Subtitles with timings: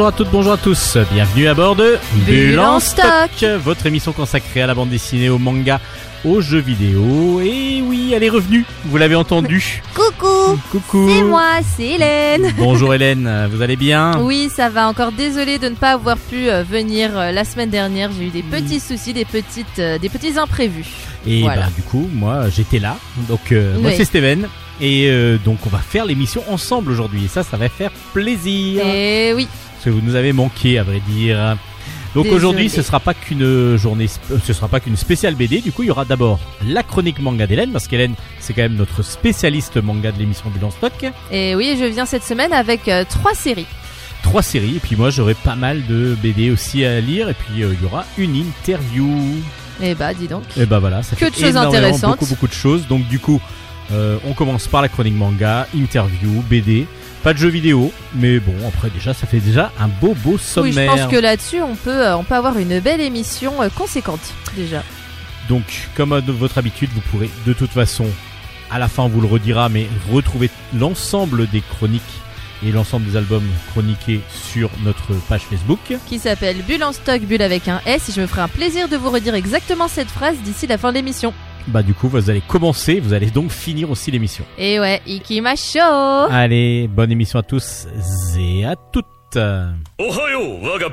[0.00, 0.96] Bonjour à toutes, bonjour à tous.
[1.12, 3.44] Bienvenue à bord de Bulle en stock.
[3.62, 5.78] votre émission consacrée à la bande dessinée, au manga,
[6.24, 7.38] aux jeux vidéo.
[7.42, 8.64] Et oui, elle est revenue.
[8.86, 9.82] Vous l'avez entendu.
[9.94, 11.06] Coucou Coucou.
[11.06, 14.18] C'est moi, c'est Hélène Bonjour Hélène, vous allez bien?
[14.22, 14.88] Oui, ça va.
[14.88, 18.10] Encore désolée de ne pas avoir pu euh, venir euh, la semaine dernière.
[18.10, 20.86] J'ai eu des petits soucis, des petites, euh, des petits imprévus.
[21.26, 21.64] Et Voilà.
[21.64, 22.96] bah, du coup, moi j'étais là.
[23.28, 24.48] Donc euh, moi c'est Steven.
[24.80, 27.26] Et euh, donc on va faire l'émission ensemble aujourd'hui.
[27.26, 28.82] Et ça, ça va faire plaisir.
[28.86, 29.46] Et oui,
[29.80, 31.56] Parce que vous nous avez manqué, à vrai dire.
[32.14, 35.62] Donc aujourd'hui, ce sera pas qu'une journée, euh, ce sera pas qu'une spéciale BD.
[35.62, 38.74] Du coup, il y aura d'abord la chronique manga d'Hélène, parce qu'Hélène, c'est quand même
[38.74, 40.92] notre spécialiste manga de l'émission Bilan Stock.
[41.32, 43.64] et oui, je viens cette semaine avec euh, trois séries.
[44.22, 47.62] Trois séries, et puis moi, j'aurai pas mal de BD aussi à lire, et puis
[47.62, 49.08] euh, il y aura une interview.
[49.82, 50.42] Et bah, dis donc.
[50.58, 52.18] Et bah voilà, ça Que fait de choses intéressantes.
[52.18, 52.86] Beaucoup, beaucoup de choses.
[52.86, 53.40] Donc du coup,
[53.92, 56.86] euh, on commence par la chronique manga, interview, BD.
[57.22, 60.38] Pas de jeux vidéo, mais bon, après déjà, ça fait déjà un beau, beau Oui,
[60.38, 60.96] sommaire.
[60.96, 64.32] je pense que là-dessus, on peut, euh, on peut avoir une belle émission euh, conséquente
[64.56, 64.82] déjà.
[65.48, 65.64] Donc,
[65.96, 68.06] comme à votre habitude, vous pourrez de toute façon,
[68.70, 72.02] à la fin on vous le redira, mais retrouver l'ensemble des chroniques
[72.64, 75.78] et l'ensemble des albums chroniqués sur notre page Facebook.
[76.08, 78.08] Qui s'appelle Bulle en stock, Bulle avec un S.
[78.08, 80.90] Et je me ferai un plaisir de vous redire exactement cette phrase d'ici la fin
[80.90, 81.34] de l'émission.
[81.68, 84.44] Bah du coup, vous allez commencer, vous allez donc finir aussi l'émission.
[84.58, 85.78] Et ouais, ikimasho
[86.30, 87.86] Allez, bonne émission à tous
[88.38, 89.06] et à toutes.
[89.36, 90.88] Ohayo, waga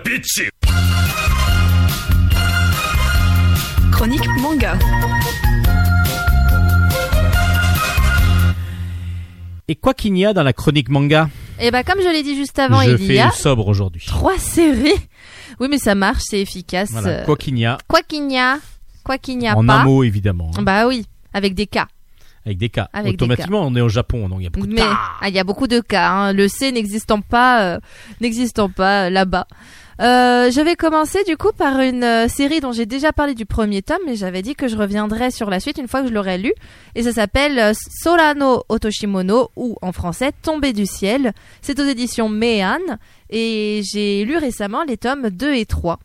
[3.91, 4.78] Chronique manga.
[9.68, 11.30] Et quoi qu'il y a dans la chronique manga?
[11.59, 14.03] Eh bah comme je l'ai dit juste avant, je il fais y a sobre aujourd'hui.
[14.06, 14.94] Trois séries.
[15.59, 16.91] Oui, mais ça marche, c'est efficace.
[17.25, 17.78] Quoi qu'il y a.
[17.88, 18.59] Quoi qu'il y a
[19.07, 19.73] quoi qu'il n'y a en pas.
[19.79, 21.88] un mot évidemment, hein, Bah oui, avec des cas.
[22.45, 22.90] avec des cas.
[22.94, 24.97] avec des Automatiquement, on est au Japon, donc il y a beaucoup de Mais cas.
[25.22, 26.09] ah, il y a beaucoup de cas.
[26.09, 26.34] hein.
[26.34, 27.79] Le C n'existant pas, euh,
[28.22, 29.47] n'existant pas euh, là-bas.
[30.00, 33.81] Euh, je vais commencer du coup par une série dont j'ai déjà parlé du premier
[33.81, 36.38] tome, mais j'avais dit que je reviendrai sur la suite une fois que je l'aurai
[36.38, 36.53] lu.
[36.94, 37.73] Et ça s'appelle
[38.03, 41.34] Solano Otoshimono ou en français Tombé du ciel.
[41.63, 42.78] C'est aux éditions Mehan
[43.31, 45.97] et j'ai lu récemment les tomes 2 et 3.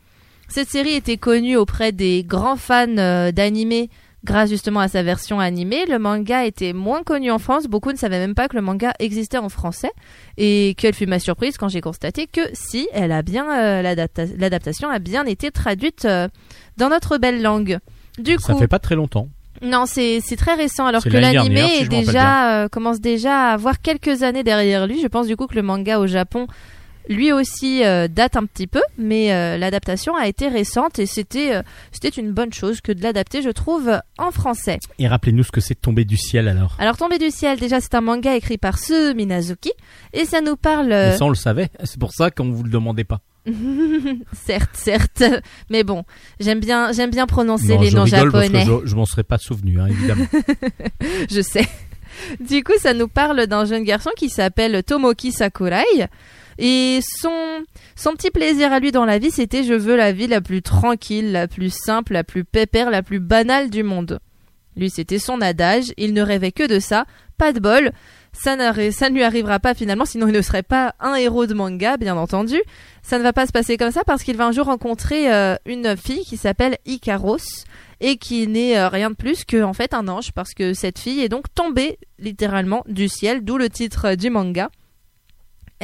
[0.52, 3.86] Cette série était connue auprès des grands fans euh, d'anime
[4.24, 5.86] grâce justement à sa version animée.
[5.88, 7.64] Le manga était moins connu en France.
[7.66, 9.90] Beaucoup ne savaient même pas que le manga existait en français.
[10.36, 14.28] Et quelle fut ma surprise quand j'ai constaté que si, elle a bien, euh, l'adapta-
[14.38, 16.28] l'adaptation a bien été traduite euh,
[16.76, 17.78] dans notre belle langue.
[18.18, 19.28] Du Ça coup, fait pas très longtemps.
[19.62, 20.84] non, c'est très récent.
[20.86, 25.00] Alors que l'animé si déjà euh, commence déjà à avoir quelques années derrière lui.
[25.00, 26.46] Je pense du coup que le manga au Japon,
[27.08, 31.54] lui aussi euh, date un petit peu, mais euh, l'adaptation a été récente et c'était
[31.54, 34.78] euh, c'était une bonne chose que de l'adapter, je trouve, en français.
[34.98, 36.76] Et rappelez-nous ce que c'est tomber du ciel alors.
[36.78, 39.72] Alors Tombé du ciel, déjà c'est un manga écrit par Su Minazuki
[40.12, 40.88] et ça nous parle.
[40.88, 41.70] Mais ça, on le savait.
[41.84, 43.20] C'est pour ça qu'on vous le demandait pas.
[44.46, 45.24] certes, certes,
[45.68, 46.04] mais bon,
[46.38, 48.64] j'aime bien j'aime bien prononcer Non, les je noms parce japonais.
[48.64, 50.26] que je, je m'en serais pas souvenu, hein, évidemment.
[51.30, 51.66] je sais.
[52.40, 55.84] Du coup, ça nous parle d'un jeune garçon qui s'appelle Tomoki Sakurai.
[56.64, 57.64] Et son,
[58.12, 61.32] petit plaisir à lui dans la vie, c'était je veux la vie la plus tranquille,
[61.32, 64.20] la plus simple, la plus pépère, la plus banale du monde.
[64.76, 67.04] Lui, c'était son adage, il ne rêvait que de ça,
[67.36, 67.90] pas de bol.
[68.32, 68.56] Ça,
[68.92, 71.96] ça ne lui arrivera pas finalement, sinon il ne serait pas un héros de manga,
[71.96, 72.62] bien entendu.
[73.02, 75.56] Ça ne va pas se passer comme ça parce qu'il va un jour rencontrer euh,
[75.66, 77.64] une fille qui s'appelle Ikaros
[78.00, 81.00] et qui n'est euh, rien de plus que en fait un ange parce que cette
[81.00, 84.70] fille est donc tombée littéralement du ciel, d'où le titre euh, du manga.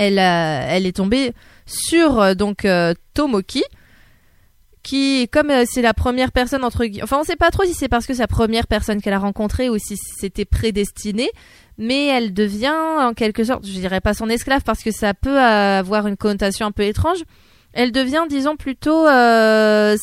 [0.01, 1.33] Elle, est tombée
[1.67, 3.65] sur euh, donc euh, Tomoki
[4.85, 7.89] qui comme euh, c'est la première personne entre enfin on sait pas trop si c'est
[7.89, 11.29] parce que c'est la première personne qu'elle a rencontrée ou si c'était prédestiné
[11.79, 15.39] mais elle devient en quelque sorte je dirais pas son esclave parce que ça peut
[15.39, 17.25] avoir une connotation un peu étrange
[17.73, 19.97] elle devient disons plutôt ça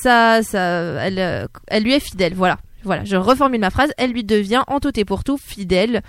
[0.44, 2.58] ça elle elle lui est fidèle voilà.
[2.84, 6.04] Voilà je reformule ma phrase elle lui devient en tout et pour tout fidèle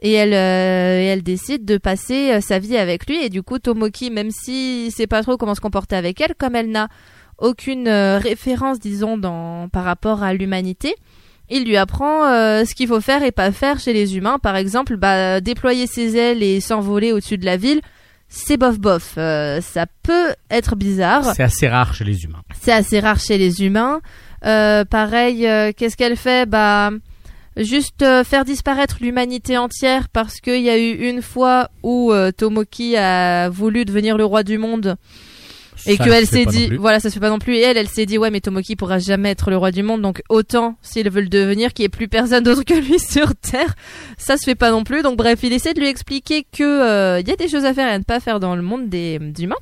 [0.00, 3.22] et elle euh, et elle décide de passer euh, sa vie avec lui.
[3.22, 6.54] Et du coup Tomoki même si sait pas trop comment se comporter avec elle comme
[6.54, 6.88] elle n'a
[7.38, 10.94] aucune euh, référence disons dans par rapport à l'humanité
[11.50, 14.38] il lui apprend euh, ce qu'il faut faire et pas faire chez les humains.
[14.38, 17.80] Par exemple bah, déployer ses ailes et s'envoler au-dessus de la ville
[18.30, 19.14] c'est bof bof.
[19.16, 21.34] Euh, ça peut être bizarre.
[21.34, 22.42] C'est assez rare chez les humains.
[22.60, 24.02] c'est assez rare chez les humains.
[24.44, 26.46] Euh, pareil, qu'est-ce qu'elle fait?
[26.46, 26.90] Bah,
[27.58, 32.30] juste euh, faire disparaître l'humanité entière parce qu'il y a eu une fois où euh,
[32.32, 34.96] Tomoki a voulu devenir le roi du monde
[35.86, 37.56] et qu'elle s'est dit, voilà, ça se fait pas non plus.
[37.56, 40.02] Et elle, elle s'est dit, ouais, mais Tomoki pourra jamais être le roi du monde,
[40.02, 43.34] donc autant s'il veut le devenir, qu'il n'y ait plus personne d'autre que lui sur
[43.36, 43.74] Terre.
[44.16, 45.02] Ça se fait pas non plus.
[45.02, 47.74] Donc bref, il essaie de lui expliquer que euh, il y a des choses à
[47.74, 49.56] faire et à ne pas faire dans le monde des humains.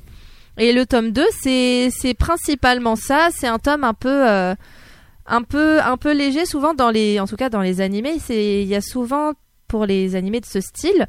[0.57, 3.29] Et le tome 2, c'est c'est principalement ça.
[3.31, 4.55] C'est un tome un peu euh,
[5.27, 6.45] un peu un peu léger.
[6.45, 9.33] Souvent dans les, en tout cas dans les animés, c'est il y a souvent
[9.67, 11.07] pour les animés de ce style.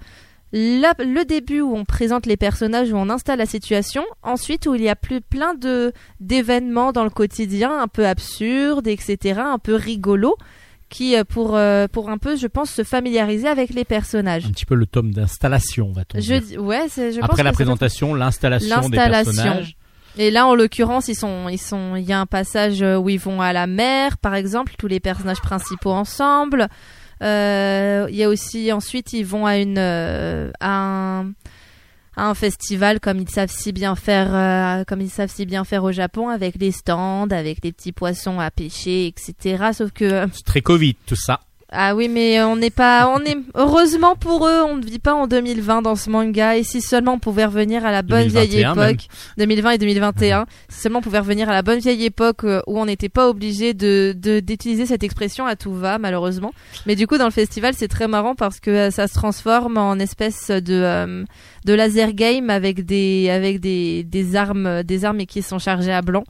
[0.52, 4.74] la- le début où on présente les personnages, où on installe la situation, ensuite où
[4.74, 9.58] il y a plus plein de d'événements dans le quotidien, un peu absurdes, etc., un
[9.58, 10.36] peu rigolos,
[10.88, 14.46] qui euh, pour euh, pour un peu, je pense, se familiariser avec les personnages.
[14.46, 16.40] Un petit peu le tome d'installation, va-t-on Je dire.
[16.40, 19.76] dis- ouais, c'est- je pense Après la présentation, l'installation des personnages.
[20.20, 23.08] Et là, en l'occurrence, ils sont, ils sont, il y a un passage euh, où
[23.08, 26.66] ils vont à la mer, par exemple, tous les personnages principaux ensemble.
[27.22, 31.28] Euh, Il y a aussi ensuite, ils vont à une, euh, à un,
[32.16, 35.84] à un festival comme ils savent si bien faire, comme ils savent si bien faire
[35.84, 39.66] au Japon, avec les stands, avec les petits poissons à pêcher, etc.
[39.72, 41.42] Sauf que C'est très Covid, tout ça.
[41.70, 45.12] Ah oui, mais on n'est pas, on est heureusement pour eux, on ne vit pas
[45.12, 46.56] en 2020 dans ce manga.
[46.56, 48.88] Et si seulement on pouvait revenir à la bonne vieille 2021 même.
[48.90, 49.06] époque,
[49.36, 52.78] 2020 et 2021, si seulement on pouvait revenir à la bonne vieille époque euh, où
[52.80, 56.52] on n'était pas obligé de de- d'utiliser cette expression à tout va, malheureusement.
[56.86, 59.76] Mais du coup, dans le festival, c'est très marrant parce que euh, ça se transforme
[59.76, 61.24] en espèce de euh,
[61.66, 66.00] de laser game avec des avec des des armes des armes qui sont chargées à
[66.00, 66.24] blanc.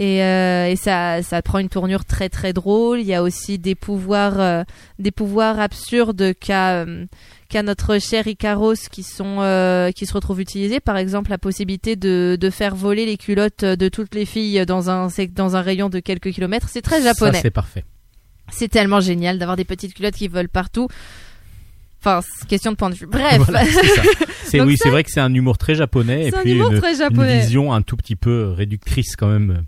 [0.00, 3.00] Et, euh, et ça, ça prend une tournure très très drôle.
[3.00, 4.62] Il y a aussi des pouvoirs, euh,
[5.00, 7.06] des pouvoirs absurdes qu'a euh,
[7.48, 10.78] qu'a notre cher Icaros qui sont euh, qui se retrouvent utilisés.
[10.78, 14.88] Par exemple, la possibilité de, de faire voler les culottes de toutes les filles dans
[14.88, 16.68] un dans un rayon de quelques kilomètres.
[16.70, 17.40] C'est très japonais.
[17.42, 17.84] C'est parfait.
[18.52, 20.86] C'est tellement génial d'avoir des petites culottes qui volent partout.
[22.00, 23.06] Enfin, question de point de vue.
[23.06, 23.64] Bref, Voilà,
[24.44, 26.92] c'est oui, c'est vrai que c'est un humour très japonais et puis humour une, très
[26.92, 27.40] une japonais.
[27.40, 29.64] vision un tout petit peu réductrice quand même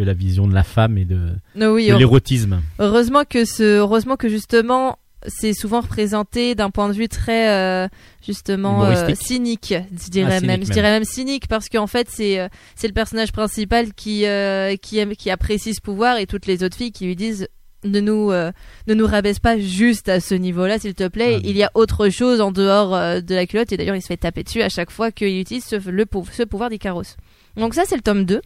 [0.00, 1.18] de la vision de la femme et de,
[1.56, 2.60] oui, l'érotisme.
[2.78, 7.88] Heureusement que ce, heureusement que justement, c'est souvent représenté d'un point de vue très euh,
[8.24, 9.26] justement euh, Humoristique.
[9.26, 10.64] cynique, je dirais Ah, même.
[10.64, 14.76] Je dirais même cynique parce qu'en fait c'est euh, c'est le personnage principal qui euh,
[14.76, 17.48] qui aime qui apprécie ce pouvoir et toutes les autres filles qui lui disent
[17.84, 21.36] ne nous ne nous rabaisse pas juste à ce niveau-là s'il te plaît.
[21.36, 24.06] Ah, il y a autre chose en dehors de la culotte et d'ailleurs il se
[24.06, 27.16] fait taper dessus à chaque fois qu'il utilise ce, le ce pouvoir d'Icaros.
[27.56, 28.40] Donc ça c'est le tome 2.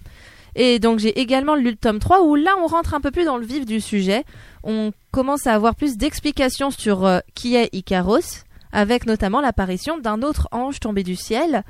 [0.57, 3.25] Et donc j'ai également lu le tome 3 où là on rentre un peu plus
[3.25, 4.25] dans le vif du sujet.
[4.63, 8.21] On commence à avoir plus d'explications sur euh, qui est Icaros,
[8.73, 11.63] avec notamment l'apparition d'un autre ange tombé du ciel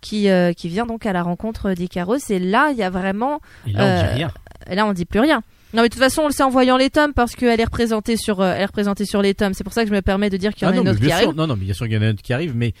[0.00, 2.16] qui, euh, qui vient donc à la rencontre d'Icaros.
[2.30, 3.40] Et là il y a vraiment...
[3.66, 4.30] Et là, on dit Euh, rien.
[4.70, 5.42] et Là on dit plus rien.
[5.74, 7.64] Non mais de toute façon on le sait en voyant les tomes parce qu'elle est
[7.64, 9.52] représentée sur elle est représentée sur les tomes.
[9.52, 10.82] C'est pour ça que je me permets de dire qu'il y en Ah a non,
[10.82, 11.30] une autre qui sûr, arrive.
[11.34, 12.72] non, non, mais bien sûr qu'il y en a un autre qui arrive, mais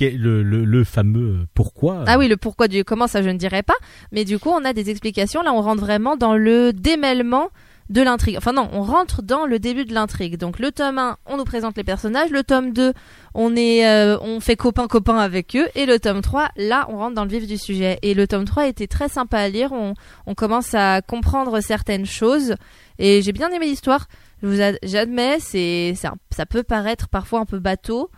[0.00, 2.04] le, fameux euh, pourquoi.
[2.06, 3.76] Ah oui, le pourquoi du comment, ça je ne dirais pas.
[4.10, 5.42] Mais du coup, on a des explications.
[5.42, 7.50] Là, on rentre vraiment dans le démêlement
[7.90, 8.36] de l'intrigue.
[8.36, 10.36] Enfin non, on rentre dans le début de l'intrigue.
[10.36, 12.30] Donc le tome 1, on nous présente les personnages.
[12.30, 12.92] Le tome 2,
[13.34, 15.68] on est, euh, on fait copain-copain avec eux.
[15.74, 17.98] Et le tome 3, là, on rentre dans le vif du sujet.
[18.02, 19.72] Et le tome 3 était très sympa à lire.
[19.72, 19.94] On,
[20.26, 22.54] on commence à comprendre certaines choses.
[22.98, 24.06] Et j'ai bien aimé l'histoire.
[24.42, 28.10] J'admets, c'est, ça peut paraître parfois un peu bateau.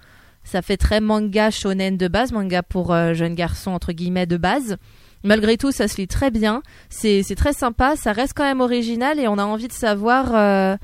[0.44, 4.36] Ça fait très manga shonen de base, manga pour euh, jeunes garçons entre guillemets de
[4.36, 4.76] base.
[5.24, 6.62] Malgré tout, ça se lit très bien.
[6.90, 7.96] C'est très sympa.
[7.96, 9.68] Ça reste quand même original et on a envie
[10.34, 10.76] euh,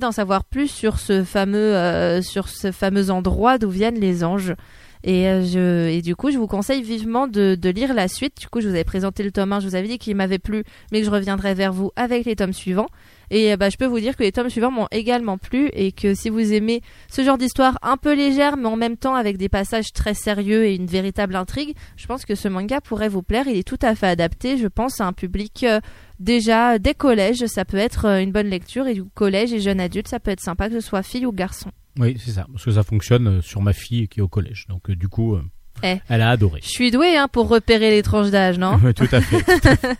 [0.00, 4.54] d'en savoir plus sur ce fameux, euh, sur ce fameux endroit d'où viennent les anges.
[5.04, 8.40] Et du coup, je vous conseille vivement de, de lire la suite.
[8.40, 10.38] Du coup, je vous avais présenté le tome 1, je vous avais dit qu'il m'avait
[10.38, 12.88] plu, mais que je reviendrai vers vous avec les tomes suivants.
[13.32, 15.90] Et euh, bah, je peux vous dire que les tomes suivants m'ont également plu et
[15.90, 19.38] que si vous aimez ce genre d'histoire un peu légère, mais en même temps avec
[19.38, 23.22] des passages très sérieux et une véritable intrigue, je pense que ce manga pourrait vous
[23.22, 23.48] plaire.
[23.48, 25.80] Il est tout à fait adapté, je pense, à un public euh,
[26.20, 27.46] déjà des collèges.
[27.46, 30.30] Ça peut être euh, une bonne lecture et du collège et jeunes adultes, ça peut
[30.30, 31.70] être sympa que ce soit fille ou garçon.
[31.98, 34.66] Oui, c'est ça, parce que ça fonctionne sur ma fille qui est au collège.
[34.68, 35.38] Donc du coup,
[35.82, 35.96] Eh.
[36.08, 36.60] elle a adoré.
[36.62, 39.42] Je suis douée hein, pour repérer les tranches d'âge, non tout à fait.
[39.42, 39.96] tout à fait.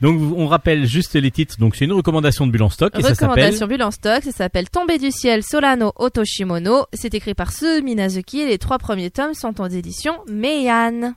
[0.00, 1.56] Donc on rappelle juste les titres.
[1.58, 3.02] Donc c'est une recommandation de Bulle en stock et.
[3.02, 6.86] Recommandation bulle en stock, ça s'appelle Tomber du ciel Solano Otoshimono.
[6.92, 11.14] C'est écrit par Su Minazuki et les trois premiers tomes sont en édition Meian.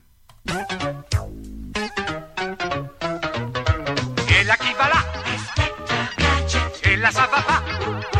[4.28, 5.04] Et là qui va là?
[6.90, 8.19] Et là ça va pas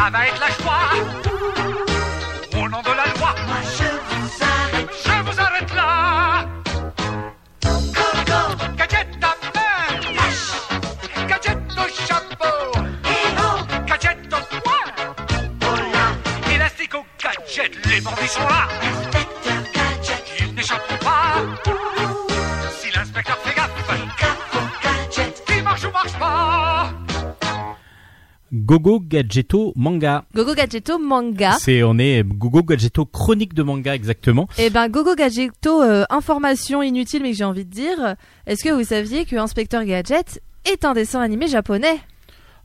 [0.00, 0.88] Ça va être la joie.
[2.54, 3.34] Au nom de la loi.
[5.04, 5.74] Je vous arrête.
[5.76, 6.46] Là.
[8.78, 12.58] Gadget à main Gadget au chapeau.
[13.86, 14.86] Gadget au poing
[16.50, 18.89] Élastique au gadget, les bandits sont là.
[28.52, 30.24] Gogo Gadgeto Manga.
[30.34, 31.52] Gogo Gadgeto manga.
[31.60, 34.48] C'est on est Gogo Gadgeto chronique de manga exactement.
[34.58, 38.16] Eh ben Gogo Gadgeto, euh, information inutile mais que j'ai envie de dire.
[38.46, 42.00] Est-ce que vous saviez que Inspecteur Gadget est un dessin animé japonais?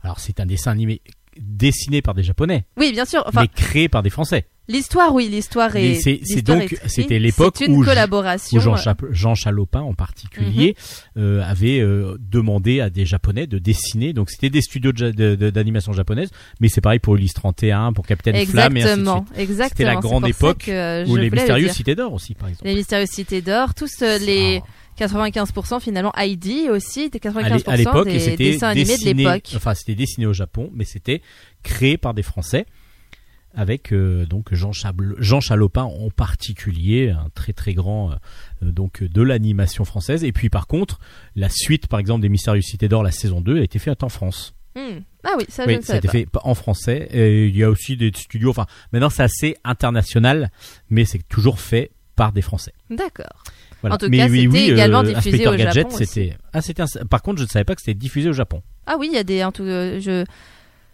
[0.02, 1.00] Alors c'est un dessin animé
[1.40, 3.22] dessiné par des japonais, Oui, bien sûr.
[3.26, 4.46] Enfin, mais créé par des Français.
[4.68, 5.94] l'histoire, oui, l'histoire est.
[5.94, 8.58] c'est- donc- c'était l'époque où collaboration.
[8.58, 8.76] Où
[9.12, 10.76] Jean, Chalopin en particulier
[11.16, 11.22] Mhm.
[11.22, 14.12] euh, avait euh, demandé à des japonais de dessiner.
[14.12, 18.76] Donc c'était des studios d'animation japonaise, mais c'est pareil pour Ulysse 31, pour Capitaine Flamme
[18.76, 19.38] et ainsi de Exactement, suite.
[19.38, 19.68] exactement.
[19.68, 22.66] C'était la grande époque que, euh, Ou les mystérieuses cités d'or aussi par exemple.
[22.66, 24.66] Les mystérieuses cités d'or, tous les Ah.
[24.98, 28.90] 95% finalement Heidi aussi, des À l'é- 95% à l'époque, des c'était dessins animés de
[28.90, 29.52] dessiné, l'époque.
[29.56, 31.22] enfin c'était dessiné au Japon, mais c'était
[31.62, 32.66] créé par des Français,
[33.54, 38.14] avec euh, donc Jean, Chabl- Jean Chalopin en particulier, un très très grand euh,
[38.64, 40.24] euh, donc de l'animation française.
[40.24, 40.98] Et puis par contre,
[41.36, 44.08] la suite par exemple des Mystérieuses Cités d'Or, la saison 2, a été faite en
[44.08, 44.54] France.
[44.74, 45.00] Hmm.
[45.24, 46.12] Ah oui, ça je oui, ne ça a été pas.
[46.12, 47.08] fait en français.
[47.10, 48.50] Et il y a aussi des studios.
[48.50, 50.50] Enfin, maintenant c'est assez international,
[50.90, 52.72] mais c'est toujours fait par des Français.
[52.90, 53.42] D'accord.
[53.88, 53.94] Voilà.
[53.94, 56.36] En tout mais cas, oui, c'était oui, également euh, diffusé au Gadget, Japon c'était.
[56.52, 56.82] Ah, c'était.
[56.82, 58.62] un- Par contre, je ne savais pas que c'était diffusé au Japon.
[58.86, 60.24] Ah oui, il y a des en tout, euh, je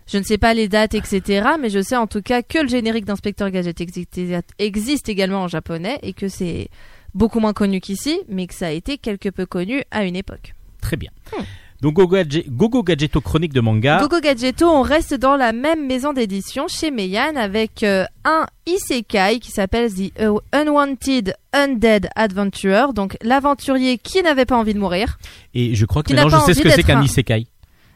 [0.06, 2.68] je ne sais pas les dates etc, mais je sais en tout cas que le
[2.68, 4.20] générique d'Inspecteur Gadget existe,
[4.58, 6.68] existe également en japonais et que c'est
[7.14, 10.54] beaucoup moins connu qu'ici, mais que ça a été quelque peu connu à une époque.
[10.80, 11.10] Très bien.
[11.36, 11.42] Hmm.
[11.82, 13.98] Donc Gogo, Gadget- Gogo Gadgeto chronique de manga.
[14.00, 19.40] Gogo Gadgeto, on reste dans la même maison d'édition chez Meian avec euh, un isekai
[19.40, 20.12] qui s'appelle The
[20.54, 25.18] Unwanted Undead Adventurer, donc l'aventurier qui n'avait pas envie de mourir.
[25.54, 27.46] Et je crois que maintenant je sais ce que c'est qu'un un- isekai.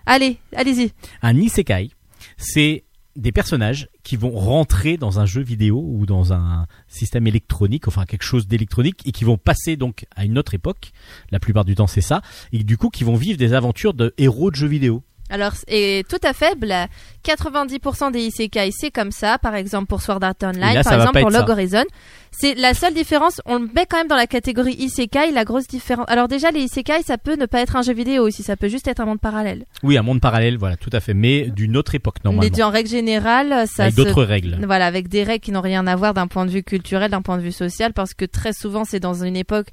[0.05, 0.91] Allez, allez-y.
[1.23, 1.91] Un isekai,
[2.37, 2.83] c'est
[3.17, 8.05] des personnages qui vont rentrer dans un jeu vidéo ou dans un système électronique, enfin
[8.05, 10.93] quelque chose d'électronique, et qui vont passer donc à une autre époque.
[11.31, 12.23] La plupart du temps, c'est ça.
[12.53, 15.03] Et du coup, qui vont vivre des aventures de héros de jeux vidéo.
[15.29, 16.87] Alors, et tout à fait, la
[17.25, 19.39] 90% des isekai, c'est comme ça.
[19.39, 21.41] Par exemple, pour Sword Art Online, là, par exemple, pour ça.
[21.41, 21.85] Log Horizon.
[22.31, 23.41] C'est la seule différence.
[23.47, 25.33] On le met quand même dans la catégorie isekai.
[25.33, 26.07] La grosse différence.
[26.09, 28.43] Alors déjà, les isekai, ça peut ne pas être un jeu vidéo aussi.
[28.43, 29.65] Ça peut juste être un monde parallèle.
[29.83, 32.71] Oui, un monde parallèle, voilà, tout à fait, mais d'une autre époque Mais normalement, en
[32.71, 34.59] règle générale, ça avec se d'autres règles.
[34.65, 37.23] Voilà, avec des règles qui n'ont rien à voir d'un point de vue culturel, d'un
[37.23, 39.69] point de vue social, parce que très souvent c'est dans une époque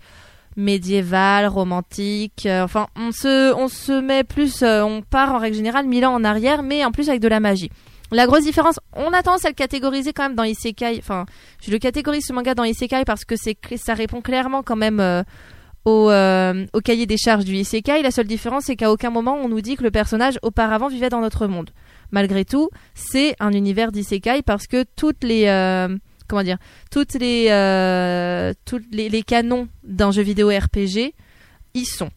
[0.56, 2.46] médiévale, romantique.
[2.46, 6.06] euh, enfin, on se, on se met plus, euh, on part en règle générale mille
[6.06, 7.70] ans en arrière, mais en plus avec de la magie.
[8.12, 10.98] La grosse différence, on a tendance à le catégoriser quand même dans Isekai.
[11.00, 11.26] Enfin,
[11.64, 15.00] je le catégorise ce manga dans Isekai parce que c'est, ça répond clairement quand même
[15.00, 15.24] euh,
[15.86, 18.04] au, au cahier des charges du Isekai.
[18.04, 21.10] La seule différence, c'est qu'à aucun moment on nous dit que le personnage auparavant vivait
[21.10, 21.72] dans notre monde.
[22.12, 25.48] Malgré tout, c'est un univers d'Isekai parce que toutes les
[26.34, 26.58] comment dire,
[26.92, 31.14] toutes les euh, toutes les, les canons d'un jeu vidéo RPG
[31.76, 32.10] y sont.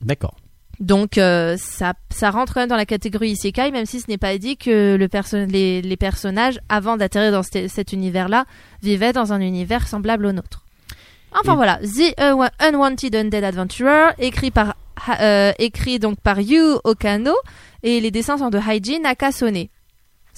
[0.00, 0.34] D'accord.
[0.80, 4.16] Donc euh, ça, ça rentre quand même dans la catégorie Isekai, même si ce n'est
[4.16, 8.46] pas dit que le perso- les, les personnages, avant d'atterrir dans cet, univers-là,
[8.82, 10.64] vivaient dans un univers semblable au nôtre.
[11.38, 14.74] Enfin Et- voilà, The Unwa- Unwanted Undead Adventurer, écrit par
[15.20, 17.34] euh, écrit donc par Yu Okano,
[17.82, 19.66] et les dessins sont de Haiji Nakasone.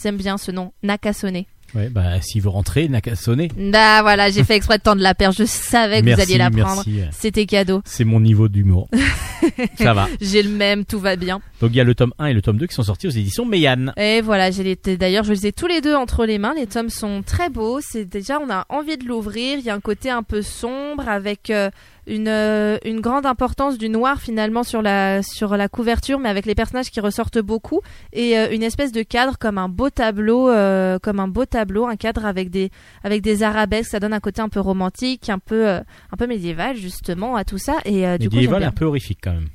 [0.03, 1.45] J'aime bien ce nom, Nakasone.
[1.75, 3.49] Ouais, bah s'il veut rentrer, n'a qu'à sonner.
[3.57, 6.39] Bah voilà, j'ai fait exprès de tendre la perche, je savais que merci, vous alliez
[6.39, 6.83] la prendre.
[6.87, 7.01] merci.
[7.13, 7.81] C'était cadeau.
[7.87, 8.89] C'est mon niveau d'humour.
[9.79, 10.09] Ça va.
[10.21, 11.41] J'ai le même, tout va bien.
[11.61, 13.11] Donc il y a le tome 1 et le tome 2 qui sont sortis aux
[13.11, 13.93] éditions Meian.
[13.97, 16.55] Et voilà, j'ai les- d'ailleurs, je les ai tous les deux entre les mains.
[16.57, 17.81] Les tomes sont très beaux.
[17.81, 19.59] C'est déjà, on a envie de l'ouvrir.
[19.59, 21.71] Il y a un côté un peu sombre avec euh,
[22.07, 26.47] une, euh, une grande importance du noir finalement sur la, sur la couverture, mais avec
[26.47, 27.81] les personnages qui ressortent beaucoup
[28.13, 31.87] et euh, une espèce de cadre comme un beau tableau, euh, comme un beau tableau,
[31.87, 32.71] un cadre avec des,
[33.05, 33.91] avec des arabesques.
[33.91, 35.81] Ça donne un côté un peu romantique, un peu, euh,
[36.13, 37.75] un peu médiéval justement à tout ça.
[37.85, 39.49] Et du Médiéval un peu horrifique quand même.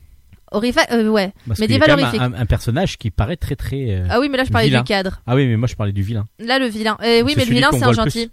[0.51, 1.33] Horrifique, ouais.
[1.45, 2.21] Parce qu'il y a Médiéval même horrifique.
[2.21, 4.01] un, un personnage qui paraît très très.
[4.09, 4.79] Ah oui, mais là je parlais vilain.
[4.79, 5.19] du cadre.
[5.27, 6.25] Ah oui, mais moi je parlais du vilain.
[6.39, 6.97] Là, le vilain.
[7.03, 8.31] Euh, oui, mais le vilain, c'est un gentil.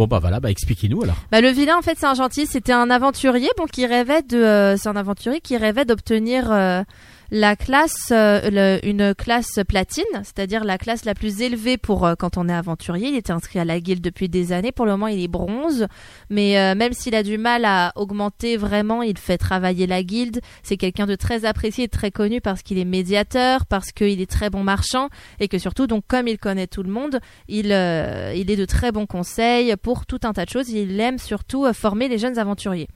[0.00, 1.16] Bon bah voilà, bah expliquez-nous alors.
[1.30, 2.46] Bah, le vilain, en fait, c'est un gentil.
[2.46, 4.38] C'était un aventurier, bon, qui rêvait de.
[4.38, 6.82] euh, c'est un aventurier qui rêvait d'obtenir euh,
[7.30, 12.36] la classe, euh, une classe platine, c'est-à-dire la classe la plus élevée pour euh, quand
[12.36, 13.08] on est aventurier.
[13.08, 14.72] Il était inscrit à la guilde depuis des années.
[14.72, 15.86] Pour le moment, il est bronze,
[16.28, 20.40] mais euh, même s'il a du mal à augmenter vraiment, il fait travailler la guilde.
[20.62, 24.30] C'est quelqu'un de très apprécié, et très connu parce qu'il est médiateur, parce qu'il est
[24.30, 25.08] très bon marchand
[25.38, 28.90] et que surtout, donc, comme il connaît tout le monde, il, il est de très
[28.92, 30.68] bons conseils pour tout un tas de choses.
[30.70, 32.88] Il aime surtout former les jeunes aventuriers.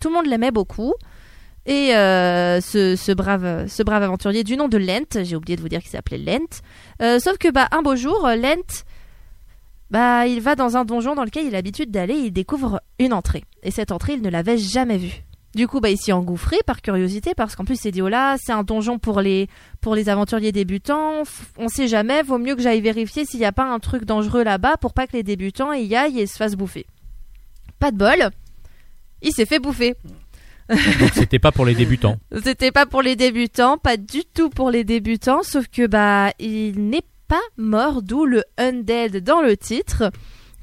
[0.00, 0.94] Tout le monde l'aimait beaucoup.
[1.66, 5.68] Et euh, ce, brave, ce brave aventurier du nom de Lent, j'ai oublié de vous
[5.68, 6.62] dire qu'il s'appelait Lent.
[7.02, 8.84] Euh, sauf que bah, un beau jour, euh, Lent,
[9.90, 13.12] bah, il va dans un donjon dans lequel il a l'habitude d'aller, il découvre une
[13.12, 13.44] entrée.
[13.64, 15.24] Et cette entrée, il ne l'avait jamais vue.
[15.56, 18.52] Du coup, bah, il s'y engouffré par curiosité parce qu'en plus, dit oh là, c'est
[18.52, 19.48] un donjon pour les
[19.80, 21.22] pour les aventuriers débutants.
[21.56, 24.44] On sait jamais, vaut mieux que j'aille vérifier s'il n'y a pas un truc dangereux
[24.44, 26.86] là-bas pour pas que les débutants y aillent et se fassent bouffer.
[27.78, 28.30] Pas de bol,
[29.22, 29.94] il s'est fait bouffer.
[31.14, 32.16] C'était pas pour les débutants.
[32.42, 36.88] C'était pas pour les débutants, pas du tout pour les débutants, sauf que bah il
[36.88, 40.10] n'est pas mort, d'où le undead dans le titre,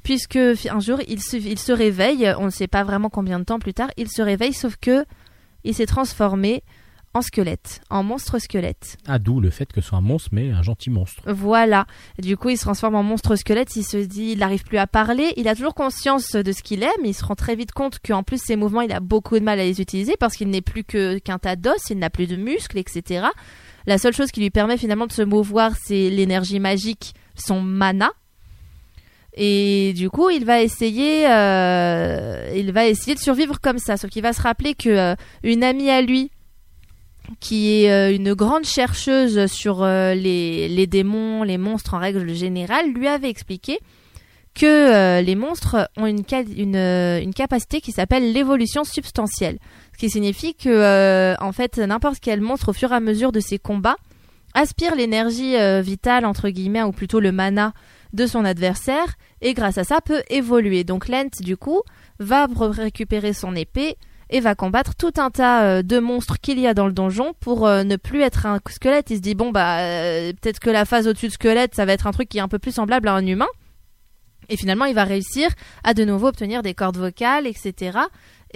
[0.02, 3.44] puisque un jour il se, il se réveille, on ne sait pas vraiment combien de
[3.44, 5.04] temps plus tard, il se réveille, sauf que
[5.64, 6.62] il s'est transformé
[7.14, 8.98] en squelette, en monstre squelette.
[9.06, 11.22] Ah, d'où le fait que ce soit un monstre, mais un gentil monstre.
[11.26, 11.86] Voilà.
[12.18, 13.76] Du coup, il se transforme en monstre squelette.
[13.76, 15.32] Il se dit, il n'arrive plus à parler.
[15.36, 18.00] Il a toujours conscience de ce qu'il est, mais il se rend très vite compte
[18.04, 20.60] qu'en plus, ses mouvements, il a beaucoup de mal à les utiliser parce qu'il n'est
[20.60, 23.26] plus que qu'un tas d'os, il n'a plus de muscles, etc.
[23.86, 28.10] La seule chose qui lui permet finalement de se mouvoir, c'est l'énergie magique, son mana.
[29.36, 33.96] Et du coup, il va essayer, euh, il va essayer de survivre comme ça.
[33.96, 36.30] Sauf qu'il va se rappeler que euh, une amie à lui,
[37.40, 42.92] qui est euh, une grande chercheuse sur euh, les, démons, les monstres en règle générale,
[42.92, 43.78] lui avait expliqué
[44.54, 49.58] que euh, les monstres ont une, ca- une, une capacité qui s'appelle l'évolution substantielle.
[49.94, 53.40] Ce qui signifie que, en fait, n'importe quel monstre, au fur et à mesure de
[53.40, 53.96] ses combats,
[54.54, 57.72] aspire l'énergie vitale, entre guillemets, ou plutôt le mana
[58.12, 60.84] de son adversaire, et grâce à ça peut évoluer.
[60.84, 61.82] Donc Lent, du coup,
[62.20, 63.96] va re- récupérer son épée
[64.34, 67.34] et va combattre tout un tas euh, de monstres qu'il y a dans le donjon
[67.38, 69.10] pour euh, ne plus être un squelette.
[69.10, 71.92] Il se dit bon bah euh, peut-être que la phase au-dessus de squelette, ça va
[71.92, 73.46] être un truc qui est un peu plus semblable à un humain.
[74.48, 75.50] Et finalement, il va réussir
[75.84, 77.98] à de nouveau obtenir des cordes vocales, etc.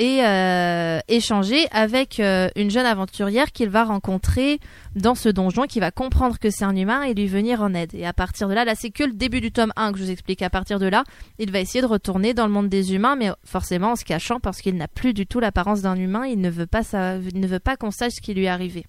[0.00, 4.60] Et euh, échanger avec euh, une jeune aventurière qu'il va rencontrer
[4.94, 7.94] dans ce donjon, qui va comprendre que c'est un humain et lui venir en aide.
[7.94, 10.04] Et à partir de là, là c'est que le début du tome 1 que je
[10.04, 10.40] vous explique.
[10.42, 11.02] À partir de là,
[11.40, 14.38] il va essayer de retourner dans le monde des humains, mais forcément en se cachant
[14.38, 16.26] parce qu'il n'a plus du tout l'apparence d'un humain.
[16.26, 18.86] Il ne veut pas, ne veut pas qu'on sache ce qui lui est.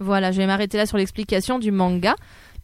[0.00, 2.16] Voilà, je vais m'arrêter là sur l'explication du manga,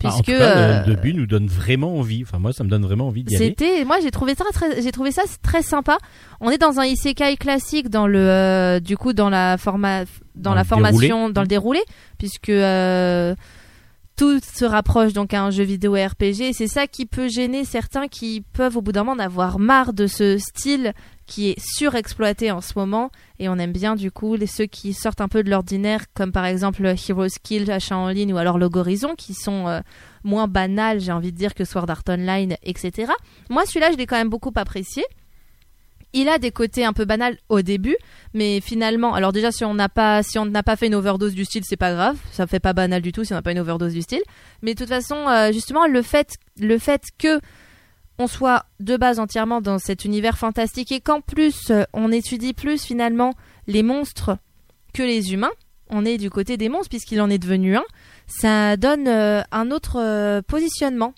[0.05, 2.23] Ah, en puisque tout cas, euh, le début nous donne vraiment envie.
[2.23, 3.47] Enfin, moi, ça me donne vraiment envie d'y aller.
[3.47, 5.99] c'était, moi j'ai trouvé ça très, j'ai trouvé ça très sympa.
[6.41, 10.05] On est dans un isekai classique dans le, euh, du coup dans la forma,
[10.35, 11.33] dans, Dans la formation, déroulé.
[11.33, 11.81] dans le déroulé,
[12.19, 13.35] puisque euh,
[14.17, 16.41] tout se rapproche donc à un jeu vidéo RPG.
[16.41, 19.59] Et c'est ça qui peut gêner certains qui peuvent au bout d'un moment en avoir
[19.59, 20.95] marre de ce style
[21.27, 23.11] qui est surexploité en ce moment.
[23.39, 26.33] Et on aime bien du coup les ceux qui sortent un peu de l'ordinaire, comme
[26.33, 29.81] par exemple Heroes Kill, achat en ligne ou alors Log Horizon, qui sont euh,
[30.25, 33.13] moins banals, j'ai envie de dire, que Sword Art Online, etc.
[33.51, 35.05] Moi, celui-là, je l'ai quand même beaucoup apprécié.
[36.13, 37.97] Il a des côtés un peu banals au début,
[38.33, 41.35] mais finalement, alors déjà si on n'a pas si on n'a pas fait une overdose
[41.35, 43.53] du style, c'est pas grave, ça fait pas banal du tout si on n'a pas
[43.53, 44.23] une overdose du style.
[44.63, 47.41] Mais de toute façon, euh, justement, le fait le fait que
[48.19, 52.55] on soit de base entièrement dans cet univers fantastique et qu'en plus euh, on étudie
[52.55, 53.35] plus finalement
[53.67, 54.39] les monstres
[54.95, 55.53] que les humains,
[55.91, 57.85] on est du côté des monstres puisqu'il en est devenu un,
[58.27, 61.13] ça donne euh, un autre positionnement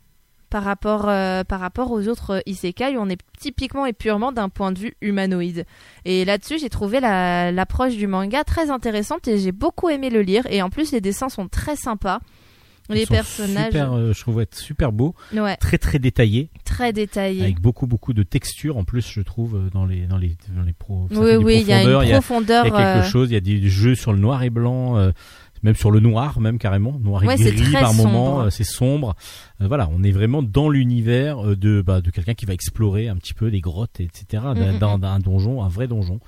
[0.51, 4.33] par rapport, euh, par rapport aux autres euh, isekai où on est typiquement et purement
[4.33, 5.65] d'un point de vue humanoïde.
[6.05, 10.23] Et là-dessus, j'ai trouvé la- l'approche du manga très intéressante et j'ai beaucoup aimé le
[10.23, 10.45] lire.
[10.51, 12.21] Et en plus, les dessins sont très sympas.
[12.91, 16.95] Les Ils personnages, super, euh, je trouve être super beau, ouais, très très détaillé, très
[16.95, 17.43] détaillés.
[17.43, 20.63] avec beaucoup beaucoup de texture en plus, je trouve euh, dans les dans les dans
[20.63, 21.07] les pro.
[21.11, 22.65] Oui, oui, il y a une y profondeur.
[22.65, 24.97] il y a quelque chose, il y a des jeux sur le noir et blanc.
[24.97, 25.11] euh,
[25.63, 29.15] même sur le noir, même carrément, noir et Ouais, gris par moment, euh, c'est sombre.
[29.61, 33.09] Euh, voilà, on est vraiment dans l'univers euh, de bah, de quelqu'un qui va explorer
[33.09, 34.43] un petit peu des grottes, etc.
[34.55, 35.01] Mm, mm, dans, mm.
[35.01, 36.21] dans un donjon, un vrai donjon,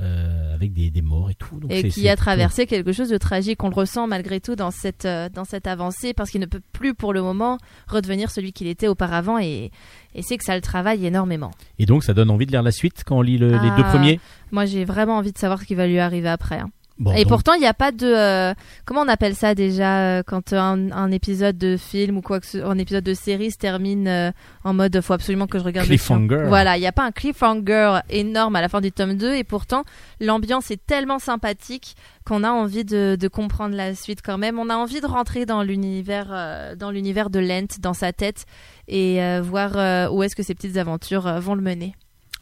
[0.00, 1.60] euh, avec des, des morts et tout.
[1.60, 3.62] Donc et qui a traversé quelque chose de tragique.
[3.62, 6.62] On le ressent malgré tout dans cette, euh, dans cette avancée parce qu'il ne peut
[6.72, 7.58] plus pour le moment
[7.88, 9.70] redevenir celui qu'il était auparavant et,
[10.14, 11.50] et c'est que ça le travaille énormément.
[11.78, 13.82] Et donc ça donne envie de lire la suite quand on lit le- les deux
[13.84, 14.18] Ah, premiers?
[14.50, 16.58] Moi j'ai vraiment envie de savoir ce qui va lui arriver après.
[16.58, 16.70] hein.
[17.02, 18.06] Bon, et donc, pourtant il n'y a pas de...
[18.06, 22.38] euh, comment on appelle ça déjà euh, quand un, un épisode de film ou quoi
[22.38, 24.30] que ce, un épisode de série se termine euh,
[24.62, 25.96] en mode faut absolument que je regarde le.
[25.96, 26.44] Cliffhanger.
[26.46, 29.44] Voilà, il n'y a pas un cliffhanger énorme à la fin du tome 2 et
[29.44, 29.82] pourtant
[30.20, 34.60] l'ambiance est tellement sympathique qu'on a envie de, de comprendre la suite quand même.
[34.60, 38.44] On a envie de rentrer dans l'univers euh, dans l'univers de Lent dans sa tête
[38.86, 41.94] et euh, voir euh, où est-ce que ces petites aventures euh, vont le mener.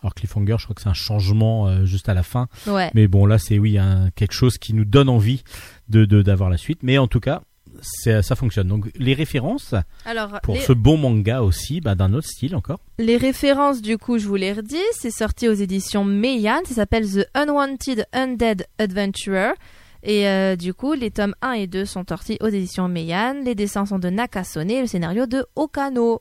[0.02, 2.48] Alors Cliffhanger, je crois que c'est un changement euh, juste à la fin.
[2.66, 2.90] Ouais.
[2.94, 5.42] Mais bon, là, c'est oui, un, quelque chose qui nous donne envie
[5.88, 6.80] de de- d'avoir la suite.
[6.82, 7.42] Mais en tout cas,
[7.82, 8.68] ça fonctionne.
[8.68, 12.80] Donc les références Alors pour les, ce bon manga aussi, bah, d'un autre style encore.
[12.98, 17.08] les références du coup, je vous les redis, c'est sorti aux éditions Meian, ça s'appelle
[17.08, 19.52] The Unwanted Undead Adventurer.
[20.02, 23.34] Et euh, du coup, les tomes 1 et 2 sont sortis aux éditions Meian.
[23.44, 26.20] Les dessins sont de Nakasone et le scénario de Okano.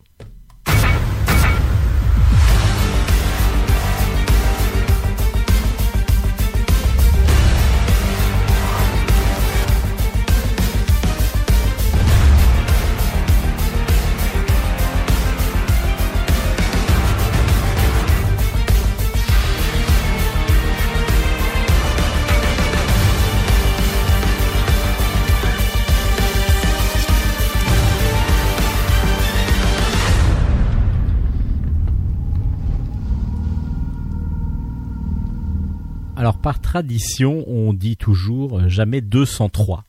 [36.38, 39.86] Par tradition, on dit toujours euh, jamais 203.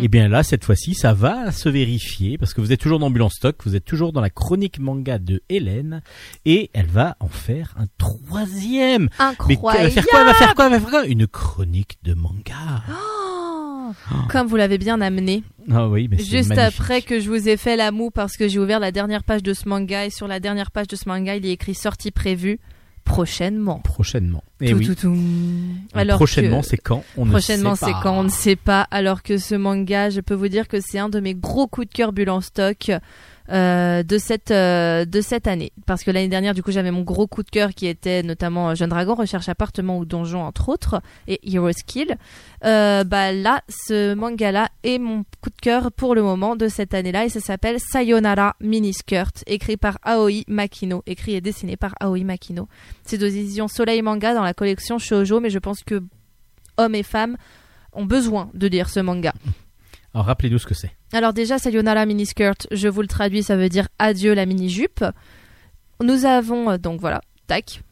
[0.00, 3.06] Et bien là, cette fois-ci, ça va se vérifier parce que vous êtes toujours dans
[3.06, 6.02] Ambulance Stock, vous êtes toujours dans la chronique manga de Hélène
[6.44, 9.08] et elle va en faire un troisième.
[9.48, 10.20] Mais elle va faire quoi?
[10.20, 10.66] Elle va faire quoi?
[10.66, 11.06] Elle va faire quoi?
[11.06, 12.82] Une chronique de manga.
[12.90, 13.92] Oh
[14.28, 16.80] Comme vous l'avez bien amené, Ah oui, mais juste magnifique.
[16.80, 19.42] après que je vous ai fait la moue parce que j'ai ouvert la dernière page
[19.42, 22.10] de ce manga et sur la dernière page de ce manga, il est écrit sortie
[22.10, 22.58] prévue
[23.06, 23.78] prochainement.
[23.78, 24.42] Prochainement.
[24.60, 24.86] Et Tout, oui.
[24.86, 25.16] tout, tout.
[25.94, 27.02] Alors prochainement, c'est quand?
[27.16, 28.18] On Prochainement, ne sait c'est quand?
[28.18, 28.82] On ne sait pas.
[28.90, 31.88] Alors que ce manga, je peux vous dire que c'est un de mes gros coups
[31.88, 32.90] de cœur bulle en stock
[33.50, 35.72] euh, de cette euh, de cette année.
[35.86, 38.70] Parce que l'année dernière, du coup, j'avais mon gros coup de cœur qui était notamment
[38.70, 42.16] euh, Jeune Dragon, Recherche appartement ou donjon entre autres, et Hero Skill.
[42.64, 46.94] Euh, bah là, ce manga-là est mon coup de cœur pour le moment de cette
[46.94, 52.24] année-là, et ça s'appelle Sayonara Miniskirt, écrit par Aoi Makino, écrit et dessiné par Aoi
[52.24, 52.68] Makino.
[53.04, 56.02] C'est aux éditions Soleil Manga dans la collection Shoujo, mais je pense que
[56.76, 57.36] hommes et femmes
[57.92, 59.32] ont besoin de lire ce manga.
[60.16, 60.92] Alors rappelez-nous ce que c'est.
[61.12, 65.04] Alors déjà, Sayonara Miniskirt, je vous le traduis, ça veut dire adieu la mini-jupe.
[66.02, 67.82] Nous avons, euh, donc voilà, tac,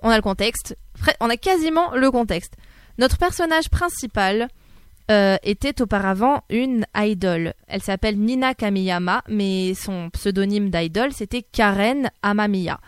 [0.00, 0.78] on a le contexte,
[1.20, 2.54] on a quasiment le contexte.
[2.96, 4.48] Notre personnage principal
[5.10, 7.52] euh, était auparavant une idol.
[7.66, 12.80] Elle s'appelle Nina Kamiyama, mais son pseudonyme d'idol, c'était Karen Amamiya.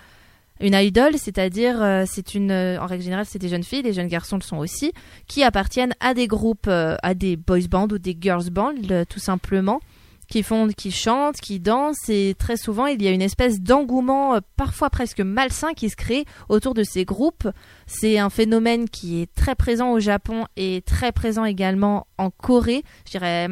[0.60, 3.92] Une idol, c'est-à-dire, euh, c'est une, euh, en règle générale, c'est des jeunes filles, les
[3.92, 4.92] jeunes garçons le sont aussi,
[5.26, 8.72] qui appartiennent à des groupes, euh, à des boys bands ou des girls bands,
[9.08, 9.80] tout simplement,
[10.28, 14.38] qui font, qui chantent, qui dansent, et très souvent il y a une espèce d'engouement,
[14.56, 17.48] parfois presque malsain, qui se crée autour de ces groupes.
[17.86, 22.82] C'est un phénomène qui est très présent au Japon et très présent également en Corée.
[23.04, 23.46] Je dirais,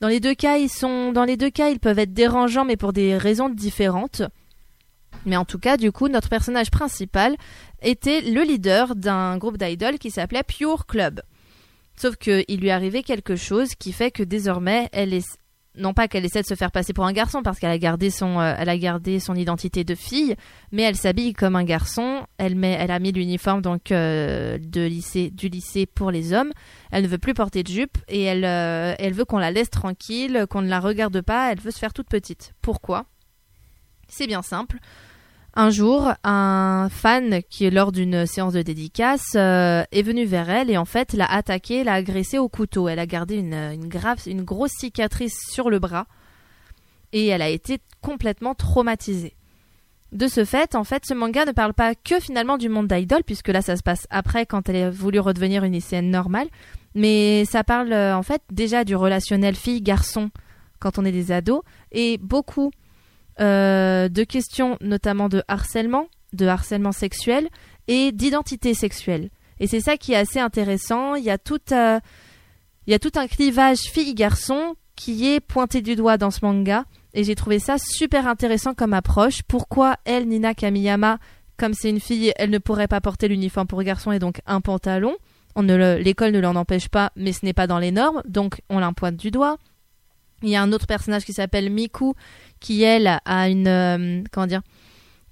[0.00, 2.76] dans les deux cas, ils sont, dans les deux cas, ils peuvent être dérangeants, mais
[2.76, 4.22] pour des raisons différentes.
[5.26, 7.36] Mais en tout cas, du coup, notre personnage principal
[7.82, 11.22] était le leader d'un groupe d'idoles qui s'appelait Pure Club.
[11.96, 15.38] Sauf qu'il lui arrivait quelque chose qui fait que désormais, elle est
[15.76, 18.10] non pas qu'elle essaie de se faire passer pour un garçon parce qu'elle a gardé
[18.10, 20.36] son euh, elle a gardé son identité de fille,
[20.70, 22.26] mais elle s'habille comme un garçon.
[22.38, 26.52] Elle met elle a mis l'uniforme donc euh, de lycée du lycée pour les hommes.
[26.90, 29.70] Elle ne veut plus porter de jupe et elle euh, elle veut qu'on la laisse
[29.70, 31.52] tranquille, qu'on ne la regarde pas.
[31.52, 32.52] Elle veut se faire toute petite.
[32.60, 33.06] Pourquoi?
[34.08, 34.78] C'est bien simple.
[35.54, 40.70] Un jour, un fan qui, lors d'une séance de dédicace, euh, est venu vers elle
[40.70, 42.88] et en fait l'a attaquée, l'a agressée au couteau.
[42.88, 46.06] Elle a gardé une, une, grave, une grosse cicatrice sur le bras
[47.12, 49.34] et elle a été complètement traumatisée.
[50.12, 53.22] De ce fait, en fait, ce manga ne parle pas que finalement du monde d'idol,
[53.24, 56.48] puisque là, ça se passe après quand elle a voulu redevenir une lycéenne normale,
[56.94, 60.30] mais ça parle euh, en fait déjà du relationnel fille-garçon
[60.80, 61.62] quand on est des ados
[61.92, 62.72] et beaucoup
[63.40, 67.48] euh, de questions notamment de harcèlement, de harcèlement sexuel
[67.88, 69.30] et d'identité sexuelle.
[69.60, 71.14] Et c'est ça qui est assez intéressant.
[71.14, 72.00] Il y a tout, euh,
[72.86, 76.84] il y a tout un clivage fille-garçon qui est pointé du doigt dans ce manga.
[77.14, 79.42] Et j'ai trouvé ça super intéressant comme approche.
[79.42, 81.18] Pourquoi elle, Nina Kamiyama,
[81.56, 84.60] comme c'est une fille, elle ne pourrait pas porter l'uniforme pour garçon et donc un
[84.60, 85.14] pantalon?
[85.54, 88.78] On l'école ne l'en empêche pas, mais ce n'est pas dans les normes, donc on
[88.78, 89.58] la pointe du doigt.
[90.42, 92.14] Il y a un autre personnage qui s'appelle Miku,
[92.62, 94.62] qui elle a une euh, comment dire,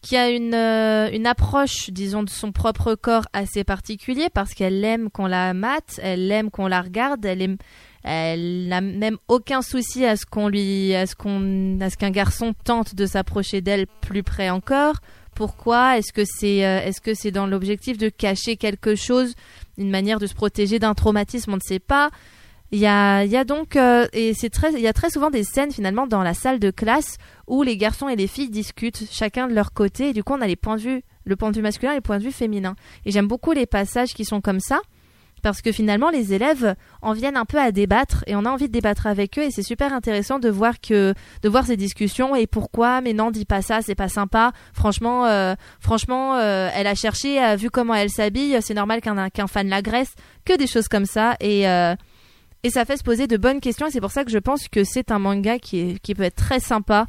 [0.02, 4.84] qui a une euh, une approche, disons, de son propre corps assez particulier parce qu'elle
[4.84, 7.56] aime qu'on la mate, elle aime qu'on la regarde, elle aime,
[8.02, 12.10] elle n'a même aucun souci à ce qu'on lui, à ce qu'on, à ce qu'un
[12.10, 14.96] garçon tente de s'approcher d'elle plus près encore.
[15.36, 15.96] Pourquoi?
[15.96, 19.34] Est-ce que c'est, euh, est-ce que c'est dans l'objectif de cacher quelque chose,
[19.78, 21.52] une manière de se protéger d'un traumatisme?
[21.52, 22.10] On ne sait pas.
[22.72, 25.30] Il y a, y a donc, euh, et c'est très, il y a très souvent
[25.30, 27.16] des scènes finalement dans la salle de classe
[27.48, 30.11] où les garçons et les filles discutent chacun de leur côté.
[30.11, 31.96] Et du coup, on a les points de vue, le point de vue masculin et
[31.96, 32.76] le point de vue féminin.
[33.04, 34.80] Et j'aime beaucoup les passages qui sont comme ça
[35.42, 38.68] parce que finalement les élèves en viennent un peu à débattre et on a envie
[38.68, 39.42] de débattre avec eux.
[39.42, 43.30] Et c'est super intéressant de voir que de voir ces discussions et pourquoi mais non
[43.30, 44.52] dis pas ça c'est pas sympa.
[44.72, 48.59] Franchement euh, franchement euh, elle a cherché euh, vu comment elle s'habille.
[48.61, 50.14] C'est normal qu'un qu'un fan l'agresse.
[50.44, 51.37] Que des choses comme ça.
[51.40, 51.94] Et euh,
[52.62, 54.68] et ça fait se poser de bonnes questions et c'est pour ça que je pense
[54.68, 57.07] que c'est un manga qui peut être très sympa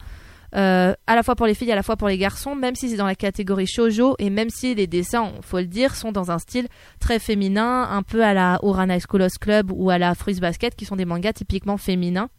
[0.53, 2.89] euh, à la fois pour les filles, à la fois pour les garçons, même si
[2.89, 6.31] c'est dans la catégorie shoujo et même si les dessins, faut le dire, sont dans
[6.31, 6.67] un style
[6.99, 10.85] très féminin, un peu à la Urana School Club ou à la Fruits Basket, qui
[10.85, 12.29] sont des mangas typiquement féminins.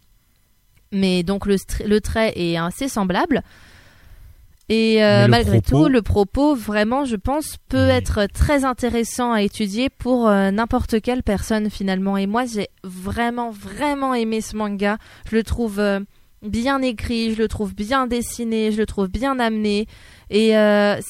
[0.92, 3.42] Mais donc le trait est assez semblable.
[4.72, 7.90] Et euh, malgré propos- tout, le propos, vraiment, je pense, peut Oui.
[7.92, 12.16] être très intéressant à étudier pour euh, n'importe quelle personne finalement.
[12.16, 14.96] Et moi, j'ai vraiment, vraiment aimé ce manga.
[15.30, 16.00] Je le trouve euh,
[16.42, 19.87] bien écrit, je le trouve bien dessiné, je le trouve bien amené.
[20.30, 20.52] Et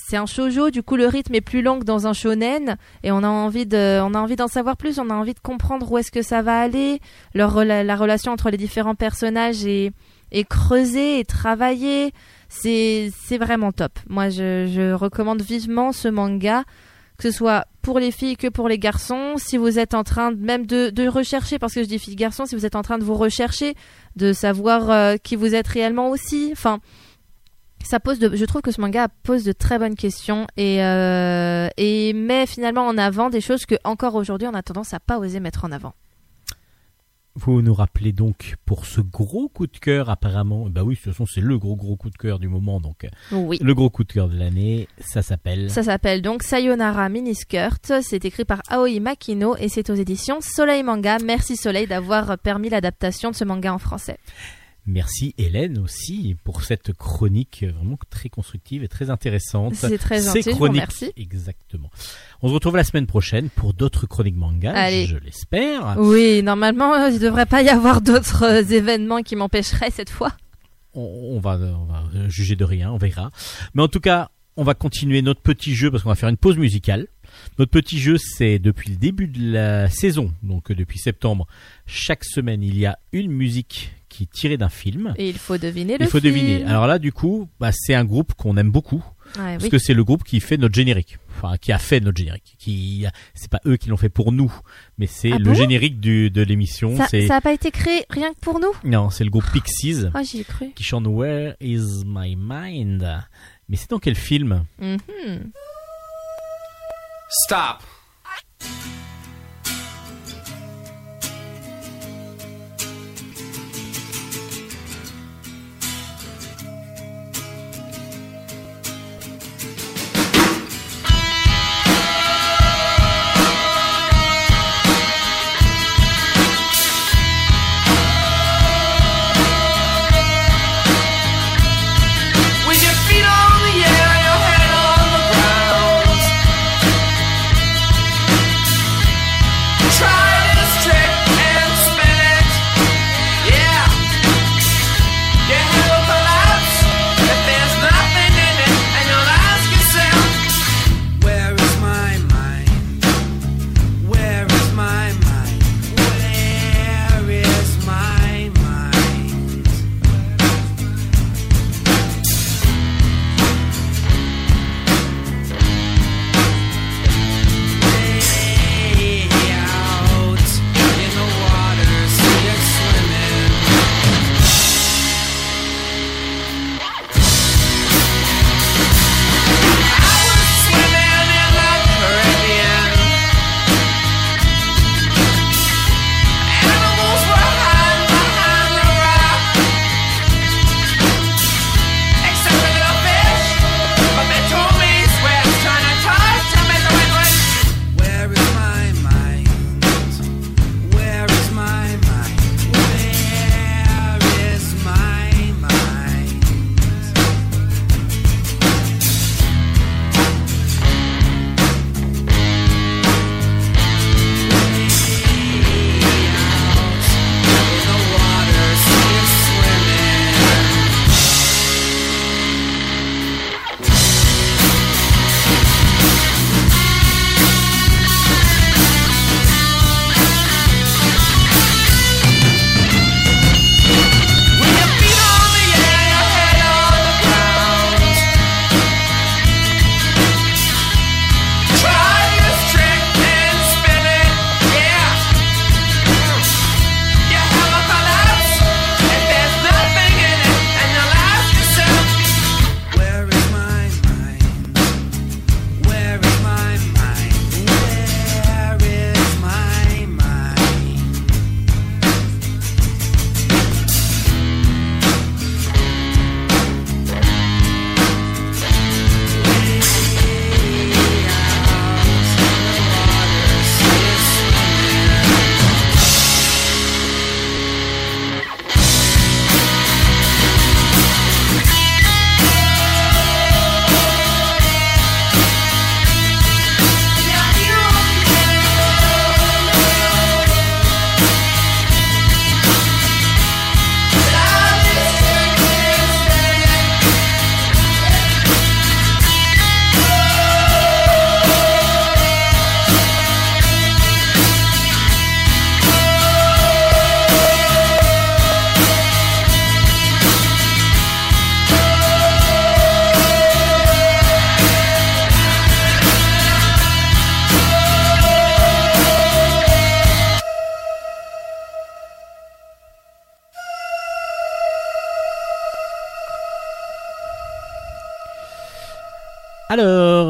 [0.09, 3.13] c'est un shoujo, du coup le rythme est plus long que dans un shonen, et
[3.13, 5.93] on a envie de, on a envie d'en savoir plus, on a envie de comprendre
[5.93, 6.99] où est-ce que ça va aller,
[7.33, 9.93] leur la relation entre les différents personnages est,
[10.33, 12.11] est creusée et travaillée.
[12.61, 13.99] C'est, vraiment top.
[14.09, 16.65] Moi, je, recommande vivement ce manga,
[17.17, 19.35] que ce soit pour les filles que pour les garçons.
[19.39, 22.55] Si vous êtes en train même de, rechercher, parce que je dis filles garçons, si
[22.55, 23.75] vous êtes en train de vous rechercher,
[24.17, 26.51] de savoir euh, qui vous êtes réellement aussi.
[26.53, 26.81] Enfin,
[27.83, 31.69] ça pose de, je trouve que ce manga pose de très bonnes questions et, euh,
[31.79, 35.19] et met finalement en avant des choses que encore aujourd'hui on a tendance à pas
[35.19, 35.95] oser mettre en avant.
[37.35, 41.13] Vous nous rappelez donc pour ce gros coup de cœur apparemment, bah oui, de toute
[41.13, 43.59] façon c'est le gros gros coup de cœur du moment, donc euh, Oui.
[43.63, 45.71] le gros coup de cœur de l'année, ça s'appelle...
[45.71, 47.93] Ça s'appelle donc Sayonara Miniskirt.
[48.03, 51.17] C'est écrit par Aoi Makino et c'est aux éditions Soleil Manga.
[51.25, 54.19] Merci Soleil d'avoir permis l'adaptation de ce manga en français.
[54.85, 59.77] Merci Hélène aussi pour cette chronique vraiment très constructive et très intéressante.
[59.77, 61.13] C'est très gentil, chroniques, remercie.
[61.17, 61.89] exactement.
[62.43, 65.07] On se retrouve la semaine prochaine pour d'autres chroniques manga, Allez.
[65.07, 65.95] je l'espère.
[65.99, 70.33] Oui, normalement, il ne devrait pas y avoir d'autres euh, événements qui m'empêcheraient cette fois.
[70.95, 71.01] On,
[71.37, 73.31] on va, on va juger de rien, on verra.
[73.75, 76.37] Mais en tout cas, on va continuer notre petit jeu parce qu'on va faire une
[76.37, 77.07] pause musicale.
[77.59, 81.47] Notre petit jeu, c'est depuis le début de la saison, donc euh, depuis septembre,
[81.87, 85.15] chaque semaine, il y a une musique qui est tirée d'un film.
[85.17, 86.35] Et il faut deviner le Il faut film.
[86.35, 86.65] deviner.
[86.65, 89.03] Alors là, du coup, bah, c'est un groupe qu'on aime beaucoup.
[89.39, 89.71] Ouais, Parce oui.
[89.71, 91.19] que c'est le groupe qui fait notre générique.
[91.39, 92.55] Enfin, qui a fait notre générique.
[92.59, 94.53] Qui, c'est pas eux qui l'ont fait pour nous,
[94.99, 96.95] mais c'est Ah le bon générique du, de l'émission.
[96.97, 98.73] Ça C'est, n'a pas été créé rien que pour nous?
[98.85, 100.71] Non, c'est le groupe Pixies Ah, j'y ai cru.
[100.75, 103.03] qui chante Where is my mind?
[103.71, 104.65] Mais c'est dans quel film?
[104.79, 105.51] Mhm.
[107.47, 107.79] Stop.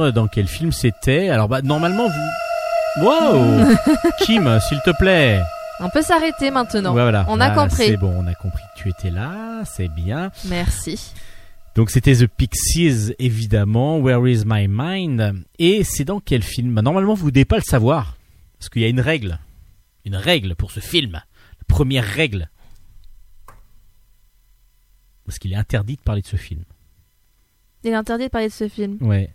[0.03, 3.05] Alors, dans quel film c'était Alors, bah, normalement, vous...
[3.05, 3.75] Wow
[4.21, 5.41] Kim, s'il te plaît
[5.81, 6.93] On peut s'arrêter maintenant.
[6.93, 7.25] Voilà.
[7.29, 7.87] On a Là, compris.
[7.87, 10.31] C'est bon, on a compris que tu étais là, c'est bien.
[10.47, 11.13] Merci.
[11.75, 15.43] Donc c'était The Pixies, évidemment, Where is my mind?
[15.59, 16.75] Et c'est dans quel film?
[16.75, 18.17] Bah, Normalement, vous ne devez pas le savoir,
[18.59, 19.39] parce qu'il y a une règle.
[20.05, 21.13] Une règle pour ce film.
[21.13, 22.51] La première règle.
[25.25, 26.65] Parce qu'il est interdit de parler de ce film.
[27.85, 28.99] Il est interdit de parler de ce film.
[29.01, 29.31] Ouais.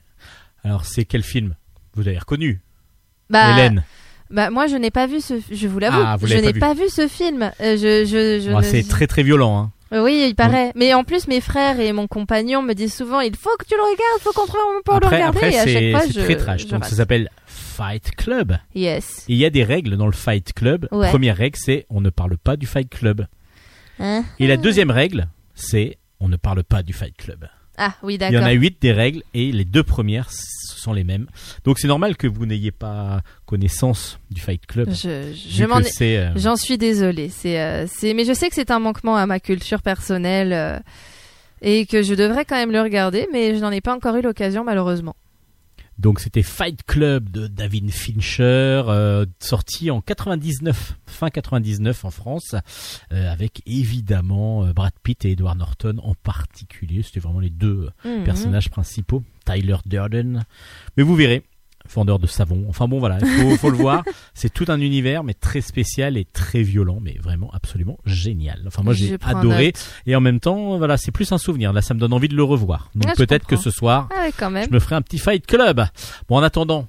[0.68, 1.56] Alors, c'est quel film
[1.96, 2.62] Vous avez reconnu?
[3.30, 3.84] Bah, Hélène.
[4.30, 5.36] bah moi je n'ai pas vu ce.
[5.52, 7.44] Je vous l'avoue, Ah, je l'avez n'ai pas pas vu ce film.
[7.62, 9.58] Euh, je, je, je Bon, ne- c'est très très violent.
[9.92, 10.02] Hein.
[10.04, 10.74] Oui, il paraît.
[10.76, 13.76] Mais en plus, mes frères et mon compagnon me disent souvent il faut que tu
[13.76, 15.38] le regardes, faut qu'on trouve un moment pour le regarder.
[15.38, 16.26] après et à chaque fois, je.
[16.26, 16.62] très trash.
[16.64, 16.90] je Donc rate.
[16.90, 18.58] ça s'appelle Fight Club.
[18.76, 19.24] Yes.
[19.30, 20.88] Il y a des règles dans le Fight Club.
[20.92, 21.08] Ouais.
[21.10, 23.28] Première règle, c'est on ne parle pas du Fight Club.
[24.00, 27.48] Hein Et la deuxième règle, c'est on ne parle pas du Fight Club.
[27.78, 28.48] Ah oui, Il y en d'accord.
[28.48, 30.30] a huit des règles et les deux premières
[30.88, 31.28] sont les mêmes.
[31.64, 34.90] Donc c'est normal que vous n'ayez pas connaissance du Fight Club.
[34.90, 37.30] Je, je euh, J'en suis désolée.
[37.30, 40.80] C'est, euh, c'est, mais je sais que c'est un manquement à ma culture personnelle euh,
[41.62, 44.22] et que je devrais quand même le regarder, mais je n'en ai pas encore eu
[44.22, 45.16] l'occasion malheureusement.
[46.00, 52.56] Donc c'était Fight Club de David Fincher, euh, sorti en 99, fin 99 en France,
[53.12, 57.02] euh, avec évidemment euh, Brad Pitt et Edward Norton en particulier.
[57.02, 58.24] C'était vraiment les deux Mhm.
[58.26, 59.24] personnages principaux.
[59.46, 60.44] Tyler Durden.
[60.98, 61.42] Mais vous verrez,
[61.94, 62.66] vendeur de savon.
[62.70, 64.04] Enfin bon voilà, il faut, faut le voir.
[64.34, 68.62] C'est tout un univers, mais très spécial et très violent, mais vraiment absolument génial.
[68.68, 69.74] Enfin moi j'ai adoré.
[70.06, 71.74] Et en même temps, voilà, c'est plus un souvenir.
[71.74, 72.90] Là, ça me donne envie de le revoir.
[72.96, 74.66] Donc Ah, peut-être que ce soir, Ah ouais, quand même.
[74.70, 75.84] je me ferai un petit fight club.
[76.30, 76.88] Bon, en attendant,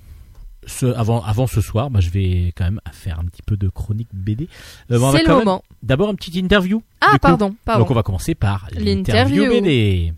[0.66, 3.68] ce, avant, avant ce soir, bah, je vais quand même faire un petit peu de
[3.68, 4.48] chronique BD.
[4.90, 5.62] Euh, va c'est le moment.
[5.82, 6.82] D'abord, une petite interview.
[7.00, 7.80] Ah pardon, pardon.
[7.82, 9.48] Donc, on va commencer par L'interview.
[9.48, 10.12] BD.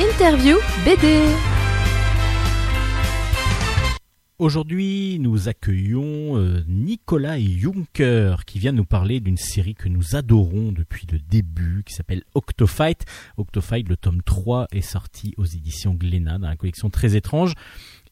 [0.00, 1.22] Interview BD.
[4.40, 10.72] Aujourd'hui, nous accueillons euh, Nicolas Juncker qui vient nous parler d'une série que nous adorons
[10.72, 13.04] depuis le début qui s'appelle Octofight.
[13.36, 17.52] Octofight, le tome 3 est sorti aux éditions Glénat dans la collection Très étrange.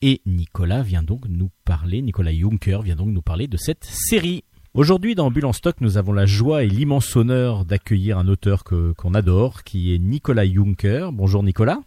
[0.02, 4.44] Et Nicolas vient donc nous parler, Nicolas Juncker vient donc nous parler de cette série.
[4.74, 8.64] Aujourd'hui, dans Bulle en stock, nous avons la joie et l'immense honneur d'accueillir un auteur
[8.64, 11.10] que, qu'on adore, qui est Nicolas Juncker.
[11.12, 11.80] Bonjour Nicolas.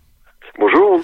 [0.60, 1.00] Bonjour.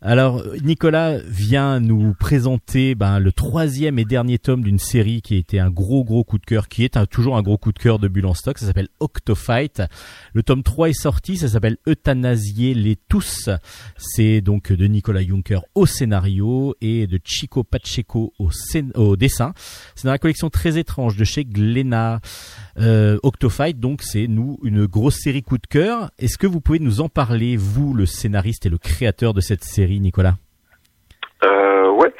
[0.00, 5.38] Alors, Nicolas vient nous présenter ben, le troisième et dernier tome d'une série qui a
[5.38, 7.98] été un gros gros coup de cœur, qui est toujours un gros coup de cœur
[7.98, 8.58] de Bulle en stock.
[8.58, 9.82] Ça s'appelle Octofight.
[10.34, 13.48] Le tome 3 est sorti, ça s'appelle Euthanasier les tous.
[13.96, 19.54] C'est donc de Nicolas Juncker au scénario et de Chico Pacheco au dessin.
[19.94, 22.20] C'est dans la collection très étrange de chez Glénat.
[22.78, 26.10] Euh, Octofight, donc c'est nous une grosse série coup de cœur.
[26.18, 29.64] Est-ce que vous pouvez nous en parler, vous, le scénariste et le créateur de cette
[29.64, 30.34] série, Nicolas
[31.44, 32.12] Euh, ouais.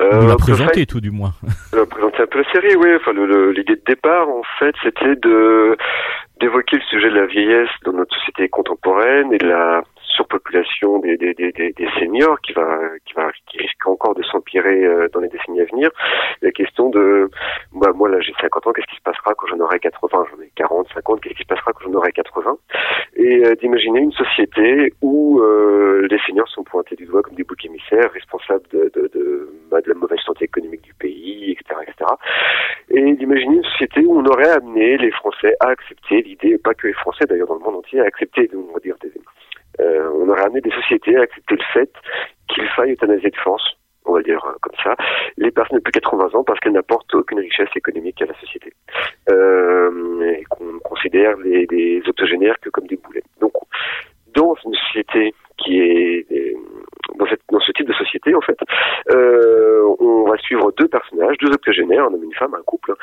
[0.00, 1.32] Euh, la Octofight, présenter tout du moins.
[1.74, 2.88] euh, présenter un peu la série, oui.
[2.96, 5.76] Enfin, l'idée de départ, en fait, c'était de
[6.40, 9.82] d'évoquer le sujet de la vieillesse dans notre société contemporaine et de la
[10.14, 14.84] surpopulation des, des, des, des, seniors qui va qui va qui risque encore de s'empirer
[14.84, 15.90] euh, dans les décennies à venir.
[16.42, 17.30] La question de
[17.72, 20.42] bah, moi là j'ai 50 ans, qu'est-ce qui se passera quand j'en aurai 80, j'en
[20.42, 22.56] ai 40, 50, qu'est-ce qui se passera quand j'en aurai 80
[23.16, 27.44] Et euh, d'imaginer une société où euh, les seniors sont pointés du doigt comme des
[27.44, 31.80] boucs émissaires, responsables de, de, de, bah, de la mauvaise santé économique du pays, etc.,
[31.82, 32.10] etc.
[32.90, 36.86] Et d'imaginer une société où on aurait amené les Français à accepter l'idée, pas que
[36.86, 39.12] les Français d'ailleurs dans le monde entier, à accepter, on va dire, des,
[39.80, 41.90] euh, on aurait amené des sociétés à accepter le fait
[42.48, 44.96] qu'il faille euthanasier de force, on va dire euh, comme ça,
[45.36, 48.34] les personnes de plus de 80 ans parce qu'elles n'apportent aucune richesse économique à la
[48.40, 48.72] société.
[49.30, 53.22] Euh, et qu'on considère les, les octogénaires que comme des boulets.
[53.40, 53.52] Donc,
[54.34, 56.54] dans une société qui est euh,
[57.18, 58.58] dans, ce type de société en fait,
[59.10, 62.94] euh, on va suivre deux personnages, deux octogénaires, un homme et une femme, un couple,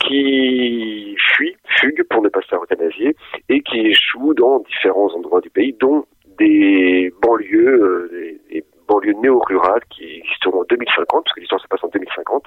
[0.00, 3.16] qui fuient, fuguent pour ne pas se faire euthanasier
[3.48, 6.04] et qui échouent dans différents endroits du pays, dont
[6.38, 11.68] des banlieues, euh, des, des banlieues néo-rurales qui existeront en 2050, parce que l'histoire se
[11.68, 12.44] passe en 2050,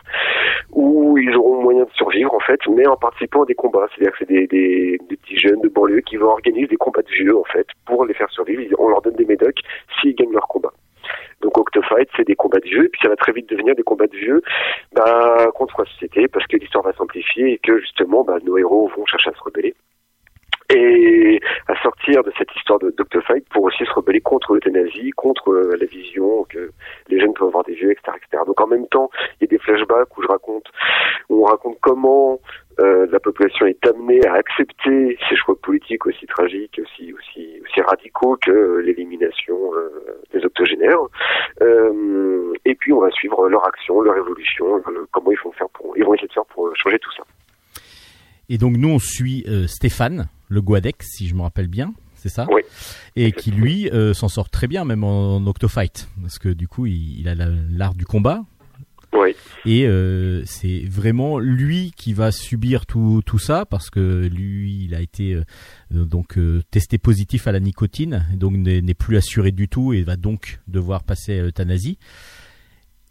[0.71, 3.87] où ils auront moyen de survivre en fait, mais en participant à des combats.
[3.93, 7.01] C'est-à-dire que c'est des, des, des petits jeunes de banlieue qui vont organiser des combats
[7.01, 8.63] de vieux en fait pour les faire survivre.
[8.79, 9.59] On leur donne des médocs
[9.99, 10.71] s'ils gagnent leur combat.
[11.41, 13.83] Donc Octofight, c'est des combats de vieux, et puis ça va très vite devenir des
[13.83, 14.41] combats de vieux
[14.93, 18.89] bah, contre la société, parce que l'histoire va s'amplifier et que justement bah, nos héros
[18.95, 19.73] vont chercher à se rebeller.
[20.73, 25.51] Et à sortir de cette histoire de d'Octofight pour aussi se rebeller contre l'euthanasie, contre
[25.51, 26.71] euh, la vision que
[27.09, 28.43] les jeunes peuvent avoir des vieux, etc., etc.
[28.47, 30.71] Donc en même temps, il y a des flashbacks où je raconte,
[31.27, 32.39] où on raconte comment
[32.79, 37.81] euh, la population est amenée à accepter ces choix politiques aussi tragiques, aussi aussi aussi
[37.81, 39.89] radicaux que l'élimination euh,
[40.33, 40.97] des octogénaires.
[41.61, 45.69] Euh, et puis on va suivre leur action, leur évolution, le- comment ils vont faire
[45.69, 47.23] pour, ils vont essayer de faire pour changer tout ça.
[48.49, 52.47] Et donc nous on suit Stéphane, le Guadex, si je me rappelle bien, c'est ça?
[52.51, 52.61] Oui.
[53.15, 56.85] Et qui lui s'en sort très bien, même en, en Octofight, parce que du coup
[56.85, 58.41] il, il a la- l'art du combat.
[59.13, 59.35] Oui.
[59.65, 64.95] Et euh, c'est vraiment lui qui va subir tout, tout ça parce que lui, il
[64.95, 65.43] a été euh,
[65.93, 69.91] euh, donc euh, testé positif à la nicotine, donc n'est n'est plus assuré du tout
[69.93, 71.97] et va donc devoir passer à l'euthanasie.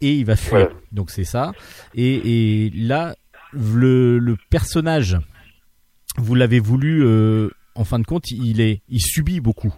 [0.01, 0.69] Et il va fuir.
[0.91, 1.51] Donc c'est ça.
[1.93, 3.15] Et, et là,
[3.53, 5.17] le, le personnage,
[6.17, 7.05] vous l'avez voulu.
[7.05, 9.73] euh, en fin de compte, il est, il subit beaucoup.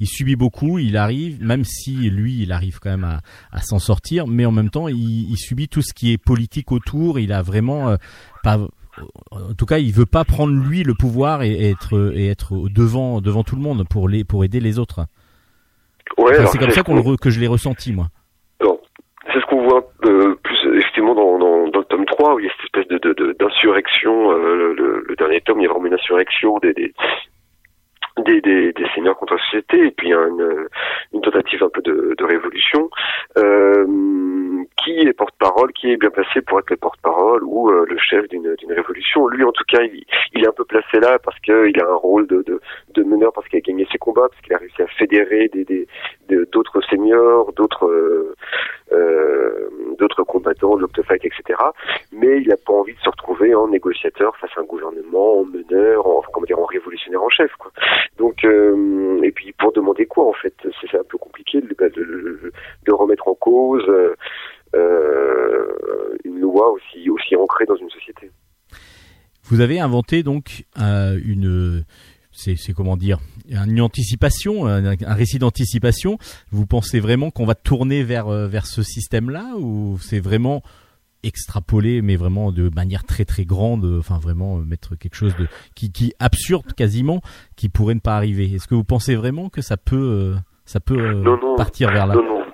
[0.00, 3.20] Il subit beaucoup, il arrive, même si lui, il arrive quand même à,
[3.52, 6.72] à s'en sortir, mais en même temps, il, il subit tout ce qui est politique
[6.72, 7.18] autour.
[7.18, 7.96] Il a vraiment euh,
[8.42, 8.58] pas,
[9.30, 13.20] en tout cas, il veut pas prendre lui le pouvoir et être et être devant
[13.20, 15.06] devant tout le monde pour les pour aider les autres.
[16.18, 18.08] Ouais, Enfin, c'est comme ça qu'on que je l'ai ressenti moi.
[19.32, 22.46] C'est ce qu'on voit euh, plus effectivement dans, dans, dans le tome 3 où il
[22.46, 24.32] y a cette espèce de, de, de- d'insurrection.
[24.32, 26.92] euh, le, le- le dernier tome, il y a vraiment une insurrection des, des,
[28.22, 30.66] des, des, des seigneurs contre la société et puis une,
[31.12, 32.90] une tentative un peu de, de révolution.
[33.38, 33.86] Euh,
[34.82, 38.28] qui est porte-parole, qui est bien placé pour être le porte-parole ou euh, le chef
[38.28, 39.26] d'une, révolution.
[39.28, 40.04] Lui, en tout cas, il,
[40.34, 42.60] il est un peu placé là parce qu'il a un rôle de, de,
[42.94, 45.64] de meneur, parce qu'il a gagné ses combats, parce qu'il a réussi à fédérer des,
[45.64, 45.86] des,
[46.28, 48.34] de- d'autres seigneurs, d'autres euh,
[48.92, 49.68] euh,
[50.00, 51.60] d'autres combattants, l'Octofight, etc.
[52.12, 55.44] Mais il n'a pas envie de se retrouver en négociateur face à un gouvernement, en
[55.44, 57.52] meneur, en, comment dire, en révolutionnaire en chef.
[57.58, 57.70] Quoi.
[58.18, 62.92] Donc, euh, et puis pour demander quoi en fait, c'est un peu compliqué de, de
[62.92, 63.84] remettre en cause
[64.74, 68.30] euh, une loi aussi aussi ancrée dans une société.
[69.44, 71.84] Vous avez inventé donc euh, une
[72.32, 73.18] c'est comment dire
[73.50, 76.18] une anticipation, un, un récit d'anticipation.
[76.50, 80.62] Vous pensez vraiment qu'on va tourner vers euh, vers ce système-là ou c'est vraiment
[81.22, 85.48] extrapolé mais vraiment de manière très très grande enfin vraiment euh, mettre quelque chose de
[85.74, 87.20] qui qui absurde quasiment
[87.56, 88.54] qui pourrait ne pas arriver?
[88.54, 90.34] Est-ce que vous pensez vraiment que ça peut euh,
[90.64, 91.56] ça peut euh, Non, non.
[91.56, 92.14] partir vers là?
[92.14, 92.44] Non, non.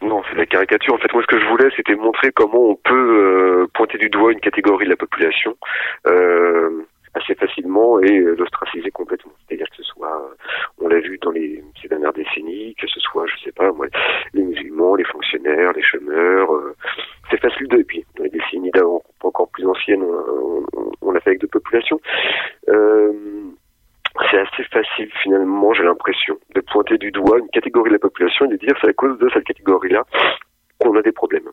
[0.00, 0.94] Non, c'est la caricature.
[0.94, 4.08] En fait, moi, ce que je voulais, c'était montrer comment on peut euh, pointer du
[4.08, 5.56] doigt une catégorie de la population
[6.06, 6.70] euh,
[7.14, 9.32] assez facilement et euh, l'ostraciser complètement.
[9.46, 10.34] C'est-à-dire que ce soit, euh,
[10.80, 13.86] on l'a vu dans les ces dernières décennies, que ce soit, je sais pas, moi,
[14.34, 16.52] les musulmans, les fonctionnaires, les chômeurs.
[16.54, 16.74] euh,
[17.30, 17.78] c'est facile de.
[17.78, 21.40] Et puis, dans les décennies d'avant, encore plus anciennes, on, on- on l'a fait avec
[21.40, 22.00] d'autres populations.
[22.68, 23.12] Euh,
[24.30, 28.46] c'est assez facile finalement, j'ai l'impression, de pointer du doigt une catégorie de la population
[28.46, 30.02] et de dire c'est à cause de cette catégorie-là
[30.80, 31.48] qu'on a des problèmes.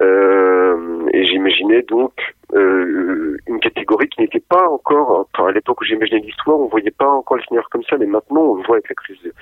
[0.00, 2.12] Euh, et j'imaginais donc
[2.54, 6.90] euh, une catégorie qui n'était pas encore, enfin, à l'époque où j'imaginais l'histoire, on voyait
[6.90, 9.32] pas encore les seigneurs comme ça, mais maintenant on le voit avec la crise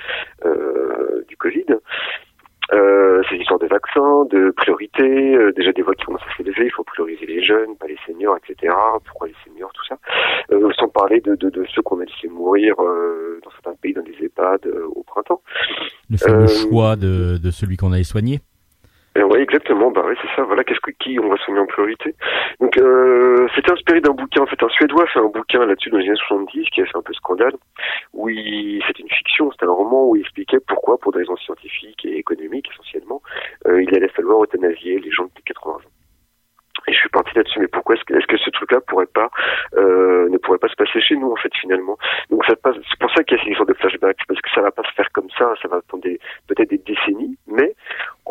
[0.44, 1.66] euh, du Covid.
[2.72, 6.66] Euh, ces histoires de vaccins, de priorité, euh, déjà des voix qui commencent à s'élever,
[6.66, 8.72] il faut prioriser les jeunes, pas les seniors, etc.
[9.06, 9.98] Pourquoi les seniors, tout ça?
[10.52, 14.02] Euh, sans parler de, de, de ceux qu'on a laissé mourir dans certains pays, dans
[14.02, 15.42] des EHPAD au printemps.
[16.08, 18.38] le fameux choix de, de celui qu'on allait soigner
[19.18, 19.90] Euh, oui, exactement.
[19.90, 20.42] Bah oui, c'est ça.
[20.42, 22.14] Voilà, qu'est-ce que qui on va soigner en priorité?
[22.60, 24.42] Donc, euh, c'était inspiré d'un bouquin.
[24.42, 26.96] En fait, un Suédois fait un bouquin là-dessus dans les années 70 qui a fait
[26.96, 27.54] un peu scandale.
[28.12, 28.82] Où il...
[28.86, 32.18] c'était une fiction, c'était un roman où il expliquait pourquoi, pour des raisons scientifiques et
[32.18, 33.20] économiques essentiellement,
[33.66, 35.78] euh, il allait falloir euthanasier les gens de 80 ans.
[36.86, 39.28] Et je suis parti là-dessus, mais pourquoi est-ce que, est-ce que ce truc-là pourrait pas,
[39.76, 41.98] euh, ne pourrait pas se passer chez nous en fait finalement?
[42.30, 44.50] Donc ça passe, c'est pour ça qu'il y a ces histoires de flashbacks, parce que
[44.54, 47.74] ça va pas se faire comme ça, ça va prendre des, peut-être des décennies, mais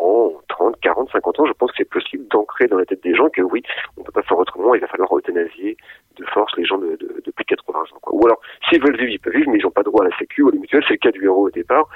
[0.00, 3.14] en 30, 40, 50 ans, je pense que c'est possible d'ancrer dans la tête des
[3.14, 3.62] gens que oui,
[3.96, 5.76] on peut pas faire autrement, il va falloir euthanasier
[6.16, 7.84] de force les gens de, de, de plus de 80 ans.
[8.00, 8.14] Quoi.
[8.14, 10.16] Ou alors, s'ils veulent vivre, ils peuvent vivre, mais ils n'ont pas droit à la
[10.18, 11.88] sécu ou à la mutuelle, c'est le cas du héros au départ,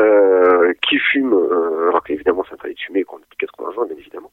[0.00, 3.82] euh, qui fume, euh, alors qu'évidemment ça fallait fumer quand on a plus de 80
[3.82, 4.30] ans, bien évidemment.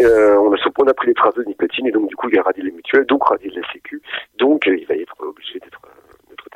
[0.00, 2.38] Euh, on, a, on a pris les traces de nicotine et donc du coup il
[2.38, 4.02] a radié les mutuelles, donc radié la sécu,
[4.38, 5.80] donc euh, il va être obligé d'être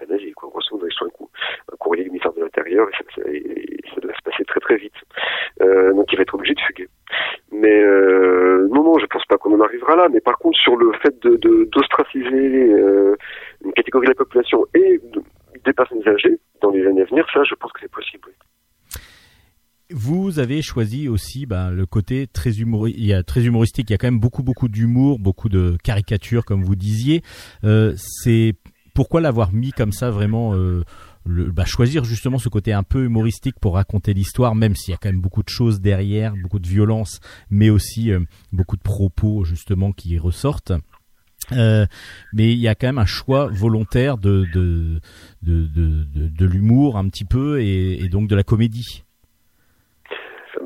[0.03, 0.33] euthanasié.
[0.33, 0.49] Quoi.
[0.51, 1.09] Grosso modo, il reçoit
[1.73, 2.93] un, courrier du ministère de l'Intérieur et
[3.95, 4.95] ça, doit se passer très très vite.
[5.63, 6.89] Euh, donc il va être obligé de fuguer.
[7.53, 10.09] Mais euh, non, non, je pense pas qu'on en arrivera là.
[10.13, 11.37] Mais par contre, sur le fait de
[11.73, 13.15] d'ostraciser euh,
[13.65, 15.23] une catégorie de la population et de-
[15.65, 18.29] des personnes âgées dans les années à venir, ça, je pense que c'est possible.
[19.91, 23.89] Vous avez choisi aussi ben, le côté très, humori- il y a très humoristique.
[23.89, 27.23] Il y a quand même beaucoup, beaucoup d'humour, beaucoup de caricatures, comme vous disiez.
[27.97, 28.55] C'est
[28.97, 30.83] pourquoi l'avoir mis comme ça vraiment euh,
[31.27, 34.95] le, bah, choisir justement ce côté un peu humoristique pour raconter l'histoire, même s'il y
[34.95, 37.21] a quand même beaucoup de choses derrière, beaucoup de violence,
[37.51, 38.21] mais aussi euh,
[38.53, 40.73] beaucoup de propos justement qui ressortent.
[41.53, 41.87] Euh,
[42.33, 45.01] mais il y a quand même un choix volontaire de de
[45.43, 49.05] de de, de, de l'humour un petit peu et, et, donc de la comédie.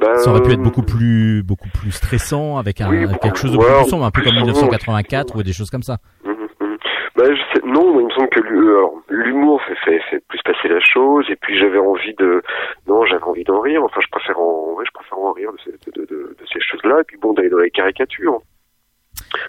[0.01, 3.53] Ben, Ça aurait pu être beaucoup plus beaucoup plus stressant avec un Oui, quelque chose
[3.53, 5.99] de plus sombre, un peu comme sombre, 1984 ou des choses comme ça.
[7.21, 7.27] Bah,
[7.65, 11.55] non, il me semble que alors, l'humour fait, fait, plus passer la chose, et puis
[11.55, 12.43] j'avais envie de,
[12.87, 13.85] non, j'avais envie d'en rire.
[13.85, 17.05] Enfin, je préfère en, je préfère en rire de ces, de, de, ces choses-là, et
[17.05, 18.41] puis bon, d'aller dans les caricatures.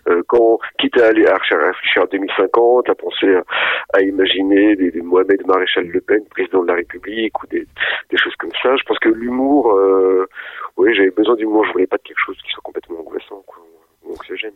[0.09, 3.37] Euh, quand, quitte à aller à réfléchir à réfléchir à 2050, à penser
[3.93, 7.65] à, imaginer des, Mohamed Maréchal Le Pen, président de la République, ou des,
[8.17, 10.27] choses comme ça, je pense que l'humour, euh,
[10.75, 13.63] oui, j'avais besoin d'humour, je voulais pas de quelque chose qui soit complètement angoissant, quoi,
[14.03, 14.55] ou anxiogène.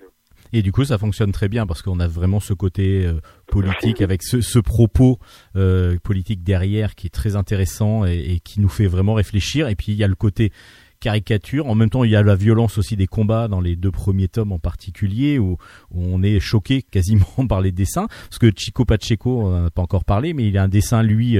[0.58, 4.00] Et du coup, ça fonctionne très bien parce qu'on a vraiment ce côté euh, politique
[4.00, 5.20] avec ce, ce propos
[5.58, 9.68] euh, politique derrière qui est très intéressant et, et qui nous fait vraiment réfléchir.
[9.68, 10.54] Et puis il y a le côté
[11.02, 11.68] caricature.
[11.68, 14.30] En même temps, il y a la violence aussi des combats dans les deux premiers
[14.30, 15.58] tomes en particulier où,
[15.92, 18.08] où on est choqué quasiment par les dessins.
[18.08, 21.38] Parce que Chico Pacheco, on n'a pas encore parlé, mais il a un dessin lui.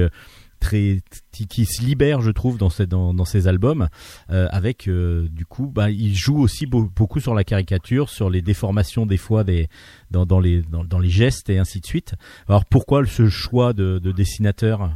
[0.60, 0.98] Très
[1.32, 3.88] qui, se libère je trouve dans ces dans, dans ses albums
[4.30, 8.30] euh, avec euh, du coup bah il joue aussi beau- beaucoup sur la caricature sur
[8.30, 9.68] les déformations des fois des
[10.10, 12.14] dans, dans les dans, dans les gestes et ainsi de suite.
[12.48, 14.90] Alors pourquoi ce choix de, de dessinateur?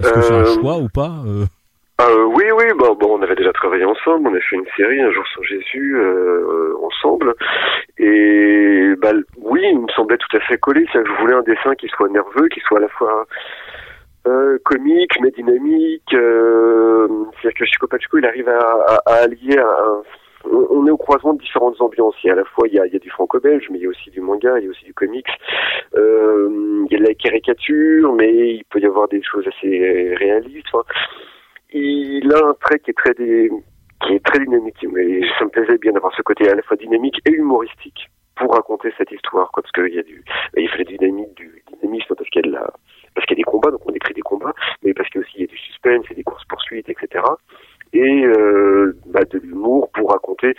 [0.00, 1.46] Est-ce que c'est un Euh, choix ou pas Euh,
[2.34, 5.12] oui, oui, bon, bon, on avait déjà travaillé ensemble, on a fait une série, Un
[5.12, 5.96] jour sans Jésus,
[6.82, 7.34] ensemble,
[7.98, 11.42] et bah, oui, il me semblait tout à fait collé, c'est-à-dire que je voulais un
[11.42, 13.26] dessin qui soit nerveux, qui soit à la fois
[14.26, 17.08] euh, comique, mais dynamique, euh,
[17.40, 20.02] c'est-à-dire que Chico Pacheco, il arrive à, à, à allier un...
[20.44, 22.16] On est au croisement de différentes ambiances.
[22.26, 23.86] A à la fois il y a, il y a du franco-belge, mais il y
[23.86, 25.24] a aussi du manga, il y a aussi du comics.
[25.94, 26.48] Euh,
[26.84, 30.66] il y a de la caricature, mais il peut y avoir des choses assez réalistes.
[30.72, 30.84] Enfin,
[31.72, 33.52] il a un trait qui est très dé-
[34.04, 34.84] qui est très dynamique.
[34.90, 38.52] Mais ça me plaisait bien d'avoir ce côté à la fois dynamique et humoristique pour
[38.52, 39.62] raconter cette histoire, quoi.
[39.62, 40.24] Parce qu'il y a du,
[40.56, 42.66] il fallait du dynamique, du dynamisme parce qu'il y a de la,
[43.14, 45.24] parce qu'il y a des combats, donc on écrit des combats, mais parce qu'il y
[45.24, 47.24] a aussi y a du suspense, a des courses poursuites, etc.
[47.92, 50.54] Et euh, bah, de l'humour pour raconter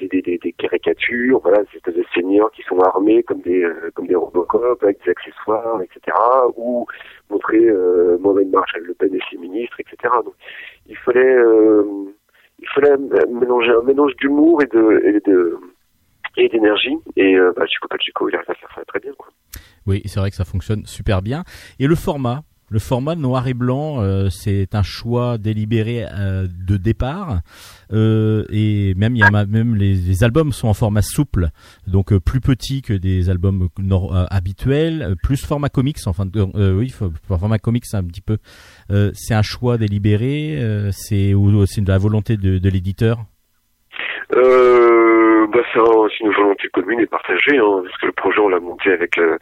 [0.00, 3.62] des, des, des, des caricatures, voilà, ces espèces de seigneurs qui sont armés comme des
[3.62, 6.16] euh, comme des Robocop avec des accessoires, etc.
[6.56, 6.86] Ou
[7.28, 10.14] montrer euh, Mohamed Marshall Le Pen et ses ministres, etc.
[10.24, 10.34] Donc
[10.86, 11.84] il fallait euh,
[12.58, 12.96] il fallait
[13.28, 15.58] mélanger un mélange d'humour et de et de
[16.36, 19.28] et d'énergie et euh, bah, Chico Pacheco il arrive à faire ça très bien quoi.
[19.88, 21.42] Oui c'est vrai que ça fonctionne super bien
[21.80, 22.44] et le format?
[22.70, 27.40] Le format noir et blanc, euh, c'est un choix délibéré euh, de départ,
[27.94, 31.48] euh, et même y a même les, albums sont en format souple,
[31.86, 33.68] donc plus petit que des albums
[34.28, 36.92] habituels, plus format comics, enfin oui,
[37.26, 38.36] format comics un petit peu.
[39.14, 43.24] C'est un choix délibéré, c'est ou c'est de la volonté de, l'éditeur?
[45.72, 48.92] C'est c'est une volonté commune et partagée, hein, parce que le projet on l'a monté
[48.92, 49.38] avec euh,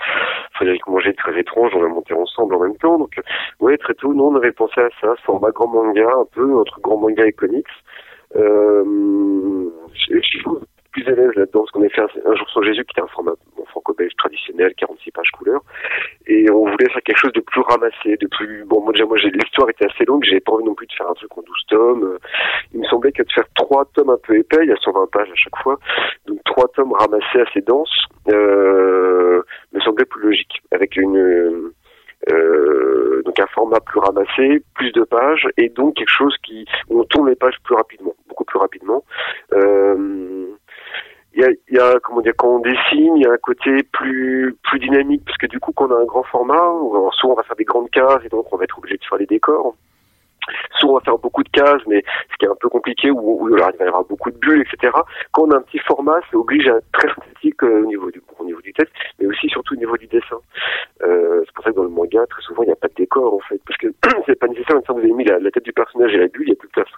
[0.55, 2.99] Frédéric Manger Très Étrange, on l'a monté ensemble en même temps.
[2.99, 3.23] Donc euh,
[3.61, 6.81] ouais très tôt, nous on avait pensé à ça, format grand manga, un peu entre
[6.81, 7.67] grand manga et comics.
[8.37, 8.85] Euh,
[10.97, 13.13] plus à l'aise là-dedans, parce qu'on a fait un, jour sans Jésus qui était un
[13.15, 13.33] format
[13.67, 15.61] franco-belge traditionnel, 46 pages couleur,
[16.27, 18.81] et on voulait faire quelque chose de plus ramassé, de plus bon.
[18.81, 21.15] Moi déjà moi l'histoire était assez longue, j'avais pas envie non plus de faire un
[21.15, 22.05] truc en 12 tomes.
[22.05, 22.19] Euh,
[22.73, 25.11] il me semblait que de faire trois tomes un peu épais, il y a 120
[25.11, 25.79] pages à chaque fois,
[26.27, 29.43] donc trois tomes ramassés assez denses, euh,
[29.73, 31.73] me semblait plus logique, avec une
[32.33, 37.01] euh, donc un format plus ramassé, plus de pages, et donc quelque chose qui où
[37.01, 39.05] on tourne les pages plus rapidement, beaucoup plus rapidement.
[39.53, 40.47] Euh,
[41.37, 43.83] il y a, y a, comment dire, quand on dessine, il y a un côté
[43.83, 47.11] plus plus dynamique, parce que du coup, quand on a un grand format, on va-
[47.13, 49.19] soit on va faire des grandes cases, et donc on va être obligé de faire
[49.19, 49.75] les décors.
[50.83, 53.61] Va faire beaucoup de cases, mais ce qui est un peu compliqué, où, où il
[53.61, 54.93] va y avoir beaucoup de bulles, etc.
[55.33, 58.11] Quand on a un petit format, ça oblige à être très synthétique euh, au niveau
[58.11, 60.37] du au niveau du texte, mais aussi surtout au niveau du dessin.
[61.03, 62.95] Euh, c'est pour ça que dans le manga, très souvent, il n'y a pas de
[62.95, 63.89] décor en fait, parce que
[64.27, 64.77] c'est pas nécessaire.
[64.77, 66.51] Une fois que vous avez mis la, la tête du personnage et la bulle, il
[66.51, 66.89] n'y a plus de place.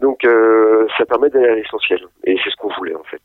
[0.00, 3.20] Donc, euh, ça permet d'aller à l'essentiel, et c'est ce qu'on voulait en fait,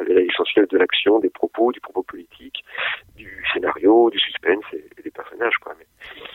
[0.00, 2.64] aller à l'essentiel de l'action, des propos, du propos politique,
[3.16, 5.74] du scénario, du suspense et, et des personnages, quoi.
[5.78, 5.84] Mais-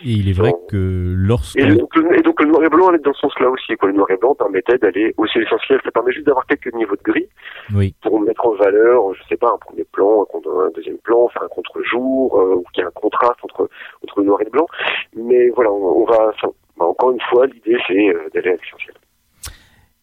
[0.05, 2.89] Et il est vrai que lorsque et donc, le, et donc le noir et blanc
[2.89, 3.76] allait dans ce sens-là aussi.
[3.76, 3.89] Quoi.
[3.89, 5.80] Le noir et blanc permettait d'aller aussi l'essentiel.
[5.84, 7.28] Ça permet juste d'avoir quelques niveaux de gris
[7.76, 11.43] oui pour mettre en valeur, je sais pas, un premier plan, un, deuxième plan, faire
[11.43, 13.70] un contre-jour, euh, ou qu'il y ait un contraste entre,
[14.03, 14.67] entre le noir et le blanc.
[15.15, 16.32] Mais voilà, on, on va...
[16.41, 16.47] ça-
[16.78, 18.95] bah, encore une fois, l'idée c'est euh, d'aller à l'essentiel.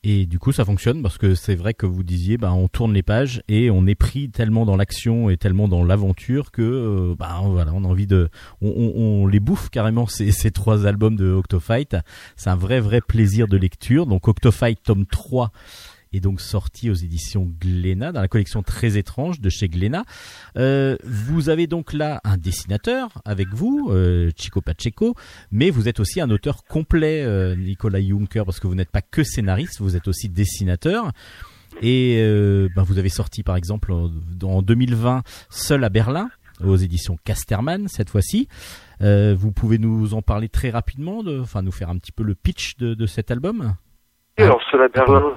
[0.09, 2.95] Et du coup, ça fonctionne parce que c'est vrai que vous disiez, bah, on tourne
[2.95, 7.17] les pages et on est pris tellement dans l'action et tellement dans l'aventure que, euh,
[7.19, 8.29] bah, voilà, on a envie de,
[8.63, 11.97] on, les bouffe carrément ces, ces trois albums de Octofight.
[12.37, 14.07] C'est un vrai, vrai plaisir de lecture.
[14.07, 15.51] Donc Octofight tome 3
[16.17, 20.05] est donc sorti aux éditions Glénat, dans la collection Très étrange de chez Glénat.
[20.57, 25.15] Euh, vous avez donc là un dessinateur avec vous, euh, Chico Pacheco,
[25.51, 29.03] mais vous êtes aussi un auteur complet, euh, Nicolas Juncker, parce que vous n'êtes pas
[29.03, 31.13] que scénariste, vous êtes aussi dessinateur.
[31.83, 32.17] Et
[32.75, 34.11] ben, vous avez sorti par exemple en,
[34.43, 36.31] en 2020 Seul à Berlin
[36.65, 38.49] aux éditions Casterman cette fois-ci.
[39.01, 42.35] Vous pouvez nous en parler très rapidement, de, enfin nous faire un petit peu le
[42.35, 43.75] pitch de, cet album?
[44.39, 45.35] Alors, à Berlin,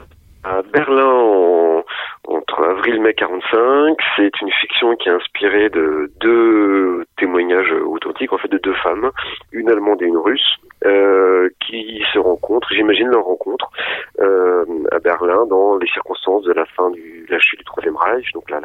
[0.49, 1.83] à Berlin en-
[2.27, 8.37] entre avril mai 45, c'est une fiction qui est inspirée de deux témoignages authentiques, en
[8.37, 9.09] fait, de deux femmes,
[9.51, 13.69] une allemande et une russe, euh, qui se rencontrent, j'imagine leur rencontre,
[14.19, 18.31] euh, à Berlin dans les circonstances de la fin du, la chute du Troisième Reich.
[18.33, 18.59] Donc là,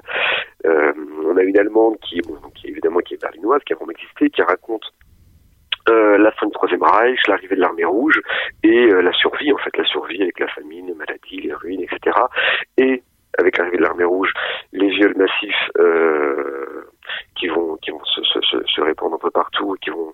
[0.67, 0.93] euh,
[1.27, 4.85] on a une allemande qui, bon, évidemment est berlinoise, qui a vraiment existé, qui raconte
[5.87, 8.19] la fin du Troisième Reich, l'arrivée de l'armée rouge
[8.63, 10.84] et la survie, en fait, la survie avec la famine, les
[11.31, 12.17] les ruines, etc.
[12.79, 13.03] Et
[13.39, 14.33] avec l'arrivée de l'armée rouge,
[14.73, 16.85] les viols massifs euh,
[17.37, 20.13] qui vont qui vont se, répandre un peu partout, qui vont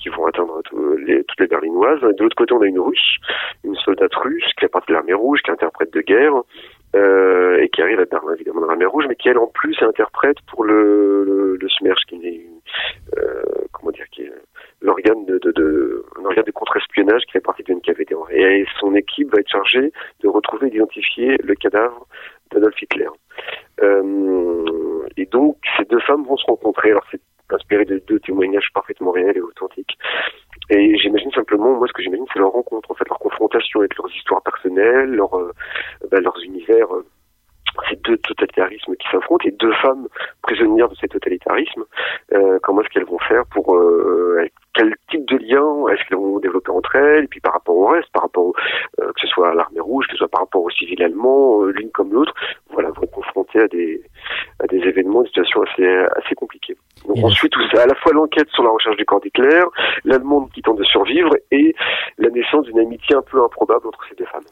[0.00, 2.00] qui vont atteindre toutes les berlinoises.
[2.00, 3.16] De l'autre côté, on a une russe,
[3.64, 6.34] une soldate russe qui est partie de l'armée rouge, qui est interprète de guerre.
[6.96, 9.76] Euh, et qui arrive à Berlin évidemment dans l'armée rouge, mais qui elle en plus
[9.80, 11.58] est interprète pour le, le,
[13.16, 13.54] euh,
[14.10, 14.32] qui est
[14.80, 16.04] l'organe de, de, de
[16.42, 17.99] de contre-espionnage qui fait partie du NKVD.
[18.30, 22.06] Et son équipe va être chargée de retrouver et d'identifier le cadavre
[22.50, 23.08] d'Adolf Hitler.
[23.82, 26.90] Euh, et donc ces deux femmes vont se rencontrer.
[26.90, 27.20] Alors c'est
[27.52, 29.98] inspiré de deux témoignages parfaitement réels et authentiques.
[30.70, 33.96] Et j'imagine simplement, moi ce que j'imagine c'est leur rencontre, en fait leur confrontation avec
[33.96, 35.52] leurs histoires personnelles, leur, euh,
[36.10, 36.94] ben, leurs univers.
[36.94, 37.04] euh,
[37.88, 40.06] ces deux totalitarismes qui s'affrontent et deux femmes
[40.42, 41.84] prisonnières de ces totalitarismes,
[42.34, 46.38] euh, comment est-ce qu'elles vont faire pour euh, quel type de lien est-ce qu'elles vont
[46.38, 48.54] développer entre elles et puis par rapport au reste, par rapport au-
[49.00, 51.62] euh, que ce soit à l'armée rouge, que ce soit par rapport aux civils allemands,
[51.64, 52.34] euh, l'une comme l'autre,
[52.70, 54.02] voilà, vont être confrontées à des
[54.60, 56.76] à des événements, des situations assez assez compliquées.
[57.06, 59.62] Donc Et ensuite tout ça, à la fois l'enquête sur la recherche du corps d'Hitler,
[60.04, 61.74] l'allemande qui tente de survivre et
[62.18, 64.44] la naissance d'une amitié un peu improbable entre ces deux femmes.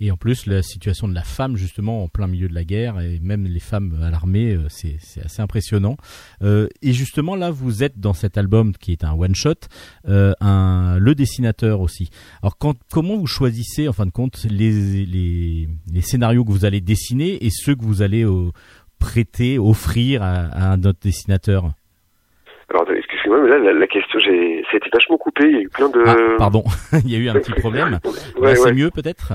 [0.00, 3.00] Et en plus, la situation de la femme, justement, en plein milieu de la guerre,
[3.00, 5.96] et même les femmes à l'armée, euh, c'est c'est assez impressionnant.
[6.40, 9.54] Euh, et justement, là, vous êtes dans cet album qui est un one-shot,
[10.08, 12.10] euh, un, le dessinateur aussi.
[12.42, 14.70] Alors, quand, comment vous choisissez, en fin de compte, les,
[15.04, 18.50] les, les scénarios que vous allez dessiner et ceux que vous allez euh,
[19.00, 21.72] prêter, offrir à, à un autre dessinateur?
[22.70, 25.68] Alors excusez-moi, mais là la, la question, j'ai, c'était vachement coupé, il y a eu
[25.70, 26.02] plein de.
[26.06, 26.62] Ah, pardon,
[27.04, 27.98] il y a eu un petit problème.
[28.38, 28.74] Ouais, Là, c'est ouais.
[28.74, 29.32] mieux, peut-être?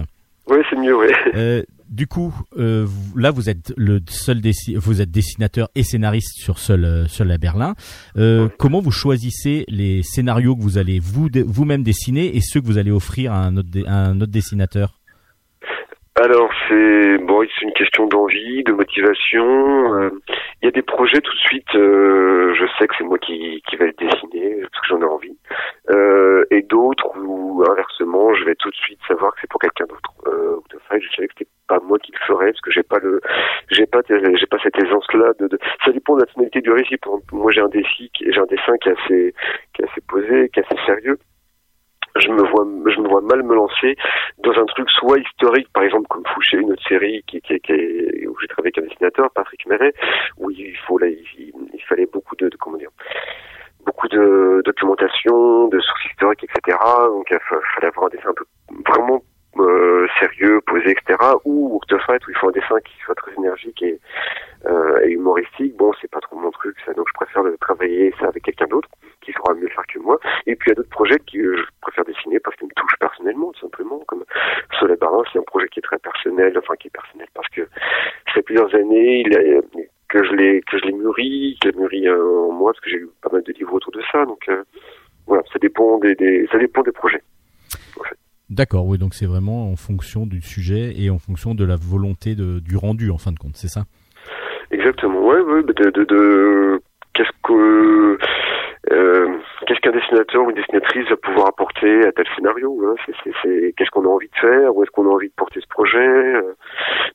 [0.47, 1.11] Ouais, c'est mieux, ouais.
[1.35, 4.41] Euh, du coup, euh, là, vous êtes le seul
[4.75, 7.75] vous êtes dessinateur et scénariste sur seul euh, seul à Berlin.
[8.17, 12.65] Euh, Comment vous choisissez les scénarios que vous allez vous vous-même dessiner et ceux que
[12.65, 15.02] vous allez offrir à un autre à un autre dessinateur?
[16.15, 19.95] Alors c'est bon, c'est une question d'envie, de motivation.
[19.95, 20.09] euh,
[20.61, 21.73] Il y a des projets tout de suite.
[21.75, 25.05] euh, je sais que c'est moi qui qui vais le dessiner parce que j'en ai
[25.05, 25.35] envie.
[25.89, 29.85] Euh, et d'autres où inversement, je vais tout de suite savoir que c'est pour quelqu'un
[29.85, 30.11] d'autre.
[30.27, 32.83] Euh, de fait, je savais que c'était pas moi qui le ferais parce que j'ai
[32.83, 33.19] pas le,
[33.71, 35.31] j'ai pas, j'ai pas cette aisance là.
[35.39, 36.97] De, de, ça dépend de la tonalité du récit.
[37.31, 37.87] Moi j'ai un dessin,
[38.21, 39.33] j'ai un dessin qui est assez,
[39.73, 41.17] qui est assez posé, qui est assez sérieux
[42.17, 43.95] je me vois je me vois mal me lancer
[44.43, 47.71] dans un truc soit historique par exemple comme Fouché une autre série qui, qui, qui
[47.71, 49.93] est- où j'ai travaillé avec un dessinateur Patrick Méret
[50.37, 52.91] où il faut là il, il fallait beaucoup de, de comment dire
[53.85, 58.33] beaucoup de documentation de sources historiques etc donc il fa- fallait avoir un dessin un
[58.33, 58.45] peu
[58.91, 59.21] vraiment
[59.59, 63.81] euh, sérieux posé etc ou Octofret où il faut un dessin qui soit très énergique
[63.83, 63.99] et,
[64.65, 68.13] euh, et humoristique bon c'est pas trop mon truc ça donc je préfère le travailler
[68.19, 68.89] ça avec quelqu'un d'autre
[69.21, 71.57] qui saura mieux le faire que moi et puis il y a d'autres projets que
[71.57, 73.99] je préfère dessiner parce qu'ils me touchent personnellement, tout simplement.
[74.07, 74.23] Comme
[74.79, 77.61] Soleil Barin, c'est un projet qui est très personnel, enfin qui est personnel parce que
[78.27, 79.61] ça fait plusieurs années il a-
[80.09, 82.81] que je l'ai que je l'ai mûri, que je l'ai mûri euh, en moi, parce
[82.81, 84.25] que j'ai eu pas mal de livres autour de ça.
[84.25, 84.63] Donc euh,
[85.27, 87.21] voilà, ça dépend des, des ça dépend des projets.
[88.53, 92.35] D'accord, oui, donc c'est vraiment en fonction du sujet et en fonction de la volonté
[92.35, 93.81] de, du rendu en fin de compte, c'est ça?
[94.69, 96.79] Exactement, ouais, ouais, de, de, de
[97.15, 98.17] qu'est-ce que
[98.91, 99.27] euh,
[99.65, 102.95] qu'est-ce qu'un dessinateur ou une dessinatrice va pouvoir apporter à tel scénario hein,
[103.75, 105.97] qu'est-ce qu'on a envie de faire, où est-ce qu'on a envie de porter ce projet?
[105.97, 106.53] euh.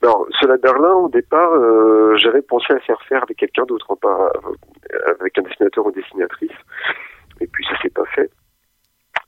[0.02, 4.32] Alors, cela Berlin, au départ, euh, j'avais pensé à faire faire avec quelqu'un d'autre, pas
[5.20, 6.58] avec un dessinateur ou une dessinatrice.
[7.40, 8.28] Et puis ça s'est pas fait.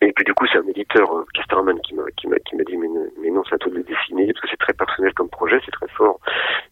[0.03, 2.65] Et puis du coup, c'est un éditeur, euh, Casterman, qui m'a qui m'a qui m'a
[2.65, 2.89] dit mais,
[3.21, 5.61] mais non, c'est à toi de le dessiner parce que c'est très personnel comme projet,
[5.65, 6.21] c'est très fort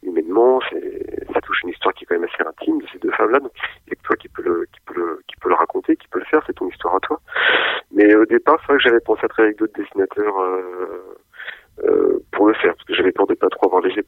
[0.02, 3.10] humainement, c'est ça touche une histoire qui est quand même assez intime de ces deux
[3.12, 3.40] femmes-là.
[3.40, 6.20] Donc que toi qui peut le qui peut le qui peut le raconter, qui peut
[6.20, 7.20] le faire, c'est ton histoire à toi.
[7.92, 11.18] Mais au départ, c'est vrai que j'avais pensé à travailler avec d'autres dessinateurs euh,
[11.84, 13.98] euh, pour le faire parce que j'avais peur de pas trop avoir les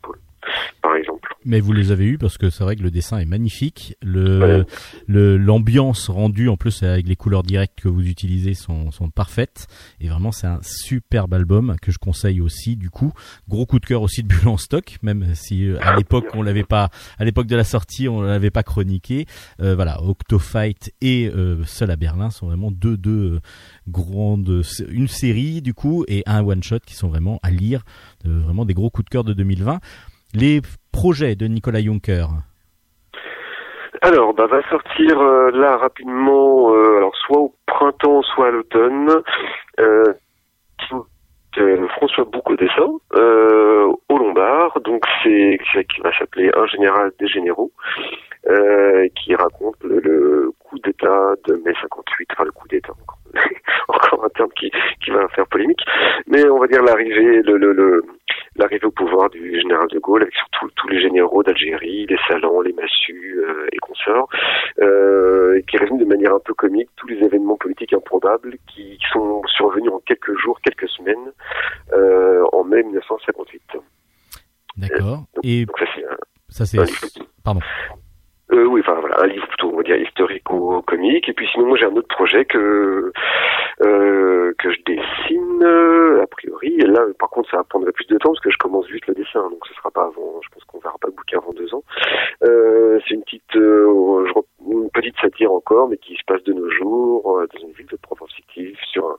[1.44, 3.96] Mais vous les avez eus parce que c'est vrai que le dessin est magnifique.
[4.02, 4.64] Le Ouais.
[5.06, 9.66] le- l'ambiance rendue en plus avec les couleurs directes que vous utilisez sont, sont parfaites.
[10.00, 12.76] Et vraiment c'est un superbe album que je conseille aussi.
[12.76, 13.12] Du coup,
[13.48, 16.42] gros coup de cœur aussi de Bulle en stock, même si euh, à l'époque on
[16.42, 19.26] l'avait pas, à l'époque de la sortie on l'avait pas chroniqué.
[19.60, 23.40] Euh, voilà, Octofight et euh, Seul à Berlin sont vraiment deux deux euh,
[23.88, 27.84] grandes, une série du coup et un one shot qui sont vraiment à lire.
[28.26, 29.80] Euh, vraiment des gros coups de cœur de 2020.
[30.34, 30.60] Les
[30.92, 32.26] projets de Nicolas Juncker.
[34.02, 39.10] Alors, bah, va sortir euh, là rapidement, euh, alors soit au printemps, soit à l'automne.
[39.78, 40.04] Euh,
[41.58, 46.66] euh, François Bouc au dessin, euh, au Lombard, donc c'est c'est- qui va s'appeler Un
[46.66, 47.72] général des généraux,
[48.48, 53.18] euh, qui raconte le, le coup d'État de mai 58, enfin le coup d'État encore,
[53.88, 54.70] encore un terme qui,
[55.04, 55.82] qui va faire polémique,
[56.28, 58.04] mais on va dire l'arrivée, le, le, le-
[58.56, 62.60] l'arrivée au pouvoir du général de Gaulle avec surtout tous les généraux d'Algérie, les salons,
[62.60, 64.28] les massues euh, et consorts,
[64.80, 69.42] euh, qui résume de manière un peu comique tous les événements politiques improbables qui sont
[69.56, 71.32] survenus en quelques jours, quelques semaines,
[71.92, 73.62] euh, en mai 1958.
[74.76, 75.24] D'accord.
[75.42, 75.76] Et Donc
[76.48, 76.84] ça c'est un,
[77.44, 77.60] pardon.
[78.52, 81.28] Euh, oui, enfin voilà, un livre plutôt, on va dire, historico-comique.
[81.28, 83.12] Et puis sinon, j'ai un autre projet que
[83.82, 86.74] euh, que je dessine, euh, a priori.
[86.78, 89.06] Et là, par contre, ça va prendre plus de temps parce que je commence juste
[89.06, 90.40] le dessin, donc ce sera pas avant.
[90.42, 91.82] Je pense qu'on verra pas le bouquin avant deux ans.
[92.42, 94.24] Euh, c'est une petite, euh,
[94.68, 97.86] une petite satire encore, mais qui se passe de nos jours euh, dans une ville
[97.86, 99.16] de Provence fictive, sur un,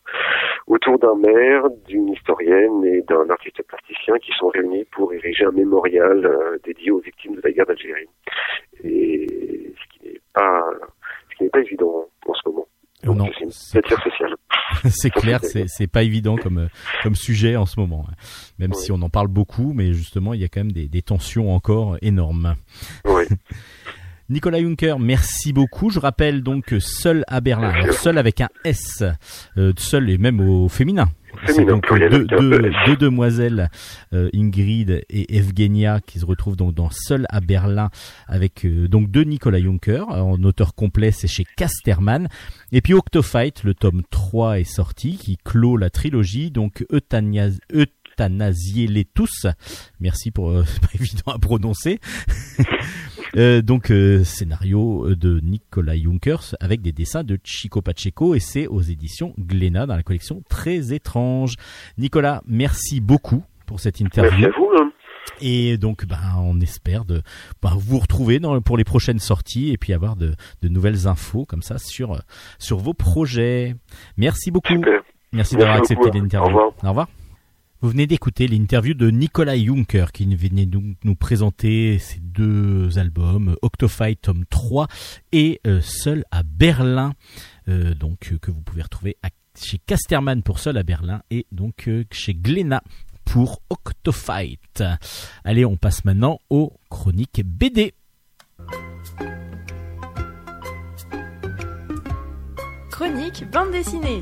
[0.67, 5.51] autour d'un maire, d'une historienne et d'un artiste plasticien qui sont réunis pour ériger un
[5.51, 8.07] mémorial dédié aux victimes de la guerre d'Algérie
[9.28, 10.61] ce qui n'est pas
[11.32, 12.67] ce qui n'est pas évident en ce moment.
[13.03, 14.36] Donc Non, c'est une c'est satire sociale.
[14.89, 16.67] c'est clair, c'est c'est pas évident comme euh,
[17.03, 18.05] comme sujet en ce moment.
[18.09, 18.13] hein.
[18.59, 21.01] Même si on en parle beaucoup, mais justement il y a quand même des, des
[21.01, 22.55] tensions encore énormes.
[23.05, 23.24] Oui.
[24.32, 25.89] Nicolas Juncker, merci beaucoup.
[25.89, 29.03] Je rappelle donc que seul à Berlin, alors seul avec un S,
[29.57, 31.09] euh, seul et même au féminin.
[31.45, 33.69] C'est Féminin, donc deux, deux, deux demoiselles,
[34.13, 37.89] euh, Ingrid et Evgenia, qui se retrouvent donc dans Seul à Berlin
[38.27, 40.07] avec euh, donc deux Nicolas Juncker.
[40.07, 42.29] En auteur complet, c'est chez Casterman.
[42.71, 46.51] Et puis Octofight, le tome 3 est sorti, qui clôt la trilogie.
[46.51, 49.45] Donc Euthanias, Euthanasiez-les tous.
[49.99, 51.99] Merci pour, euh, c'est pas évident à prononcer.
[53.38, 58.67] Euh, donc euh, scénario de Nicolas Junkers avec des dessins de Chico Pacheco et c'est
[58.67, 61.55] aux éditions Glénat dans la collection Très étrange.
[61.97, 64.69] Nicolas, merci beaucoup pour cette Merci interview à vous.
[64.77, 64.91] hein.
[65.39, 67.21] et donc ben, on espère de
[67.61, 71.45] ben, vous retrouver dans, pour les prochaines sorties et puis avoir de, de nouvelles infos
[71.45, 72.19] comme ça sur, euh,
[72.59, 73.75] sur vos projets.
[74.17, 74.73] Merci beaucoup.
[74.73, 74.91] Super.
[74.91, 76.43] Merci Merci d'avoir accepté l'interview.
[76.43, 76.73] Au revoir.
[76.84, 77.07] Au revoir.
[77.84, 83.55] Vous venez d'écouter l'interview de Nicolas Juncker qui venait donc nous présenter ses deux albums,
[83.63, 84.88] Octofight tome 3
[85.32, 87.13] et euh, Seul à Berlin,
[87.69, 89.17] euh, donc euh, que vous pouvez retrouver
[89.59, 92.84] chez Casterman pour Seul à Berlin et donc chez Glénat
[93.25, 94.84] pour Octofight.
[95.43, 97.95] Allez, on passe maintenant aux chroniques BD.
[102.91, 104.21] Chronique bande dessinée.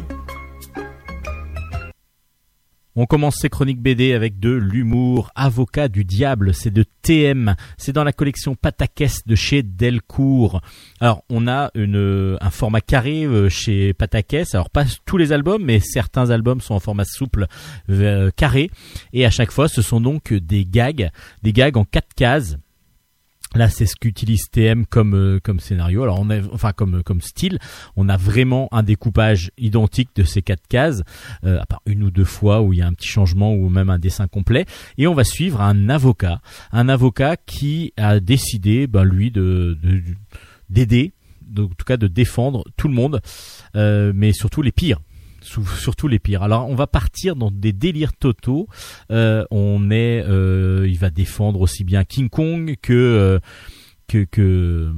[2.95, 5.31] On commence ces chroniques BD avec de l'humour.
[5.35, 7.55] Avocat du diable, c'est de TM.
[7.77, 10.61] C'est dans la collection Patakès de chez Delcourt.
[10.99, 14.55] Alors, on a une, un format carré euh, chez Patakès.
[14.55, 17.45] Alors, pas tous les albums, mais certains albums sont en format souple
[17.89, 18.71] euh, carré.
[19.13, 21.09] Et à chaque fois, ce sont donc des gags,
[21.43, 22.57] des gags en quatre cases.
[23.55, 26.03] Là, c'est ce qu'utilise TM comme euh, comme scénario.
[26.03, 27.57] Alors, on a, enfin comme comme style,
[27.95, 31.01] on a vraiment un découpage identique de ces quatre cases,
[31.43, 33.69] euh, à part une ou deux fois où il y a un petit changement ou
[33.69, 34.65] même un dessin complet.
[34.99, 36.41] Et on va suivre un avocat,
[36.71, 40.03] un avocat qui a décidé, ben lui, de de-
[40.69, 43.19] d'aider, de- en tout cas de défendre tout le monde,
[43.75, 44.99] euh, mais surtout les pires.
[45.41, 46.43] Surtout les pires.
[46.43, 48.67] Alors on va partir dans des délires totaux.
[49.11, 53.39] Euh, on est, euh, il va défendre aussi bien King Kong que euh,
[54.07, 54.91] que que,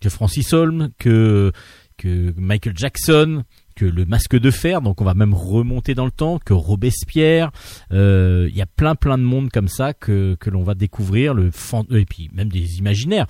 [0.00, 1.52] que Francis Holm, que
[1.96, 3.44] que Michael Jackson,
[3.74, 4.82] que le Masque de Fer.
[4.82, 7.50] Donc on va même remonter dans le temps, que Robespierre.
[7.90, 11.34] Il y a plein plein de monde comme ça que que l'on va découvrir.
[11.34, 11.50] Le
[11.90, 13.26] et puis même des imaginaires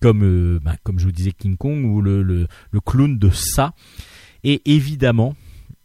[0.00, 3.72] comme bah, comme je vous disais King Kong ou le le, le clown de ça.
[4.44, 5.34] Et évidemment,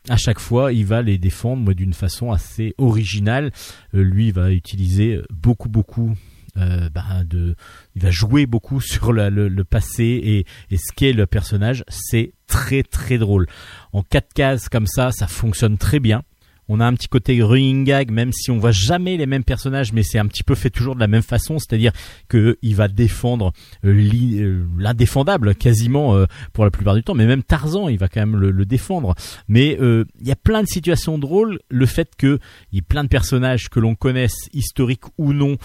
[0.10, 3.52] à chaque fois, il va les défendre d'une façon assez originale.
[3.94, 6.16] Euh, lui, va utiliser beaucoup, beaucoup
[6.58, 7.56] euh, ben, de,
[7.96, 11.84] il va jouer beaucoup sur le passé et, et ce qu'est le personnage.
[11.88, 13.48] C'est très, très drôle.
[13.94, 16.24] En quatre cases comme ça, ça fonctionne très bien.
[16.72, 19.94] On a un petit côté running gag, même si on voit jamais les mêmes personnages,
[19.94, 21.92] mais c'est un petit peu fait toujours de la même façon, c'est-à-dire
[22.28, 23.52] que il va défendre
[23.86, 28.38] euh, l'indéfendable quasiment pour la plupart du temps, mais même Tarzan, il va quand même
[28.38, 29.16] le, défendre.
[29.48, 31.60] Mais il y a plein de situations drôles.
[31.70, 32.40] Le fait qu'il
[32.72, 35.58] y ait plein de personnages que l'on connaisse, historiques ou non,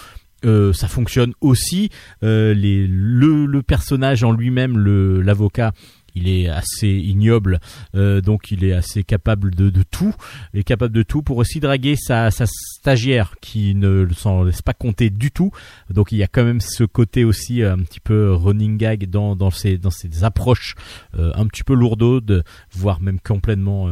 [0.45, 1.89] euh, ça fonctionne aussi.
[2.23, 4.77] Euh, le, personnage en lui-même,
[5.21, 5.73] l'avocat,
[6.15, 7.59] il est assez ignoble,
[7.95, 10.13] euh, donc il est assez capable de, tout,
[10.53, 14.73] il est capable de tout pour aussi draguer sa, stagiaire qui ne s'en laisse pas
[14.73, 15.51] compter du tout.
[15.89, 19.35] Donc il y a quand même ce côté aussi un petit peu running gag dans,
[19.35, 20.75] dans, ces, dans ces approches
[21.13, 23.91] un petit peu lourdaudes, voire même complètement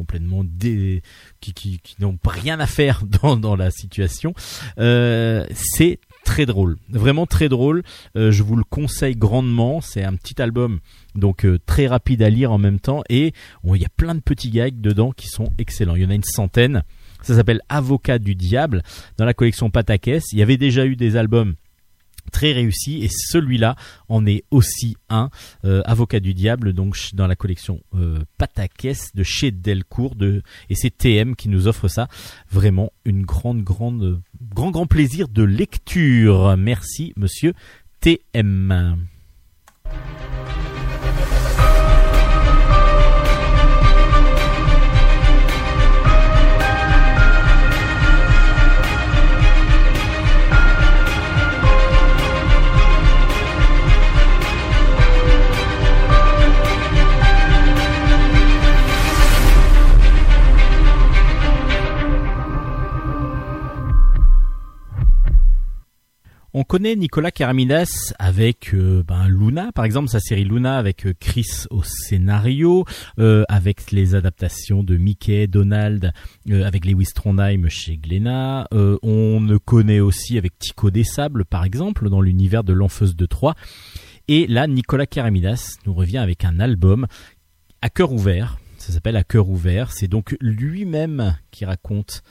[0.00, 1.02] complètement dé...
[1.40, 4.32] qui, qui, qui n'ont rien à faire dans, dans la situation.
[4.78, 6.00] Euh, c'est
[6.30, 7.82] très drôle, vraiment très drôle.
[8.16, 9.80] Euh, je vous le conseille grandement.
[9.80, 10.78] C'est un petit album,
[11.16, 13.32] donc euh, très rapide à lire en même temps, et
[13.64, 15.96] il y a plein de petits gags dedans qui sont excellents.
[15.96, 16.84] Il y en a une centaine.
[17.22, 18.84] Ça s'appelle Avocat du diable
[19.18, 20.22] dans la collection Patakès.
[20.32, 21.54] Il y avait déjà eu des albums
[22.30, 23.02] très réussi.
[23.02, 23.76] Et celui-là
[24.08, 25.30] en est aussi un
[25.64, 28.18] euh, avocat du diable donc dans la collection euh,
[29.14, 32.08] de chez Delcourt de et c'est TM qui nous offre ça.
[32.50, 34.20] Vraiment une grande grande
[34.50, 36.56] grand grand plaisir de lecture.
[36.56, 37.52] Merci monsieur
[38.00, 38.96] TM
[66.52, 71.14] On connaît Nicolas Karamidas avec euh, ben, Luna, par exemple, sa série Luna avec euh,
[71.20, 72.84] Chris au scénario,
[73.20, 76.12] euh, avec les adaptations de Mickey, Donald,
[76.50, 78.66] avec Lewis Trondheim chez Glénat.
[78.72, 83.26] on ne connaît aussi avec Tico des Sables, par exemple, dans l'univers de l'Enfeuse de
[83.26, 83.54] Troyes.
[84.26, 87.06] Et là, Nicolas Karamidas nous revient avec un album
[87.80, 89.92] à cœur ouvert, ça s'appelle À cœur ouvert.
[89.92, 92.22] C'est donc lui-même qui raconte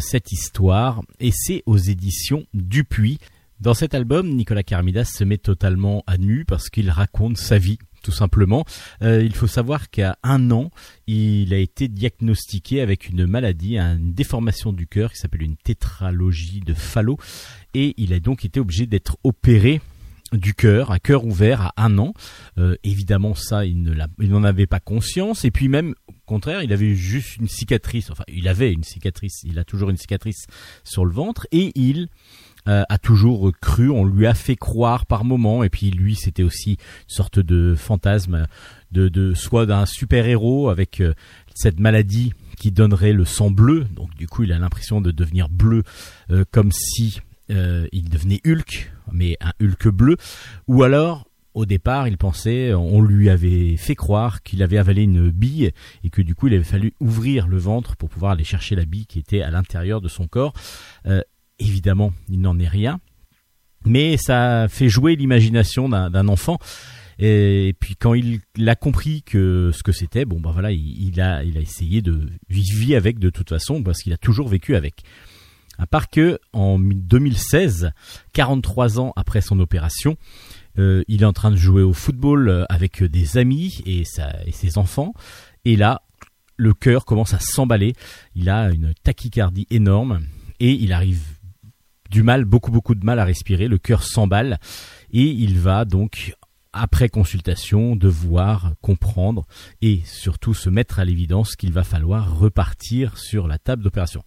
[0.00, 3.18] cette histoire et c'est aux éditions Dupuis.
[3.62, 7.78] Dans cet album, Nicolas Carmidas se met totalement à nu parce qu'il raconte sa vie
[8.02, 8.64] tout simplement.
[9.02, 10.72] Euh, il faut savoir qu'à un an,
[11.06, 16.58] il a été diagnostiqué avec une maladie, une déformation du cœur qui s'appelle une tétralogie
[16.58, 17.18] de Fallot,
[17.72, 19.80] et il a donc été obligé d'être opéré
[20.32, 22.14] du cœur, à cœur ouvert à un an.
[22.58, 23.80] Euh, évidemment, ça, il
[24.18, 25.44] n'en avait pas conscience.
[25.44, 28.10] Et puis même, au contraire, il avait juste une cicatrice.
[28.10, 29.42] Enfin, il avait une cicatrice.
[29.44, 30.46] Il a toujours une cicatrice
[30.82, 31.46] sur le ventre.
[31.52, 32.08] Et il
[32.68, 36.44] euh, a toujours cru, on lui a fait croire par moment, et puis lui c'était
[36.44, 36.76] aussi une
[37.08, 38.46] sorte de fantasme
[38.92, 41.12] de, de soit d'un super héros avec euh,
[41.54, 45.48] cette maladie qui donnerait le sang bleu, donc du coup il a l'impression de devenir
[45.48, 45.82] bleu
[46.30, 50.16] euh, comme si il devenait Hulk, mais un Hulk bleu,
[50.68, 55.28] ou alors au départ, il pensait, on lui avait fait croire qu'il avait avalé une
[55.28, 58.74] bille et que du coup, il avait fallu ouvrir le ventre pour pouvoir aller chercher
[58.74, 60.54] la bille qui était à l'intérieur de son corps.
[61.62, 63.00] Évidemment, il n'en est rien,
[63.84, 66.58] mais ça fait jouer l'imagination d'un enfant.
[67.18, 71.44] Et, puis quand il, a compris que ce que c'était, bon ben voilà, il, a
[71.44, 75.02] il a essayé de vivre avec de toute façon parce qu'il a toujours vécu avec.
[75.78, 77.92] À part que en 2016,
[78.32, 80.16] 43 ans après son opération,
[80.78, 84.02] euh, il est en train de jouer au football avec des amis et,
[84.46, 85.14] et ses enfants.
[85.64, 86.02] Et là,
[86.56, 87.94] le cœur commence à s'emballer.
[88.34, 90.20] Il a une tachycardie énorme
[90.60, 91.22] et il arrive
[92.12, 94.58] du mal, beaucoup beaucoup de mal à respirer, le cœur s'emballe
[95.12, 96.34] et il va donc
[96.74, 99.46] après consultation devoir comprendre
[99.82, 104.22] et surtout se mettre à l'évidence qu'il va falloir repartir sur la table d'opération.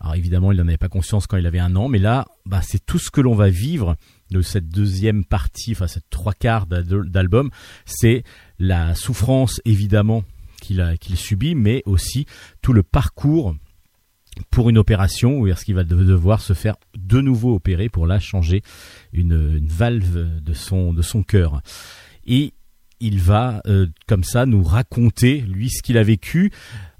[0.00, 2.60] Alors évidemment, il n'en avait pas conscience quand il avait un an, mais là, bah,
[2.62, 3.96] c'est tout ce que l'on va vivre
[4.30, 7.50] de cette deuxième partie, enfin cette trois quarts d'album,
[7.84, 8.24] c'est
[8.58, 10.24] la souffrance évidemment
[10.60, 12.26] qu'il qu'il subit, mais aussi
[12.62, 13.54] tout le parcours
[14.50, 18.18] pour une opération où est-ce qu'il va devoir se faire de nouveau opérer pour là
[18.18, 18.62] changer
[19.12, 21.62] une, valve de son de son cœur
[22.26, 22.52] et
[23.00, 26.52] il va euh, comme ça nous raconter lui ce qu'il a vécu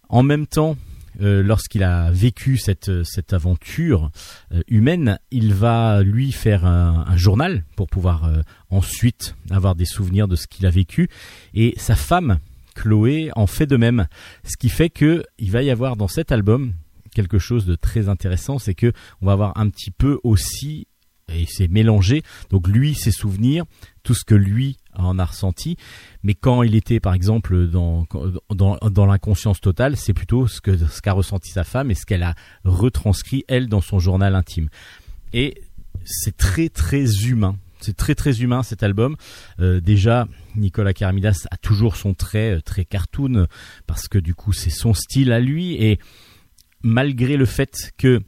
[0.08, 0.76] en même temps
[1.20, 4.10] euh, lorsqu'il a vécu cette, cette aventure
[4.52, 8.30] euh, humaine, il va lui faire un, un journal pour pouvoir
[8.70, 11.08] ensuite avoir des souvenirs de ce qu'il a vécu.
[11.52, 12.38] Et sa femme,
[12.74, 14.06] Chloé, en fait de même.
[14.44, 16.72] Ce qui fait que il va y avoir dans cet album
[17.14, 20.86] quelque chose de très intéressant, c'est que on va avoir un petit peu aussi
[21.34, 22.22] et c'est mélangé.
[22.50, 23.64] Donc lui, ses souvenirs,
[24.02, 25.76] tout ce que lui en a ressenti,
[26.22, 28.06] mais quand il était par exemple dans
[28.50, 32.04] dans, dans l'inconscience totale, c'est plutôt ce que ce qu'a ressenti sa femme et ce
[32.04, 32.34] qu'elle a
[32.64, 34.68] retranscrit elle dans son journal intime.
[35.32, 35.62] Et
[36.04, 37.56] c'est très très humain.
[37.80, 39.16] C'est très très humain cet album.
[39.58, 43.46] Euh, déjà, Nicolas Karamidas a toujours son trait euh, très cartoon
[43.86, 45.98] parce que du coup c'est son style à lui et
[46.82, 48.20] malgré le fait que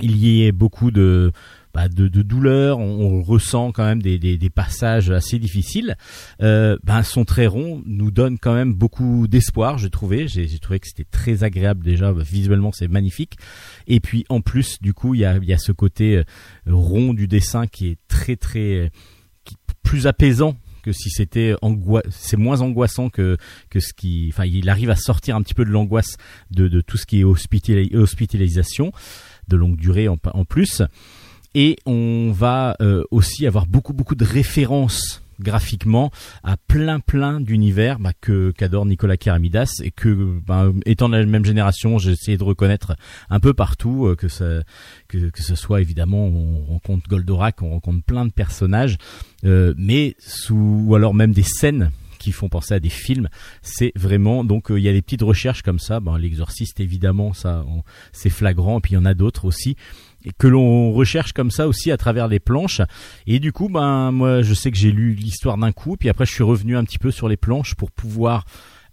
[0.00, 1.32] il y ait beaucoup de
[1.74, 5.96] bah, on, ressent quand même des, passages assez difficiles.
[6.42, 7.48] Euh, ben son trait
[7.86, 10.28] nous donne quand même beaucoup d'espoir, j'ai trouvé.
[10.28, 13.36] J'ai trouvé que c'était très agréable déjà, visuellement c'est magnifique.
[13.86, 16.24] Et puis en plus, du coup, il y a, y ce côté euh,
[16.66, 18.90] rond du dessin qui est très très
[19.44, 21.54] qui, plus apaisant que si c'était
[22.10, 23.36] c'est moins angoissant que
[23.70, 26.16] que ce qui, enfin, il arrive à sortir un petit peu de l'angoisse
[26.50, 28.92] de, de tout ce qui est hospitalisation
[29.48, 30.82] de longue durée en, en plus.
[31.54, 36.10] Et on va euh, aussi avoir beaucoup beaucoup de références graphiquement
[36.42, 41.26] à plein plein d'univers bah, que qu'adore Nicolas Keramidas et que bah, étant de la
[41.26, 42.96] même génération j'ai essayé de reconnaître
[43.30, 44.26] un peu partout euh, que
[45.08, 48.96] que, que ce soit évidemment on rencontre Goldorak on rencontre plein de personnages
[49.44, 51.90] euh, mais sous ou alors même des scènes
[52.22, 53.28] qui font penser à des films.
[53.62, 55.98] C'est vraiment donc il y a des petites recherches comme ça.
[55.98, 57.64] Ben, L'exorciste évidemment ça
[58.12, 58.78] c'est flagrant.
[58.78, 59.76] Et puis il y en a d'autres aussi
[60.38, 62.80] que l'on recherche comme ça aussi à travers les planches.
[63.26, 66.26] Et du coup, ben moi, je sais que j'ai lu l'histoire d'un coup, puis après
[66.26, 68.44] je suis revenu un petit peu sur les planches pour pouvoir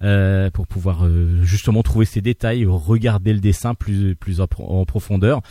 [0.01, 5.41] euh, pour pouvoir euh, justement trouver ces détails, regarder le dessin plus plus en profondeur,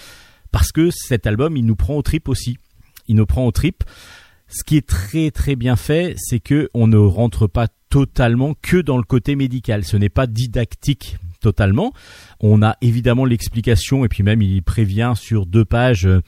[0.52, 2.56] parce que cet album, il nous prend au trip aussi.
[3.08, 3.84] Il nous prend au trip.
[4.48, 8.78] Ce qui est très très bien fait, c'est que on ne rentre pas totalement que
[8.78, 9.84] dans le côté médical.
[9.84, 11.92] Ce n'est pas didactique totalement.
[12.40, 16.20] On a évidemment l'explication et puis même il prévient sur deux pages euh,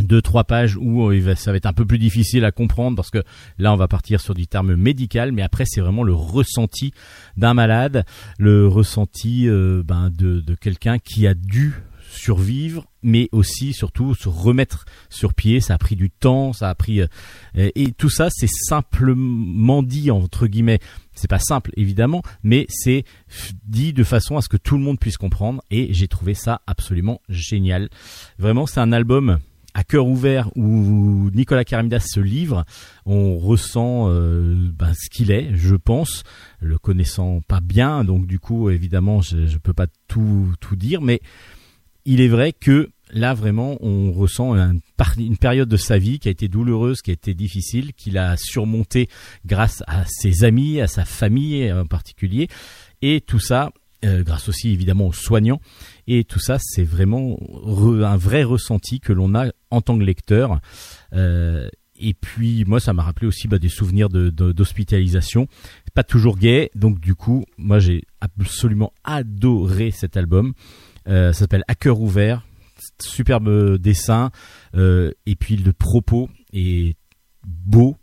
[0.00, 3.10] deux trois pages où euh, ça va être un peu plus difficile à comprendre parce
[3.10, 3.22] que
[3.58, 6.92] là on va partir sur du terme médical mais après c'est vraiment le ressenti
[7.36, 8.04] d'un malade
[8.38, 11.74] le ressenti euh, ben, de, de quelqu'un qui a dû
[12.12, 15.60] survivre, mais aussi surtout se remettre sur pied.
[15.60, 17.06] Ça a pris du temps, ça a pris euh,
[17.54, 20.80] et tout ça c'est simplement dit entre guillemets.
[21.14, 23.04] C'est pas simple évidemment, mais c'est
[23.64, 25.62] dit de façon à ce que tout le monde puisse comprendre.
[25.70, 27.88] Et j'ai trouvé ça absolument génial.
[28.38, 29.38] Vraiment, c'est un album
[29.74, 32.64] à cœur ouvert où Nicolas Caramidas se livre,
[33.06, 36.24] on ressent euh, ben, ce qu'il est, je pense,
[36.60, 41.00] le connaissant pas bien, donc du coup évidemment je, je peux pas tout tout dire,
[41.00, 41.20] mais
[42.04, 46.30] il est vrai que là vraiment on ressent une période de sa vie qui a
[46.30, 49.08] été douloureuse, qui a été difficile, qu'il a surmonté
[49.44, 52.48] grâce à ses amis, à sa famille en particulier,
[53.02, 53.70] et tout ça
[54.04, 55.60] euh, grâce aussi évidemment aux soignants,
[56.08, 60.60] et tout ça c'est vraiment un vrai ressenti que l'on a en tant que lecteur.
[61.12, 61.68] Euh,
[62.00, 65.46] et puis moi ça m'a rappelé aussi bah, des souvenirs d'hospitalisation,
[65.94, 70.52] pas toujours gay, donc du coup moi j'ai absolument adoré cet album.
[71.08, 72.42] Euh, ça s'appelle À cœur ouvert.
[73.00, 74.30] Superbe dessin.
[74.74, 76.96] Euh, et puis le propos est
[77.44, 77.96] beau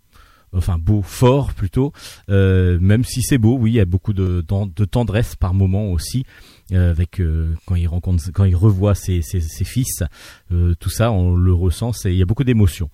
[0.53, 1.93] enfin beau, fort plutôt,
[2.29, 4.41] euh, même si c'est beau, oui, il y a beaucoup de,
[4.85, 6.25] tendresse par moment aussi,
[6.71, 10.03] euh, avec euh, quand il rencontre, quand il revoit ses, fils,
[10.51, 12.89] euh, tout ça, on le ressent, il y a beaucoup d'émotions.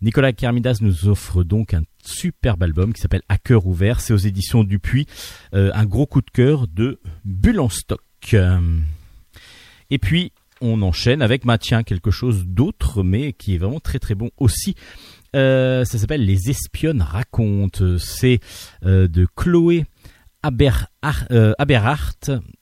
[0.00, 4.16] Nicolas Kermidas nous offre donc un superbe album qui s'appelle À cœur ouvert, c'est aux
[4.16, 5.06] éditions Dupuis,
[5.52, 7.60] un gros coup de cœur de Bulle.
[9.92, 10.32] Et puis,
[10.62, 14.74] on enchaîne avec, bah quelque chose d'autre, mais qui est vraiment très très bon aussi.
[15.36, 17.98] Euh, ça s'appelle Les Espionnes racontent.
[17.98, 18.40] C'est
[18.86, 19.84] euh, de Chloé
[20.42, 20.88] Aberhart,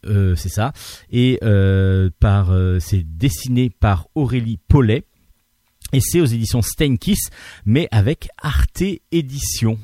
[0.07, 0.73] euh, c'est ça,
[1.13, 1.39] et
[2.19, 5.05] par c'est dessiné par Aurélie Paulet.
[5.93, 7.31] Et c'est aux éditions Steinkiss,
[7.65, 9.79] mais avec Arte Édition.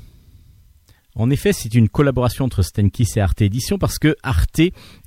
[1.16, 4.60] En effet, c'est une collaboration entre Stenkiss et Arte Édition parce que Arte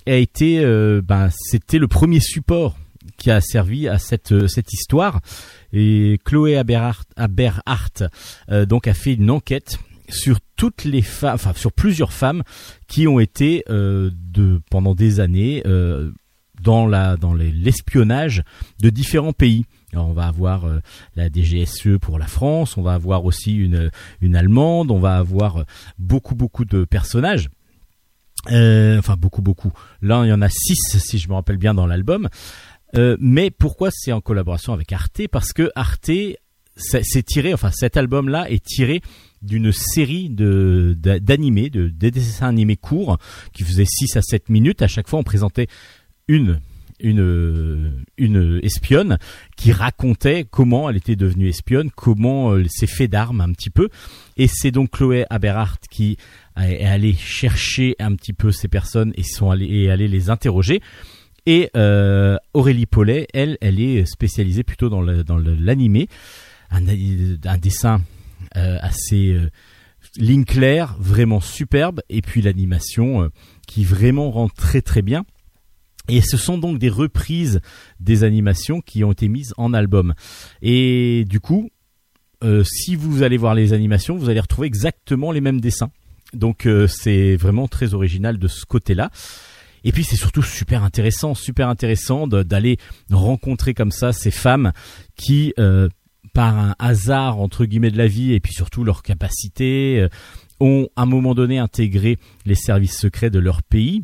[0.07, 2.76] a été, euh, ben, c'était le premier support
[3.18, 5.22] qui a servi à cette euh, cette histoire.
[5.72, 8.03] Et Chloé Aberhart,
[8.49, 9.78] euh, donc a fait une enquête
[10.10, 12.41] sur toutes les femmes, enfin sur plusieurs femmes
[12.88, 15.62] qui ont été de pendant des années
[16.60, 18.41] dans la dans l'espionnage
[18.82, 19.66] de différents pays.
[19.94, 20.80] On va avoir euh,
[21.16, 25.66] la DGSE pour la France, on va avoir aussi une, allemande, on va avoir
[25.98, 27.50] beaucoup beaucoup de personnages.
[28.52, 29.72] Euh, enfin beaucoup beaucoup.
[30.02, 32.30] Là il y en a six si je me rappelle bien dans l'album.
[32.96, 35.28] Euh, mais pourquoi c'est en collaboration avec Arte?
[35.32, 36.12] Parce que Arte
[36.76, 39.02] c'est tiré, enfin cet album-là est tiré
[39.42, 43.18] d'une série de d'animés, de, de, dessins animés courts
[43.54, 44.82] qui faisaient 6 à 7 minutes.
[44.82, 45.68] À chaque fois, on présentait
[46.28, 46.60] une
[47.00, 49.18] une espionne
[49.56, 53.89] qui racontait comment elle était devenue espionne, comment euh, ses faits d'armes un petit peu.
[54.38, 56.18] Et c'est donc Chloé Aberhart qui
[56.58, 60.82] est allée chercher un petit peu ces personnes et sont allés et les interroger.
[61.45, 66.08] Et euh, Aurélie Paulet, elle, elle est spécialisée plutôt dans l'animé,
[66.70, 66.82] un,
[67.58, 68.02] dessin
[68.56, 69.50] euh, assez euh,
[70.16, 70.45] ligne
[71.00, 73.32] vraiment superbe, et puis l'animation
[73.68, 75.26] qui vraiment rend très très bien.
[76.10, 77.62] Et ce sont donc des reprises
[77.99, 80.14] des animations qui ont été mises en album.
[80.62, 81.70] Et du coup,
[82.43, 85.91] euh, si vous allez voir les animations, vous allez retrouver exactement les mêmes dessins.
[86.34, 89.12] Donc euh, c'est vraiment très original de ce côté-là.
[89.84, 92.78] Et puis c'est surtout super intéressant, super intéressant d'aller
[93.12, 94.74] rencontrer comme ça ces femmes
[95.16, 95.88] qui, euh,
[96.34, 100.07] par un hasard entre guillemets de la vie et puis surtout leur capacité,
[100.60, 104.03] ont à un moment donné intégré les services secrets de leur pays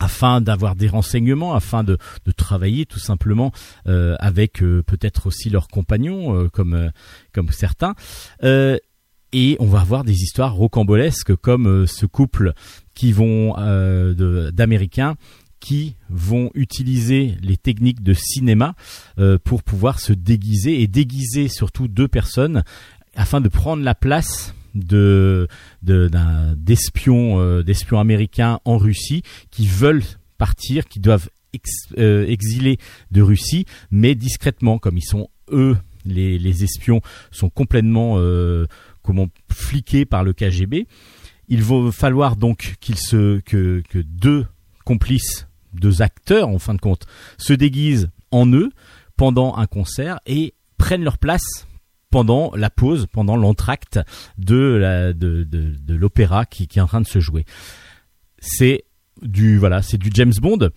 [0.00, 3.52] afin d'avoir des renseignements, afin de, de travailler tout simplement
[3.86, 6.90] euh, avec euh, peut-être aussi leurs compagnons, euh, comme
[7.32, 7.94] comme certains.
[8.42, 12.52] et on va avoir des histoires rocambolesques comme ce couple
[12.94, 13.54] qui vont
[14.52, 15.16] d'Américains
[15.60, 18.74] qui vont utiliser les techniques de cinéma
[19.44, 22.62] pour pouvoir se déguiser et déguiser surtout deux personnes
[23.14, 25.48] afin de prendre la place de
[25.82, 30.04] d'espions euh, d'espions américains en Russie qui veulent
[30.38, 31.28] partir, qui doivent
[31.98, 32.78] euh, exiler
[33.10, 37.00] de Russie, mais discrètement, comme ils sont eux les, les espions
[37.30, 38.66] sont complètement euh,
[39.02, 40.86] comment fliqués par le KGB.
[41.48, 44.46] Il va falloir donc qu'il se que, que deux
[44.84, 47.06] complices, deux acteurs en fin de compte,
[47.38, 48.70] se déguisent en eux
[49.16, 51.66] pendant un concert et prennent leur place
[52.10, 53.98] pendant la pause, pendant l'entracte
[54.38, 55.12] de
[55.88, 57.44] l'opéra qui, est en train de se jouer.
[58.38, 58.84] C'est
[59.22, 60.70] du voilà, c'est du James Bond,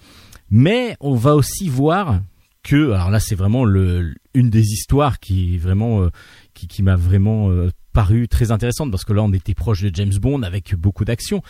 [0.49, 2.21] mais on va aussi voir
[2.63, 6.09] que alors là c'est vraiment une des histoires qui vraiment euh,
[6.53, 10.13] qui m'a vraiment euh, paru très intéressante parce que là on était proche de James
[10.19, 11.41] Bond avec beaucoup d'action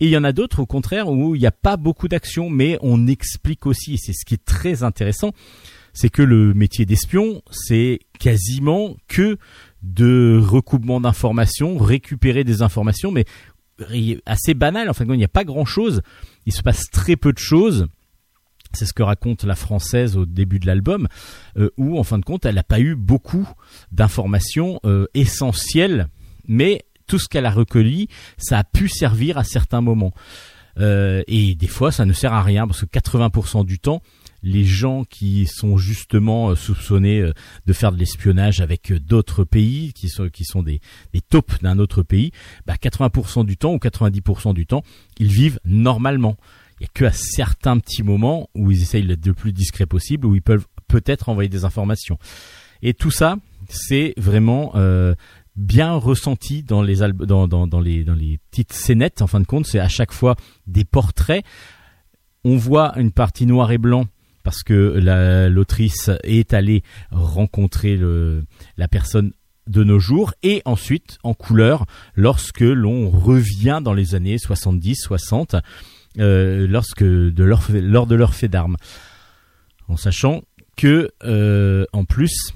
[0.00, 2.50] et il y en a d'autres au contraire où il n'y a pas beaucoup d'action
[2.50, 5.32] mais on explique aussi et c'est ce qui est très intéressant
[5.96, 9.38] c'est que le métier d'espion, c'est quasiment que
[9.82, 13.24] de recoupement d'informations, récupérer des informations, mais
[14.26, 14.90] assez banal.
[14.90, 16.02] En fin il n'y a pas grand-chose.
[16.44, 17.86] Il se passe très peu de choses.
[18.74, 21.08] C'est ce que raconte la française au début de l'album,
[21.56, 23.48] euh, où en fin de compte, elle n'a pas eu beaucoup
[23.90, 26.08] d'informations euh, essentielles,
[26.46, 30.12] mais tout ce qu'elle a recueilli, ça a pu servir à certains moments.
[30.78, 34.02] Euh, et des fois, ça ne sert à rien parce que 80% du temps,
[34.46, 37.32] les gens qui sont justement euh, soupçonnés euh,
[37.66, 40.80] de faire de l'espionnage avec euh, d'autres pays, qui sont, qui sont des,
[41.12, 42.30] des taupes d'un autre pays,
[42.64, 44.82] bah 80% du temps ou 90% du temps,
[45.18, 46.36] ils vivent normalement.
[46.78, 49.84] Il n'y a que à certains petits moments où ils essayent d'être le plus discret
[49.84, 52.18] possible, où ils peuvent peut-être envoyer des informations.
[52.82, 54.74] Et tout ça, c'est vraiment
[55.56, 59.22] bien ressenti dans les, dans, dans, dans, les, dans les petites scénettes.
[59.22, 60.36] En fin de compte, c'est à chaque fois
[60.66, 61.42] des portraits.
[62.44, 64.06] On voit une partie noir et blanc
[64.46, 67.98] parce que l'autrice est allée rencontrer
[68.76, 69.32] la personne
[69.66, 75.60] de nos jours et ensuite en couleur lorsque l'on revient dans les années 70-60
[76.20, 78.76] euh, lorsque de leur, lors de leur fait d'armes.
[79.88, 80.44] En sachant
[80.76, 82.54] que euh, en plus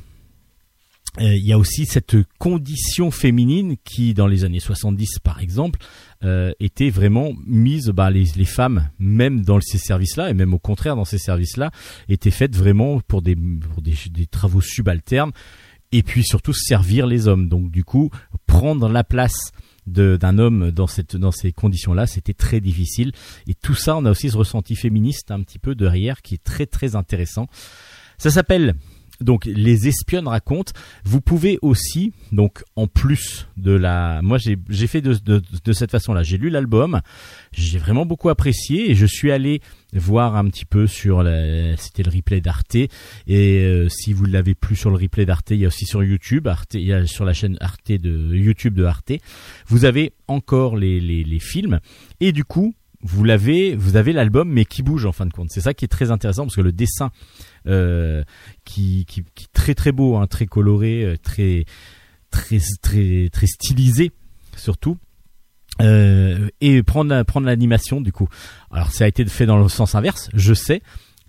[1.19, 5.81] il y a aussi cette condition féminine qui, dans les années 70 par exemple,
[6.23, 10.59] euh, était vraiment mise, bah, les, les femmes, même dans ces services-là, et même au
[10.59, 11.70] contraire dans ces services-là,
[12.09, 15.32] étaient faites vraiment pour des, pour des, des travaux subalternes,
[15.93, 17.49] et puis surtout servir les hommes.
[17.49, 18.11] Donc du coup,
[18.47, 19.53] prendre la place
[19.87, 23.12] d'un homme dans cette dans ces conditions-là, c'était très difficile.
[23.49, 26.45] Et tout ça, on a aussi ce ressenti féministe un petit peu derrière qui est
[26.45, 27.49] très très intéressant.
[28.19, 28.74] Ça s'appelle
[29.20, 30.72] donc les espionnes racontent.
[31.05, 35.72] Vous pouvez aussi, donc en plus de la, moi j'ai j'ai fait de, de, de
[35.72, 36.22] cette façon-là.
[36.22, 37.01] J'ai lu l'album,
[37.52, 39.60] j'ai vraiment beaucoup apprécié et je suis allé
[39.92, 42.90] voir un petit peu sur la, c'était le replay d'Arte et
[43.28, 46.47] euh, si vous l'avez plus sur le replay d'Arte, il y a aussi sur YouTube,
[46.47, 49.12] Arte, il y a sur la chaîne Arte de YouTube de Arte.
[49.66, 51.80] Vous avez encore les les, les films
[52.20, 55.48] et du coup vous l'avez, vous avez l'album, mais qui bouge en fin de compte.
[55.51, 57.10] C'est ça qui est très intéressant parce que le dessin,
[57.66, 58.23] euh,
[58.65, 61.65] qui, qui, qui, très très beau, hein, très coloré, euh, très
[62.31, 64.12] très très très stylisé
[64.57, 64.97] surtout.
[65.81, 68.28] Euh, et prendre prendre l'animation du coup.
[68.70, 70.82] Alors ça a été fait dans le sens inverse, je sais.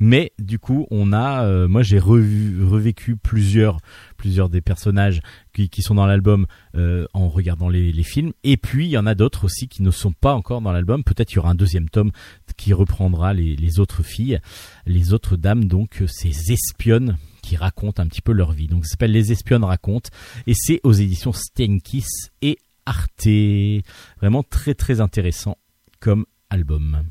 [0.04, 3.78] Mais du coup, on a, euh, moi j'ai revécu plusieurs,
[4.18, 5.22] plusieurs des personnages
[5.54, 8.34] qui, sont dans l'album euh, en regardant les, films.
[8.44, 11.04] Et puis il y en a d'autres aussi qui ne sont pas encore dans l'album.
[11.04, 12.12] Peut-être y aura un deuxième tome
[12.58, 14.40] qui reprendra les, autres filles,
[14.88, 18.68] les autres dames, donc ces espionnes qui racontent un petit peu leur vie.
[18.68, 20.10] Donc ça s'appelle Les espionnes racontent
[20.48, 22.58] et c'est aux éditions Steinkiss et
[22.88, 23.28] Arte.
[24.20, 25.60] Vraiment très très intéressant
[26.00, 27.04] comme album.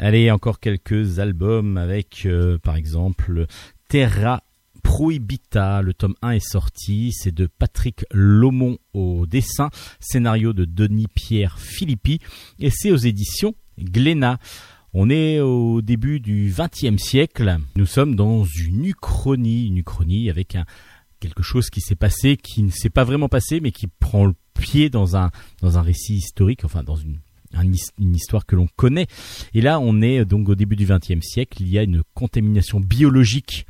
[0.00, 3.46] Allez, encore quelques albums avec, euh, par exemple,
[3.88, 4.44] Terra
[4.84, 5.82] Prohibita.
[5.82, 7.10] Le tome 1 est sorti.
[7.12, 9.70] C'est de Patrick Lomont au dessin.
[9.98, 12.20] Scénario de Denis Pierre Philippi.
[12.60, 14.38] Et c'est aux éditions Glénat.
[14.94, 17.56] On est au début du XXe siècle.
[17.74, 20.56] Nous sommes dans une uchronie, une uchronie avec
[21.18, 24.34] quelque chose qui s'est passé, qui ne s'est pas vraiment passé, mais qui prend le
[24.54, 27.18] pied dans un, dans un récit historique, enfin dans une
[27.54, 29.06] une histoire que l'on connaît.
[29.54, 31.62] Et là, on est donc au début du XXe siècle.
[31.62, 33.66] Il y a une contamination biologique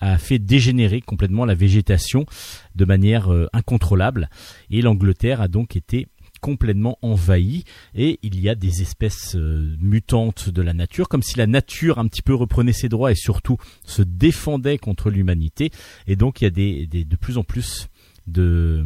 [0.00, 2.26] a fait dégénérer complètement la végétation
[2.74, 4.30] de manière euh, incontrôlable.
[4.70, 6.06] Et l'Angleterre a donc été
[6.40, 11.36] complètement envahie et il y a des espèces euh, mutantes de la nature, comme si
[11.36, 15.70] la nature un petit peu reprenait ses droits et surtout se défendait contre l'humanité.
[16.06, 17.88] Et donc il y a de plus en plus
[18.26, 18.84] de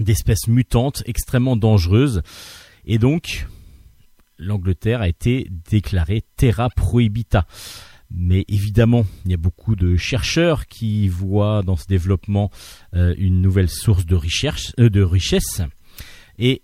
[0.00, 2.22] d'espèces mutantes extrêmement dangereuses
[2.86, 3.46] et donc,
[4.38, 7.46] l'Angleterre a été déclarée terra prohibita.
[8.10, 12.50] Mais évidemment, il y a beaucoup de chercheurs qui voient dans ce développement
[12.94, 15.62] euh, une nouvelle source de, recherche, euh, de richesse.
[16.38, 16.62] Et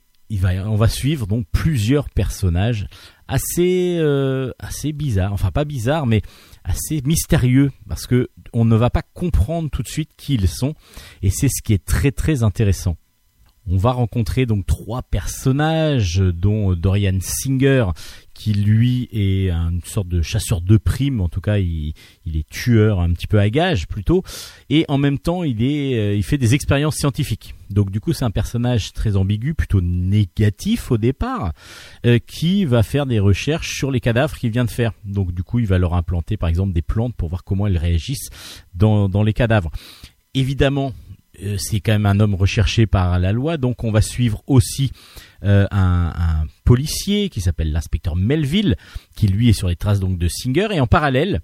[0.65, 2.87] on va suivre donc plusieurs personnages
[3.27, 6.23] assez, euh, assez bizarres, enfin pas bizarres, mais
[6.63, 10.75] assez mystérieux, parce que on ne va pas comprendre tout de suite qui ils sont,
[11.23, 12.97] et c'est ce qui est très très intéressant.
[13.69, 17.87] On va rencontrer donc trois personnages, dont Dorian Singer,
[18.41, 21.93] qui lui est une sorte de chasseur de primes, en tout cas il,
[22.27, 24.23] est tueur un petit peu à gage plutôt,
[24.71, 27.55] et en même temps il est, euh, il fait des expériences scientifiques.
[27.69, 31.53] Donc du coup c'est un personnage très ambigu, plutôt négatif au départ,
[32.07, 34.93] euh, qui va faire des recherches sur les cadavres qu'il vient de faire.
[35.05, 37.79] Donc du coup il va leur implanter par exemple des plantes pour voir comment elles
[37.79, 38.31] réagissent
[38.75, 39.71] dans, dans les cadavres.
[40.33, 41.10] Évidemment, euh,
[41.59, 44.93] c'est quand même un homme recherché par la loi, donc on va suivre aussi
[45.45, 48.77] euh, un, policier qui s'appelle l'inspecteur Melville,
[49.17, 51.41] qui lui est sur les traces donc de Singer, et en parallèle,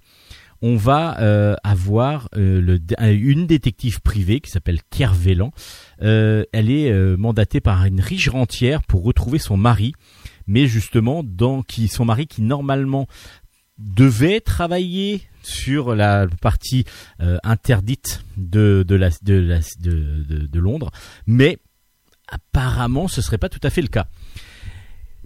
[0.62, 5.51] on va euh, avoir une détective privée qui s'appelle Kervelan.
[5.98, 9.93] elle est mandatée par une riche rentière pour retrouver son mari,
[10.47, 11.24] mais justement
[11.66, 13.06] qui son mari qui normalement
[13.78, 16.85] devait travailler sur la partie
[17.20, 18.85] euh, interdite de,
[20.55, 20.90] Londres,
[21.27, 21.59] mais
[22.28, 24.09] apparemment ce serait pas tout à fait le cas.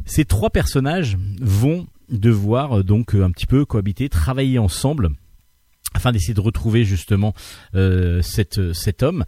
[0.06, 5.10] Ces trois personnages vont devoir euh, donc euh, un petit peu cohabiter, travailler ensemble
[5.94, 7.34] afin d'essayer de retrouver justement
[7.72, 9.24] cet homme,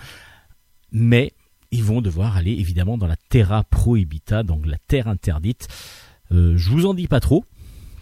[0.92, 1.32] mais
[1.72, 5.66] ils vont devoir aller évidemment dans la terra prohibita, donc la terre interdite.
[6.30, 7.44] Je vous en dis pas trop,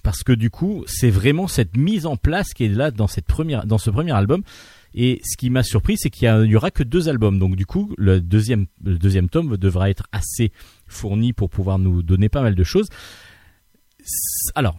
[0.03, 3.27] parce que du coup, c'est vraiment cette mise en place qui est là dans cette
[3.27, 4.43] première, dans ce premier album.
[4.95, 7.39] Et ce qui m'a surpris, c'est qu'il y, aura que deux albums.
[7.39, 10.53] Donc du coup, le deuxième, le deuxième tome devra être assez
[10.87, 12.89] fourni pour pouvoir nous donner pas mal de choses.
[14.55, 14.79] Alors,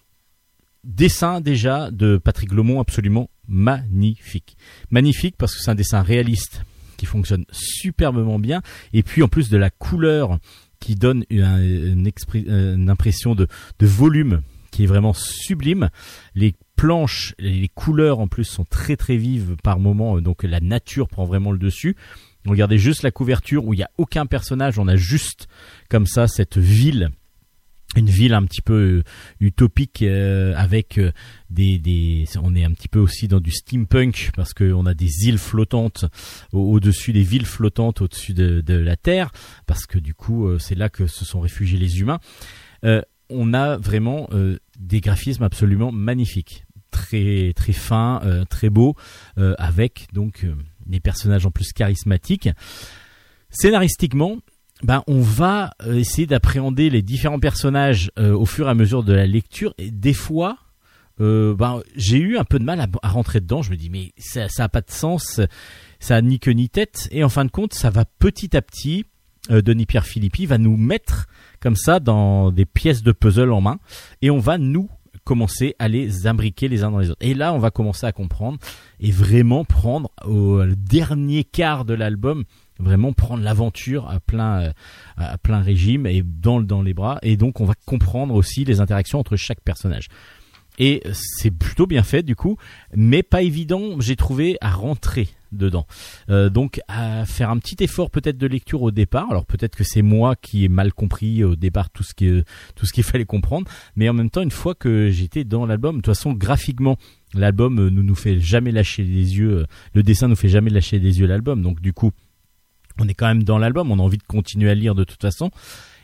[0.84, 4.58] dessin déjà de Patrick Lomont absolument magnifique.
[4.90, 6.64] Magnifique parce que c'est un dessin réaliste
[6.98, 8.62] qui fonctionne superbement bien.
[8.94, 10.40] Et puis en plus de la couleur
[10.80, 12.10] qui donne une,
[12.90, 13.48] impression de
[13.80, 14.42] volume
[14.72, 15.90] qui est vraiment sublime.
[16.34, 20.60] Les planches, les couleurs en plus sont très très vives par moment, euh, donc la
[20.60, 21.96] nature prend vraiment le dessus.
[22.48, 25.48] Regardez juste la couverture où il n'y a aucun personnage, on a juste
[25.90, 27.12] comme ça cette ville
[27.98, 29.04] une ville un petit peu euh,
[29.42, 30.98] utopique euh, avec
[31.50, 35.28] des, des on est un petit peu aussi dans du steampunk parce qu'on a des
[35.28, 36.06] îles flottantes
[36.54, 39.32] au-dessus des villes flottantes au-dessus de, de, la terre
[39.68, 42.22] parce que du coup c'est là que se sont réfugiés les humains
[43.32, 48.96] on a vraiment euh, des graphismes absolument magnifiques, très très fins, euh, très beaux,
[49.38, 50.46] euh, avec donc
[50.86, 52.50] des personnages en plus charismatiques.
[53.50, 54.38] Scénaristiquement,
[54.84, 59.28] ben on va essayer d'appréhender les différents personnages au fur et à mesure de la
[59.28, 60.58] lecture et des fois
[61.20, 63.62] ben, j'ai eu un peu de mal à, rentrer dedans.
[63.62, 65.40] Je me dis mais ça, ça a pas de sens
[66.02, 67.08] ça a ni queue ni tête.
[67.12, 69.06] Et en fin de compte, ça va petit à petit.
[69.50, 71.28] Euh, Denis Pierre Philippi va nous mettre
[71.60, 73.80] comme ça dans des pièces de puzzle en main,
[74.22, 74.90] et on va nous
[75.24, 77.26] commencer à les imbriquer les uns dans les autres.
[77.26, 78.58] Et là, on va commencer à comprendre
[79.00, 82.44] et vraiment prendre au dernier quart de l'album
[82.80, 84.72] vraiment prendre l'aventure à plein euh,
[85.18, 88.82] à plein régime et dans dans les bras et donc on va comprendre aussi les
[88.82, 90.08] interactions entre chaque personnage.
[90.80, 92.58] Et c'est plutôt bien fait du coup,
[92.96, 95.86] mais pas évident, j'ai trouvé à rentrer dedans.
[96.30, 99.28] Euh, donc à faire un petit effort peut-être de lecture au départ.
[99.30, 102.44] Alors peut-être que c'est moi qui ai mal compris au départ tout ce qui
[102.76, 105.98] tout ce qu'il fallait comprendre, mais en même temps une fois que j'étais dans l'album,
[105.98, 106.98] de toute façon graphiquement
[107.34, 111.00] l'album euh, ne nous fait jamais lâcher les yeux, le dessin nous fait jamais lâcher
[111.00, 111.62] les yeux l'album.
[111.62, 112.12] Donc du coup
[113.00, 115.22] on est quand même dans l'album, on a envie de continuer à lire de toute
[115.22, 115.50] façon.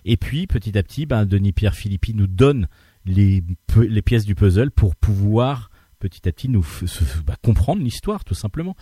[0.05, 2.67] Et puis petit à petit, ben, Denis Pierre Philippi nous donne
[3.05, 3.43] les,
[3.77, 5.69] les pièces du puzzle pour pouvoir
[5.99, 6.65] petit à petit nous
[7.25, 8.75] bah, comprendre l'histoire tout simplement.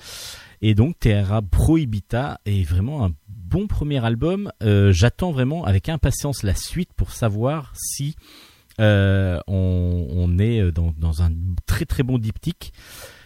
[0.68, 4.52] Et donc Terra Prohibita est vraiment un bon premier album.
[4.64, 8.16] Euh, j'attends vraiment avec impatience la suite pour savoir si
[8.82, 11.30] euh, on, est dans, un
[11.68, 12.74] très très bon diptyque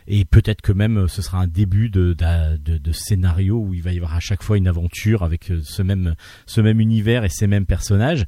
[0.05, 3.93] et peut-être que même ce sera un début de, de, de, scénario où il va
[3.93, 7.29] y avoir à chaque fois une aventure avec euh, ce même ce même univers et
[7.29, 8.25] ces mêmes personnages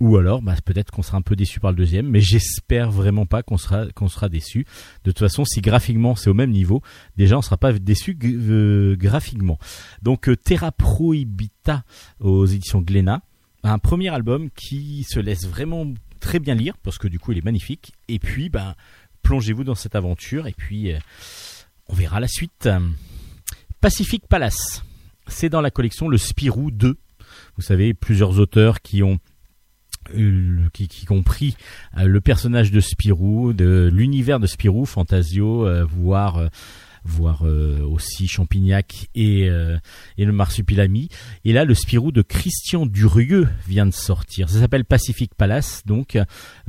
[0.00, 3.26] ou alors bah, peut-être qu'on sera un peu déçu par le deuxième mais j'espère vraiment
[3.26, 4.66] pas qu'on sera qu'on sera déçu.
[5.04, 6.82] De toute façon si graphiquement c'est au même niveau
[7.16, 9.58] déjà on sera pas déçu euh, graphiquement.
[10.02, 11.84] Donc Terra Prohibita
[12.20, 13.22] aux éditions Glénat.
[13.64, 17.38] Un premier album qui se laisse vraiment très bien lire parce que du coup il
[17.38, 17.92] est magnifique.
[18.08, 18.74] Et puis ben
[19.22, 20.98] plongez-vous dans cette aventure et puis euh,
[21.88, 22.68] on verra la suite.
[23.80, 24.82] Pacific Palace,
[25.28, 26.96] c'est dans la collection le Spirou 2.
[27.56, 29.18] Vous savez, plusieurs auteurs qui ont euh,
[30.72, 31.56] qui, qui ont pris
[31.96, 36.48] euh, le personnage de Spirou, de l'univers de Spirou, Fantasio, voire
[37.08, 39.76] voire euh, aussi Champignac et, euh,
[40.16, 41.08] et le Marsupilami.
[41.44, 44.48] Et là, le Spirou de Christian Durieux vient de sortir.
[44.48, 46.18] Ça s'appelle Pacific Palace, donc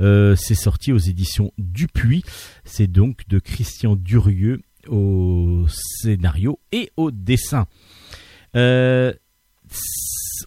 [0.00, 2.24] euh, c'est sorti aux éditions Dupuis.
[2.64, 7.66] C'est donc de Christian Durieux au scénario et au dessin.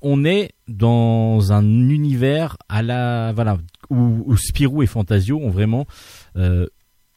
[0.02, 3.57] On est dans un univers à la voilà
[3.90, 5.86] où, Spirou et Fantasio ont vraiment
[6.36, 6.68] on,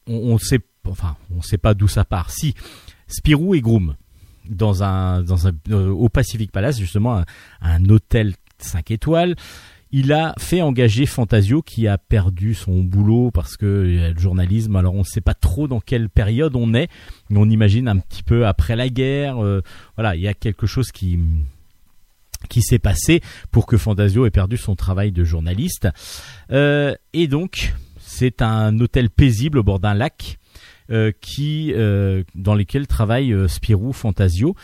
[0.07, 0.59] on sait
[0.89, 2.31] enfin, on sait pas d'où ça part.
[2.31, 2.55] Si
[3.07, 3.95] Spirou et Groom
[4.49, 7.23] dans un, dans un, euh, au Pacific Palace, justement,
[7.61, 9.35] un, hôtel 5 étoiles.
[9.91, 14.75] Il a fait engager Fantasio qui a perdu son boulot parce que euh, le journalisme,
[14.75, 16.89] alors on ne sait pas trop dans quelle période on est,
[17.29, 19.41] mais on imagine un petit peu après la guerre.
[19.43, 19.61] Euh,
[19.95, 21.19] voilà, il y a quelque chose qui
[22.49, 25.87] qui s'est passé pour que Fantasio ait perdu son travail de journaliste.
[26.49, 27.73] et donc,
[28.07, 30.39] c'est un hôtel paisible au bord d'un lac
[30.89, 34.55] euh, euh, dans lesquels travaille euh, Spirou Fantasio.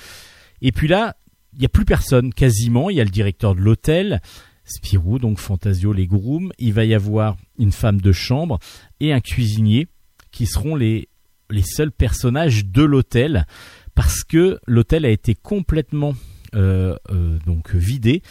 [0.62, 1.18] Et puis là,
[1.54, 2.90] il n'y a plus personne quasiment.
[2.90, 4.22] Il y a le directeur de l'hôtel,
[4.64, 6.52] Spirou, donc Fantasio les grooms.
[6.58, 8.60] Il va y avoir une femme de chambre
[9.02, 9.88] et un cuisinier
[10.32, 11.10] qui seront les
[11.50, 13.46] les seuls personnages de l'hôtel
[13.94, 16.16] parce que l'hôtel a été complètement
[16.54, 18.22] donc vidé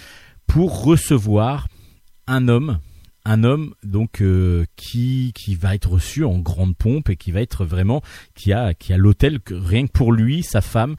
[0.46, 1.68] pour recevoir
[2.26, 2.78] un homme
[3.24, 7.40] un homme donc euh, qui qui va être reçu en grande pompe et qui va
[7.40, 8.02] être vraiment
[8.34, 10.96] qui a qui a l'hôtel rien que pour lui, sa femme,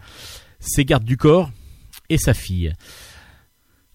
[0.59, 1.51] ses gardes du corps
[2.09, 2.73] et sa fille.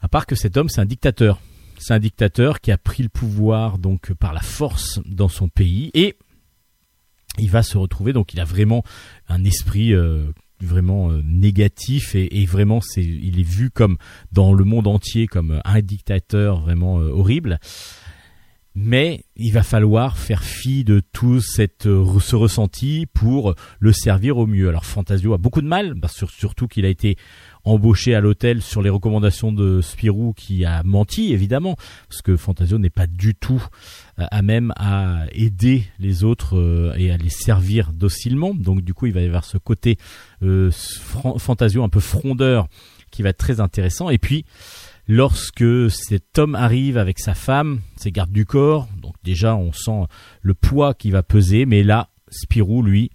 [0.00, 1.40] À part que cet homme c'est un dictateur.
[1.78, 5.90] C'est un dictateur qui a pris le pouvoir donc par la force dans son pays
[5.94, 6.16] et
[7.38, 8.82] il va se retrouver donc il a vraiment
[9.28, 13.98] un esprit euh, vraiment euh, négatif et, vraiment c'est il est vu comme
[14.32, 17.58] dans le monde entier comme un dictateur vraiment horrible
[18.80, 24.38] mais il va falloir faire fi de tout cette, euh, ce ressenti pour le servir
[24.38, 24.68] au mieux.
[24.68, 25.96] Alors Fantasio a beaucoup de mal,
[26.28, 27.16] surtout qu'il a été
[27.68, 31.76] embauché à l'hôtel sur les recommandations de Spirou qui a menti évidemment,
[32.08, 33.64] parce que Fantasio n'est pas du tout
[34.18, 38.54] euh, à même à aider les autres euh, et à les servir docilement.
[38.54, 39.98] Donc du coup il va y avoir ce côté
[41.38, 42.68] Fantasio un peu frondeur
[43.10, 44.10] qui va être très intéressant.
[44.10, 44.44] Et puis
[45.06, 50.06] lorsque cet homme arrive avec sa femme, ses gardes du corps, donc déjà on sent
[50.42, 53.10] le poids qui va peser, mais là, Spirou, lui,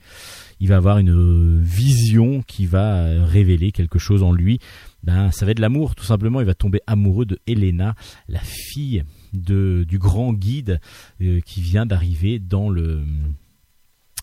[0.64, 4.60] il va avoir une vision qui va révéler quelque chose en lui.
[5.04, 6.40] Ben, ça va être l'amour, tout simplement.
[6.40, 7.96] Il va tomber amoureux de Helena,
[8.30, 9.04] la fille
[9.34, 10.80] du grand guide
[11.22, 13.02] euh, qui vient d'arriver dans le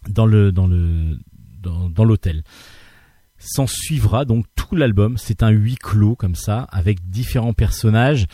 [0.09, 1.19] dans le dans le
[1.63, 2.43] dans l'hôtel.
[3.37, 5.19] S'en suivra donc tout l'album.
[5.19, 8.27] C'est un huis clos comme ça, avec différents personnages.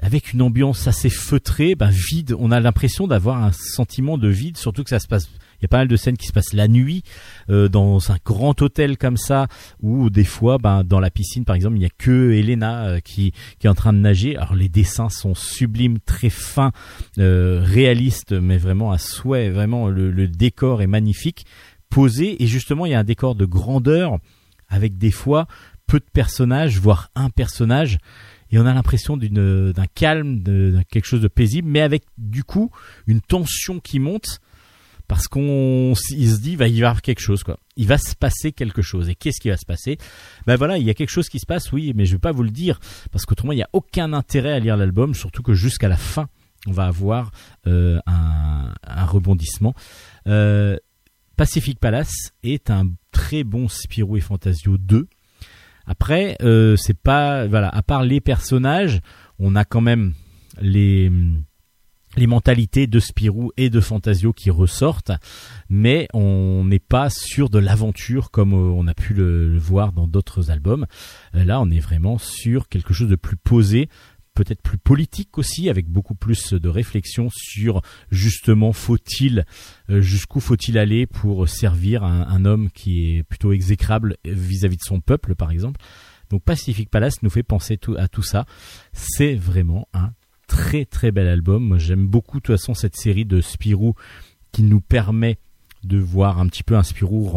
[0.00, 2.36] avec une ambiance assez feutrée, ben, vide.
[2.38, 5.30] On a l'impression d'avoir un sentiment de vide, surtout que ça se passe.
[5.58, 7.02] Il y a pas mal de scènes qui se passent la nuit
[7.50, 9.48] euh, dans un grand hôtel comme ça,
[9.80, 13.00] où des fois, ben, dans la piscine par exemple, il n'y a que Elena euh,
[13.00, 14.36] qui, qui est en train de nager.
[14.36, 16.72] Alors les dessins sont sublimes, très fins,
[17.18, 19.50] euh, réalistes, mais vraiment à souhait.
[19.50, 21.46] Vraiment, le, le décor est magnifique,
[21.90, 24.18] posé, et justement, il y a un décor de grandeur
[24.68, 25.46] avec des fois
[25.86, 27.98] peu de personnages, voire un personnage
[28.50, 32.44] et on a l'impression d'une d'un calme, de, quelque chose de paisible, mais avec du
[32.44, 32.70] coup
[33.06, 34.40] une tension qui monte
[35.08, 37.58] parce qu'on il se dit va y avoir quelque chose quoi.
[37.76, 39.98] Il va se passer quelque chose et qu'est-ce qui va se passer?
[40.46, 42.32] Ben voilà, il y a quelque chose qui se passe oui, mais je vais pas
[42.32, 42.78] vous le dire
[43.10, 46.28] parce qu'autrement il n'y a aucun intérêt à lire l'album, surtout que jusqu'à la fin
[46.66, 47.30] on va avoir
[47.66, 49.74] euh, un, un, rebondissement.
[50.26, 50.76] Euh,
[51.36, 55.08] Pacific Palace est un très bon Spirou et Fantasio 2
[55.88, 59.00] après, euh, c'est pas voilà, à part les personnages,
[59.38, 60.12] on a quand même
[60.60, 61.10] les
[62.16, 65.12] les mentalités de Spirou et de Fantasio qui ressortent,
[65.68, 70.06] mais on n'est pas sûr de l'aventure comme euh, on a pu le, voir dans
[70.06, 70.86] d'autres albums.
[71.34, 73.88] Euh, là, on est vraiment sur quelque chose de plus posé,
[74.34, 79.44] peut-être plus politique aussi, avec beaucoup plus de réflexion sur justement faut-il
[79.90, 85.00] euh, jusqu'où faut-il aller pour servir un, homme qui est plutôt exécrable vis-à-vis de son
[85.00, 85.80] peuple, par exemple.
[86.30, 88.46] Donc Pacific Palace nous fait penser à tout ça.
[88.92, 90.12] C'est vraiment un
[90.58, 91.78] très très bel album.
[91.78, 93.94] J'aime beaucoup de toute façon cette série de Spirou
[94.50, 95.38] qui nous permet
[95.84, 97.30] de voir un petit peu un Spirou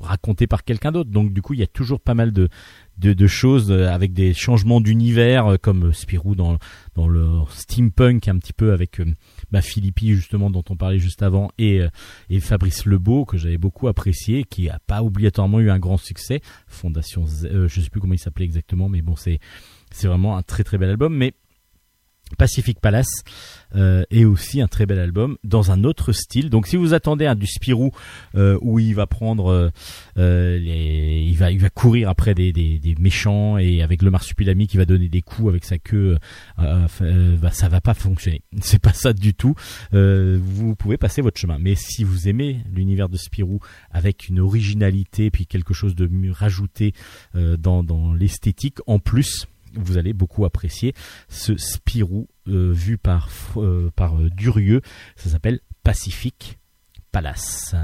[0.00, 1.10] raconté par quelqu'un d'autre.
[1.10, 2.48] Donc du coup il y a toujours pas mal de,
[2.96, 6.56] de, choses euh, avec des changements d'univers euh, comme Spirou dans,
[6.94, 9.04] dans le steampunk un petit peu avec euh,
[9.50, 11.82] bah, Philippi justement dont on parlait juste avant et,
[12.30, 16.40] et Fabrice Lebeau que j'avais beaucoup apprécié qui a pas obligatoirement eu un grand succès
[16.66, 19.38] Fondation Z, euh, je sais plus comment il s'appelait exactement mais bon c'est
[19.90, 21.34] c'est vraiment un très très bel album mais
[22.36, 23.24] Pacific Palace
[23.74, 26.50] euh, est aussi un très bel album dans un autre style.
[26.50, 27.90] Donc si vous attendez un du Spirou
[28.34, 29.70] euh, où il va prendre,
[30.16, 34.10] euh, les, il va il va courir après des, des, des, méchants et avec le
[34.10, 36.16] marsupilami qui va donner des coups avec sa queue,
[36.56, 38.42] bah, ça va pas fonctionner.
[38.60, 39.54] C'est pas ça du tout.
[39.92, 41.58] vous pouvez passer votre chemin.
[41.58, 43.60] Mais si vous aimez l'univers de Spirou
[43.90, 46.92] avec une originalité puis quelque chose de mieux rajouté
[47.34, 50.94] dans dans l'esthétique en plus vous allez beaucoup apprécier
[51.28, 54.80] ce Spirou euh, vu par, euh, par euh, Durieux.
[55.16, 56.58] Ça s'appelle Pacific
[57.12, 57.74] Palace.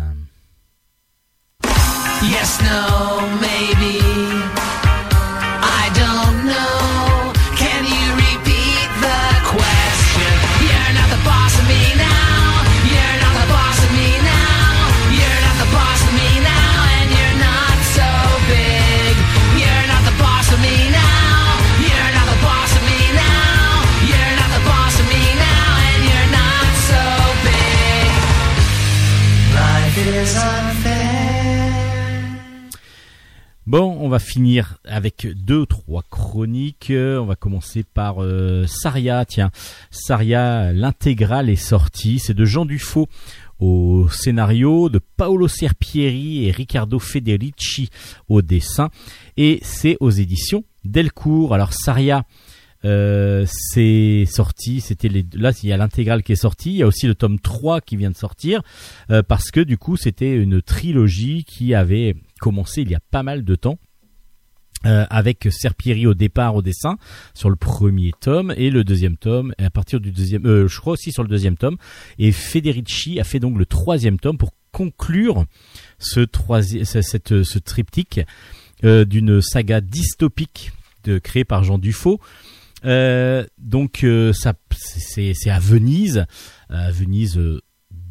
[2.22, 4.00] Yes, no, maybe.
[5.62, 6.73] I don't know.
[33.66, 36.92] Bon, on va finir avec deux, trois chroniques.
[36.92, 39.24] On va commencer par euh, Saria.
[39.24, 39.50] Tiens,
[39.90, 42.18] Saria, l'intégrale est sortie.
[42.18, 43.08] C'est de Jean Dufaux
[43.60, 47.88] au scénario, de Paolo Serpieri et Riccardo Federici
[48.28, 48.90] au dessin.
[49.38, 51.54] Et c'est aux éditions Delcourt.
[51.54, 52.24] Alors Saria,
[52.84, 56.82] euh, c'est sorti, c'était les là il y a l'intégrale qui est sortie, il y
[56.82, 58.62] a aussi le tome 3 qui vient de sortir
[59.10, 63.22] euh, parce que du coup, c'était une trilogie qui avait commencé il y a pas
[63.22, 63.78] mal de temps.
[64.86, 66.98] Euh, avec Serpieri au départ au dessin
[67.32, 71.10] sur le premier tome et le deuxième tome à partir du deuxième je crois aussi
[71.10, 71.78] sur le deuxième tome
[72.18, 75.46] et Federici a fait donc le troisième tome pour conclure
[75.98, 78.20] ce troisième cette ce triptyque
[78.82, 80.72] d'une saga dystopique
[81.04, 82.20] de, créée par Jean Dufaux
[82.84, 86.26] donc euh, ça c'est à Venise
[86.68, 87.40] à Venise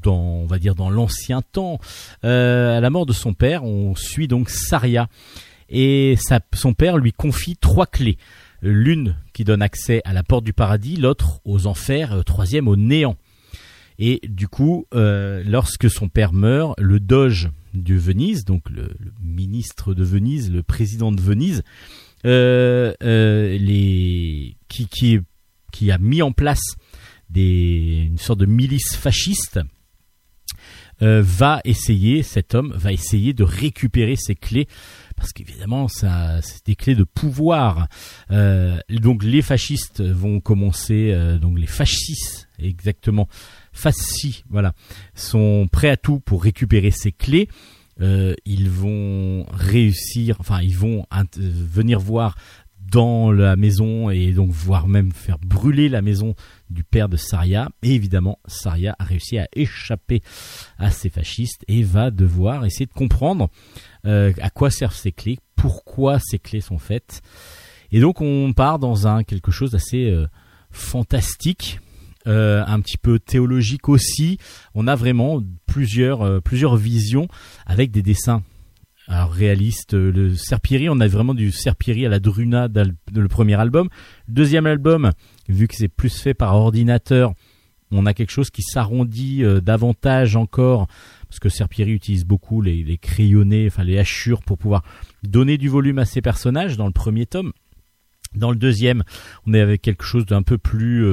[0.02, 1.80] dans on va dire dans l'ancien temps
[2.24, 5.08] à la mort de son père on suit donc Saria
[5.74, 6.16] et
[6.54, 8.18] son père lui confie trois clés.
[8.62, 13.18] L'une qui donne accès à la porte du paradis, l'autre aux enfers, troisième au néant.
[14.00, 18.90] Et du coup, euh, lorsque son père meurt, le doge de Venise, donc le,
[19.22, 22.98] ministre de Venise, le président de Venise, euh, euh, les,
[24.68, 25.20] qui,
[25.72, 26.76] qui, a mis en place
[27.36, 29.60] une sorte de milice fasciste,
[31.02, 34.68] euh, va essayer, cet homme va essayer de récupérer ces clés
[35.16, 37.88] parce qu'évidemment ça c'est des clés de pouvoir.
[38.32, 43.28] Euh, donc les fascistes vont commencer, euh, donc les fascistes exactement,
[43.72, 44.74] fascis, voilà,
[45.16, 47.50] sont prêts à tout pour récupérer ces clés.
[48.02, 51.06] Euh, ils vont réussir, enfin ils vont
[51.38, 52.36] venir voir
[52.94, 56.36] dans la maison et donc voire même faire brûler la maison
[56.70, 57.70] du père de Saria.
[57.82, 60.22] Et évidemment, Saria a réussi à échapper
[60.78, 63.50] à ces fascistes et va devoir essayer de comprendre
[64.06, 67.22] euh, à quoi servent ces clés, pourquoi ces clés sont faites.
[67.92, 70.28] Et donc on part dans un quelque chose d'assez euh,
[70.70, 71.80] fantastique.
[72.26, 74.38] Euh, un petit peu théologique aussi.
[74.76, 77.28] On a vraiment plusieurs euh, plusieurs visions
[77.66, 78.44] avec des dessins
[79.10, 79.94] alors réalistes.
[79.94, 83.90] Euh, Le Serpiri, on a vraiment du Serpiri à la Druna de le premier album.
[84.30, 85.12] Deuxième album,
[85.50, 87.34] vu que c'est plus fait par ordinateur,
[87.92, 90.88] on a quelque chose qui s'arrondit davantage encore
[91.28, 94.84] parce que Serpiri utilise beaucoup les, crayonnés, enfin les hachures pour pouvoir
[95.24, 97.52] donner du volume à ses personnages dans le premier tome.
[98.34, 99.04] Dans le deuxième,
[99.46, 101.06] on est avec quelque chose d'un peu plus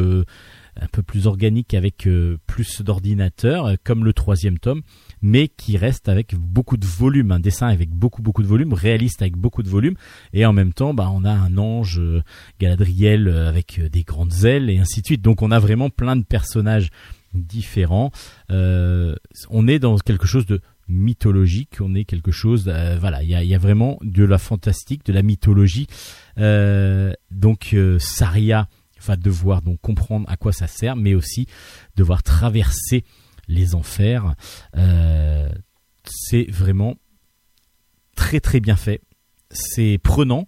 [0.80, 4.82] un peu plus organique avec euh, plus d'ordinateur, euh, comme le troisième tome,
[5.22, 9.22] mais qui reste avec beaucoup de volume, un dessin avec beaucoup beaucoup de volume, réaliste
[9.22, 9.94] avec beaucoup de volume,
[10.32, 12.22] et en même temps, bah, on a un ange euh,
[12.58, 15.22] Galadriel avec des grandes ailes et ainsi de suite.
[15.22, 16.90] Donc on a vraiment plein de personnages
[17.32, 18.10] différents.
[18.48, 22.64] On est dans quelque chose de mythologique, on est quelque chose,
[23.00, 25.86] voilà, il y a, vraiment de la fantastique, de la mythologie.
[26.36, 28.68] Donc Saria
[29.04, 31.46] va devoir donc comprendre à quoi ça sert, mais aussi
[31.96, 33.04] devoir traverser
[33.50, 34.34] les enfers.
[34.76, 35.50] Euh,
[36.04, 36.96] c'est vraiment
[38.14, 39.02] très très bien fait,
[39.50, 40.46] c'est prenant.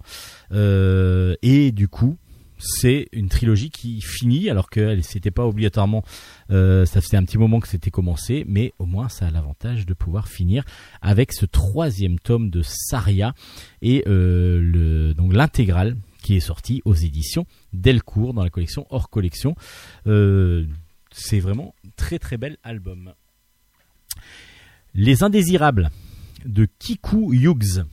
[0.52, 2.16] Euh, et du coup
[2.64, 6.04] c'est une trilogie qui finit alors que c'était pas obligatoirement
[6.52, 9.84] euh, ça faisait un petit moment que c'était commencé mais au moins ça a l'avantage
[9.84, 10.62] de pouvoir finir
[11.00, 13.34] avec ce troisième tome de Saria.
[13.80, 19.54] Et donc l'intégrale qui est sorti aux éditions Delcourt dans la collection hors collection
[20.06, 20.66] Euh,
[21.10, 23.12] c'est vraiment très très bel album
[24.94, 25.90] Les Indésirables
[26.44, 27.84] de Kiku Hughes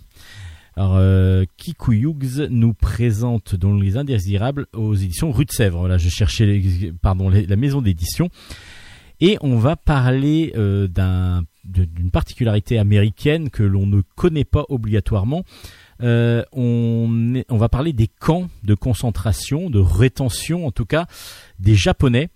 [0.78, 5.98] euh, Kiku Hughes nous présente dans Les Indésirables aux éditions Rue de Sèvres.
[5.98, 8.30] Je cherchais pardon, la maison d'édition.
[9.20, 10.88] Et on va parler euh,
[11.66, 15.44] d'une particularité américaine que l'on ne connaît pas obligatoirement.
[16.02, 21.08] Euh, on, va parler des camps de concentration, de rétention, en tout cas
[21.60, 22.30] des Japonais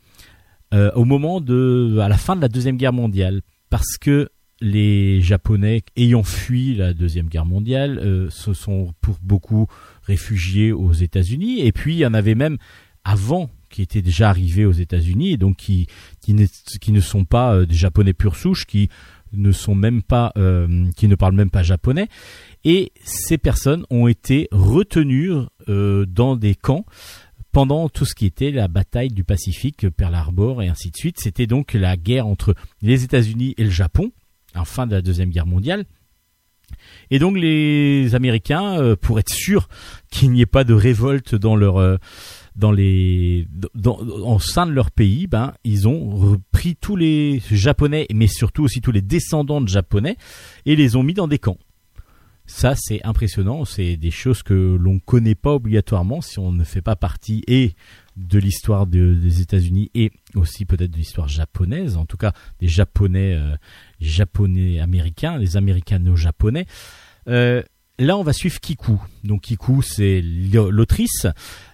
[0.73, 4.29] euh, au moment de, à la fin de la deuxième guerre mondiale, parce que
[4.59, 9.67] les Japonais ayant fui la deuxième guerre mondiale euh, se sont pour beaucoup
[10.03, 12.57] réfugiés aux États-Unis, et puis il y en avait même
[13.05, 15.87] avant qui étaient déjà arrivés aux États-Unis et donc qui
[16.27, 18.89] ne, sont pas des Japonais pure souche, qui
[19.33, 22.07] ne sont même pas, euh, qui ne parlent même pas japonais,
[22.63, 25.31] et ces personnes ont été retenues
[25.67, 26.85] euh, dans des camps
[27.51, 31.19] pendant tout ce qui était la bataille du Pacifique, Pearl Harbor et ainsi de suite.
[31.19, 34.11] C'était donc la guerre entre les États-Unis et le Japon,
[34.55, 35.85] en fin de la deuxième guerre mondiale.
[37.11, 39.67] Et donc les Américains, euh, pour être sûrs
[40.09, 41.97] qu'il n'y ait pas de révolte dans leur euh,
[42.55, 48.07] dans les dans, en sein de leur pays, ben ils ont repris tous les Japonais,
[48.13, 50.17] mais surtout aussi tous les descendants de Japonais,
[50.65, 51.57] et les ont mis dans des camps.
[52.45, 53.63] Ça, c'est impressionnant.
[53.63, 57.73] C'est des choses que l'on connaît pas obligatoirement si on ne fait pas partie et
[58.17, 61.95] de l'histoire de- des États-Unis et aussi peut-être de l'histoire japonaise.
[61.95, 63.55] En tout cas, des Japonais, euh,
[64.01, 66.65] Japonais américains, les Américano-japonais.
[67.29, 67.63] Euh,
[67.99, 68.99] là, on va suivre Kiku.
[69.23, 71.27] Donc Kiku, c'est l'au- l'autrice.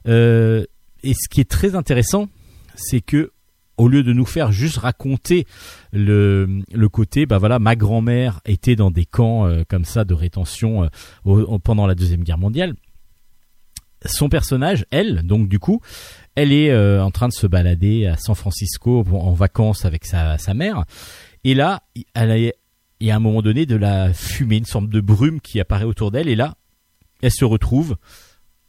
[0.08, 0.66] Euh,
[1.04, 2.28] et ce qui est très intéressant,
[2.76, 3.32] c'est que
[3.78, 5.46] au lieu de nous faire juste raconter
[5.94, 10.90] le, côté, bah voilà, ma grand-mère était dans des camps euh, comme ça de rétention
[11.26, 12.74] euh, pendant la deuxième guerre mondiale.
[14.06, 15.82] Son personnage, elle, donc du coup,
[16.36, 20.38] elle est en train de se balader à San Francisco en en vacances avec sa,
[20.38, 20.86] sa mère.
[21.44, 21.84] Et là,
[22.14, 22.54] elle
[23.08, 26.12] y a un moment donné de la fumée, une sorte de brume qui apparaît autour
[26.12, 26.28] d'elle.
[26.28, 26.56] Et là,
[27.22, 27.98] elle se retrouve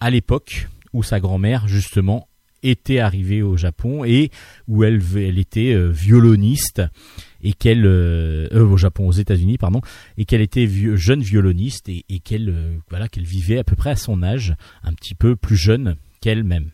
[0.01, 2.28] à l'époque où sa grand-mère, justement,
[2.62, 4.31] était arrivée au Japon et
[4.69, 5.01] où elle,
[5.39, 6.82] était euh, violoniste
[7.43, 9.81] et qu'elle euh, euh, au Japon aux États-Unis pardon
[10.19, 13.90] et qu'elle était jeune violoniste et, et qu'elle euh, voilà qu'elle vivait à peu près
[13.90, 16.70] à son âge un petit peu plus jeune qu'elle-même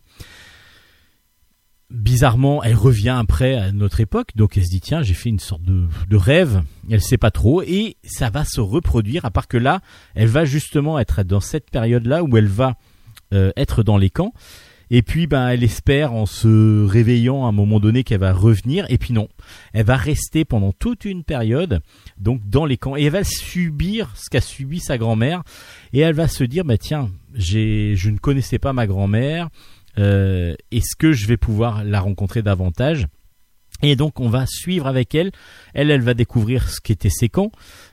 [1.91, 5.39] bizarrement, elle revient après à notre époque, donc elle se dit tiens, j'ai fait une
[5.39, 9.57] sorte de, rêve, elle sait pas trop, et ça va se reproduire, à part que
[9.57, 9.81] là,
[10.15, 12.75] elle va justement être dans cette période-là où elle va
[13.33, 14.33] euh, être dans les camps,
[14.91, 18.87] et puis ben elle espère en se réveillant à un moment donné qu'elle va revenir,
[18.89, 19.29] et puis non,
[19.73, 21.81] elle va rester pendant toute une période,
[22.19, 25.43] donc dans les camps, et elle va subir ce qu'a subi sa grand-mère,
[25.93, 29.51] et elle va se dire bah tiens, j'ai, je ne connaissais pas ma grand-mère,
[29.97, 33.07] est-ce que je vais pouvoir la rencontrer davantage?
[33.83, 35.33] Et donc on va suivre avec elle.
[35.75, 37.51] Elle, elle va découvrir ce qu'étaient ces camps,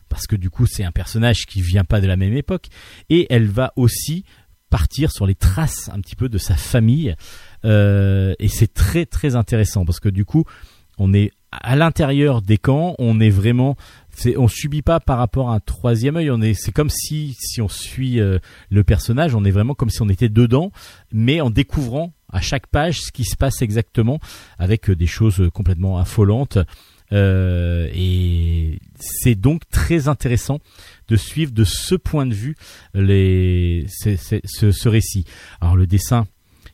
[0.09, 2.67] parce que du coup c'est un personnage qui vient pas de la même époque,
[3.09, 4.23] et elle va aussi
[4.73, 7.15] partir sur les traces un petit peu de sa famille.
[7.63, 10.45] Euh, et c'est très très intéressant parce que du coup,
[10.97, 13.75] on est à l'intérieur des camps, on est vraiment,
[14.15, 16.31] c'est, on subit pas par rapport à un troisième œil.
[16.31, 19.89] On est, c'est comme si si on suit euh, le personnage, on est vraiment comme
[19.89, 20.71] si on était dedans,
[21.11, 24.19] mais en découvrant à chaque page ce qui se passe exactement,
[24.57, 26.57] avec euh, des choses complètement affolantes.
[27.11, 30.59] Euh, et c'est donc très intéressant
[31.09, 32.55] de suivre de ce point de vue
[32.95, 35.25] les, ce récit.
[35.61, 36.25] Alors le dessin,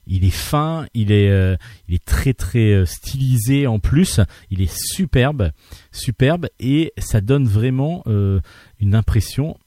[0.10, 1.56] il est fin, il est, euh,
[1.88, 4.20] il est très très euh, stylisé en plus,
[4.50, 5.52] il est superbe,
[5.92, 8.42] superbe et ça donne vraiment euh,
[8.80, 9.58] une impression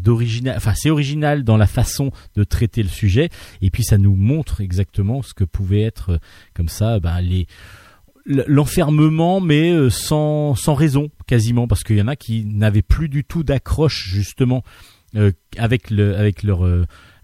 [0.00, 0.56] d'original.
[0.56, 3.28] Enfin, c'est original dans la façon de traiter le sujet
[3.60, 6.20] et puis ça nous montre exactement ce que pouvait être
[6.54, 7.46] comme ça, ben, les
[8.26, 13.22] l'enfermement mais sans sans raison quasiment parce qu'il y en a qui n'avaient plus du
[13.22, 14.62] tout d'accroche justement
[15.58, 16.64] avec le avec leur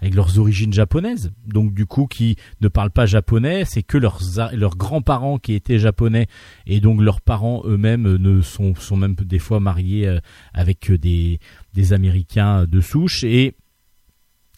[0.01, 1.33] avec leurs origines japonaises.
[1.47, 4.21] Donc du coup qui ne parlent pas japonais c'est que leurs
[4.53, 6.27] leurs grands-parents qui étaient japonais.
[6.67, 10.21] Et donc leurs parents eux-mêmes euh, ne sont sont même des fois mariés euh,
[10.55, 11.39] avec euh, des
[11.75, 13.25] des américains de souche.
[13.25, 13.57] Et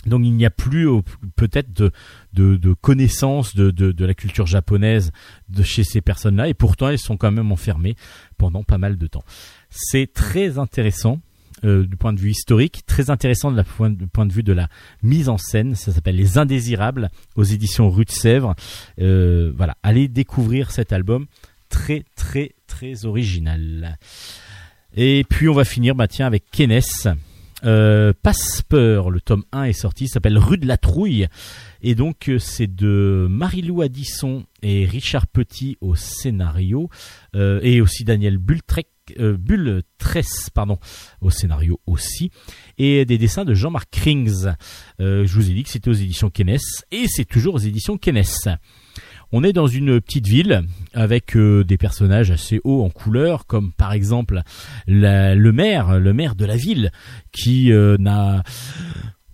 [0.07, 0.89] donc il n'y a plus
[1.37, 1.93] peut-être de,
[2.33, 5.13] de, de connaissance de, de, de la culture japonaise
[5.49, 6.49] de chez ces personnes-là.
[6.49, 7.95] Et pourtant elles sont quand même enfermées
[8.37, 9.23] pendant pas mal de temps.
[9.71, 11.21] C'est très intéressant
[11.65, 14.53] euh, du point de vue historique, très intéressant de la du point de vue de
[14.53, 14.69] la
[15.03, 15.75] mise en scène.
[15.75, 18.55] Ça s'appelle Les Indésirables aux éditions Rue de Sèvres.
[19.01, 21.27] Euh, voilà, allez découvrir cet album
[21.69, 23.99] très très très original.
[24.97, 26.81] Et puis on va finir bah avec Kenes.
[27.65, 31.29] Euh, Passepeur, le tome 1 est sorti, s'appelle Rue de la Trouille.
[31.81, 36.91] Et donc euh, c'est de Marilou Addison et Richard Petit au scénario,
[37.35, 40.79] et aussi Daniel Bultrek, euh, Bultress pardon,
[41.21, 42.31] au scénario aussi,
[42.79, 44.47] et des dessins de Jean-Marc Krings.
[45.01, 46.59] Euh, je vous ai dit que c'était aux éditions Kenes,
[46.91, 48.25] et c'est toujours aux éditions Kenes.
[49.35, 50.63] On est dans une petite ville
[50.93, 54.43] avec euh, des personnages assez hauts en couleur, comme par exemple
[54.87, 56.93] le maire, le maire de la ville,
[57.33, 58.43] qui euh, n'a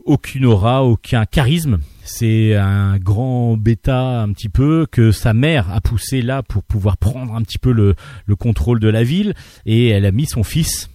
[0.09, 1.79] aucune aura, aucun charisme.
[2.03, 6.97] C'est un grand bêta un petit peu que sa mère a poussé là pour pouvoir
[6.97, 7.95] prendre un petit peu le,
[8.25, 9.35] le contrôle de la ville
[9.67, 10.89] et elle a mis son fils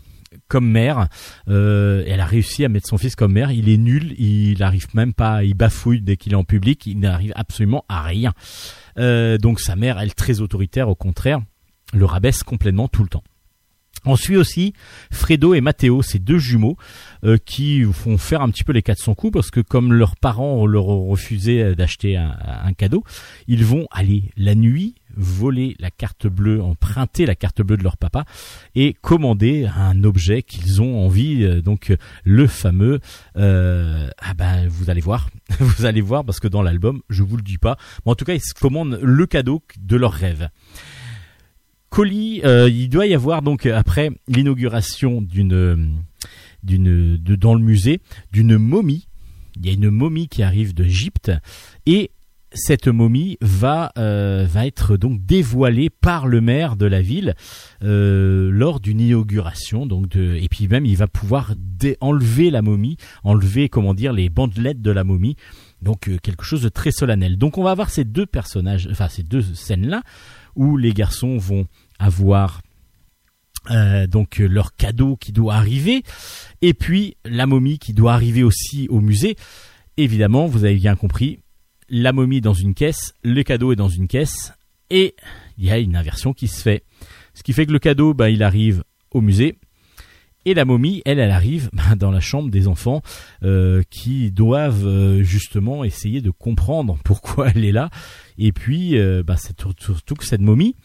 [0.48, 1.08] comme maire.
[1.48, 3.52] Euh, elle a réussi à mettre son fils comme maire.
[3.52, 7.00] Il est nul, il n'arrive même pas, il bafouille dès qu'il est en public, il
[7.00, 8.34] n'arrive absolument à rien.
[8.98, 11.40] Euh, donc sa mère, elle très autoritaire, au contraire,
[11.94, 13.24] le rabaisse complètement tout le temps.
[14.06, 14.74] On suit aussi
[15.12, 16.78] Fredo et Matteo, ces deux jumeaux
[17.24, 20.66] euh, qui font faire un petit peu les 400 coups parce que comme leurs parents
[20.66, 23.04] leur ont refusé d'acheter un, cadeau,
[23.48, 27.98] ils vont aller la nuit voler la carte bleue, emprunter la carte bleue de leur
[27.98, 28.26] papa
[28.76, 33.00] et commander un objet qu'ils ont envie, euh, donc le fameux.
[33.38, 37.38] euh, ah ben vous allez voir, vous allez voir parce que dans l'album, je vous
[37.38, 40.50] le dis pas, mais en tout cas ils commandent le cadeau de leur rêve.
[41.94, 48.02] Colis, euh, il doit y avoir donc euh, après l'inauguration d'une euh, dans le musée
[48.32, 49.08] d'une momie.
[49.58, 51.32] Il y a une momie qui arrive d'Égypte
[51.86, 52.10] et
[52.52, 57.36] cette momie va être donc dévoilée par le maire de la ville
[57.82, 61.56] lors d'une inauguration donc et puis même il va pouvoir
[62.00, 65.36] enlever la momie enlever comment dire les bandelettes de la momie
[65.82, 69.24] donc quelque chose de très solennel donc on va avoir ces deux personnages enfin ces
[69.24, 70.04] deux scènes là
[70.56, 71.66] où les garçons vont
[72.04, 72.62] avoir
[73.72, 76.04] euh, donc leur cadeau qui doit arriver.
[76.62, 79.36] Et puis la momie qui doit arriver aussi au musée.
[79.98, 81.40] Évidemment vous avez bien compris
[81.90, 84.54] la momie dans une caisse le cadeau est dans une caisse
[84.90, 85.16] et
[85.58, 86.84] il y a une inversion qui se fait.
[87.34, 89.60] Ce qui fait que le cadeau bah, il arrive au musée
[90.46, 93.02] et la momie, elle, elle arrive bah, dans la chambre des enfants
[93.44, 97.90] euh, qui doivent euh, justement essayer de comprendre pourquoi elle est là.
[98.38, 100.76] Et puis, bah, c'est sur- surtout que cette momie,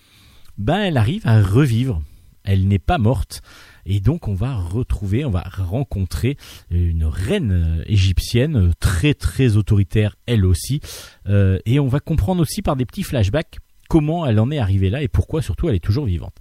[0.59, 2.03] bah, elle arrive à revivre.
[2.45, 3.43] Elle n'est pas morte.
[3.91, 6.37] Et donc, on va retrouver, on va rencontrer
[6.71, 10.81] une reine euh, égyptienne euh, très très autoritaire, elle aussi.
[11.27, 13.59] Euh, et on va comprendre aussi par des petits flashbacks
[13.89, 16.35] comment elle en est arrivée là et pourquoi surtout elle est toujours vivante.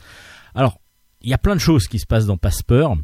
[0.56, 0.82] Alors,
[1.22, 2.98] il y a plein de choses qui se passent dans Passepeur.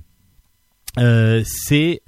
[0.98, 2.02] C'est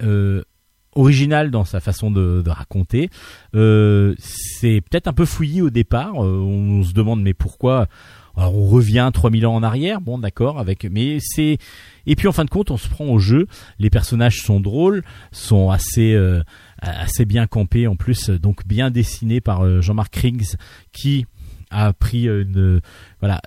[0.94, 3.08] original dans sa façon de, de raconter.
[3.52, 6.14] C'est peut-être un peu fouillis au départ.
[6.16, 7.88] On se demande mais pourquoi
[8.36, 10.00] Alors, on revient 3000 ans en arrière.
[10.00, 10.58] Bon, d'accord.
[10.58, 11.58] Avec mais c'est
[12.06, 13.46] et puis en fin de compte, on se prend au jeu.
[13.78, 15.02] Les personnages sont drôles,
[15.32, 16.42] sont assez euh,
[16.80, 20.56] assez bien campés en plus, donc bien dessinés par euh, Jean-Marc Krings
[20.92, 21.26] qui
[21.70, 22.80] a pris une
[23.20, 23.40] voilà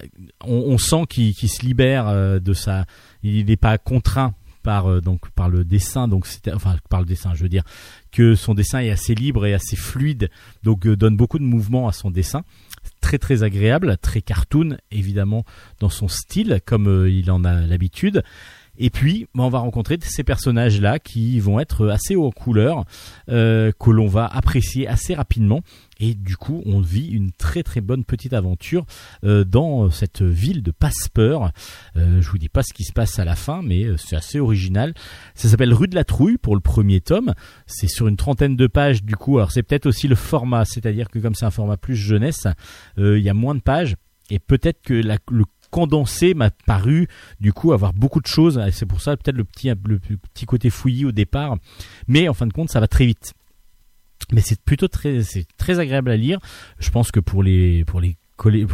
[0.43, 2.85] on, on sent qu'il se libère euh, de sa
[3.23, 4.33] il n'est pas contraint
[4.63, 7.63] par euh, donc par le dessin, donc enfin par le dessin, je veux dire
[8.11, 10.29] que son dessin est assez libre et assez fluide,
[10.63, 12.43] donc euh, donne beaucoup de mouvement à son dessin.
[13.01, 15.43] Très très agréable, très cartoon évidemment
[15.79, 18.23] dans son style comme euh, il en a l'habitude.
[18.79, 22.85] Et puis, bah, on va rencontrer ces personnages-là qui vont être assez haut en couleur,
[23.29, 25.61] euh, que l'on va apprécier assez rapidement.
[25.99, 28.85] Et du coup, on vit une très très bonne petite aventure
[29.23, 31.51] euh, dans cette ville de Passepeur.
[31.97, 34.15] Euh, je vous dis pas ce qui se passe à la fin, mais euh, c'est
[34.15, 34.93] assez original.
[35.35, 37.33] Ça s'appelle Rue de la Trouille pour le premier tome.
[37.67, 39.37] C'est sur une trentaine de pages du coup.
[39.37, 42.47] Alors c'est peut-être aussi le format, c'est-à-dire que comme c'est un format plus jeunesse,
[42.97, 43.95] euh, il y a moins de pages.
[44.29, 47.07] Et peut-être que le condensé m'a paru
[47.39, 50.71] du coup avoir beaucoup de choses c'est pour ça peut-être le petit le petit côté
[50.71, 51.57] fouillis au départ
[52.07, 53.35] mais en fin de compte ça va très vite
[54.31, 56.39] mais c'est plutôt très c'est très agréable à lire.
[56.79, 58.65] Je pense que pour les pour les pour les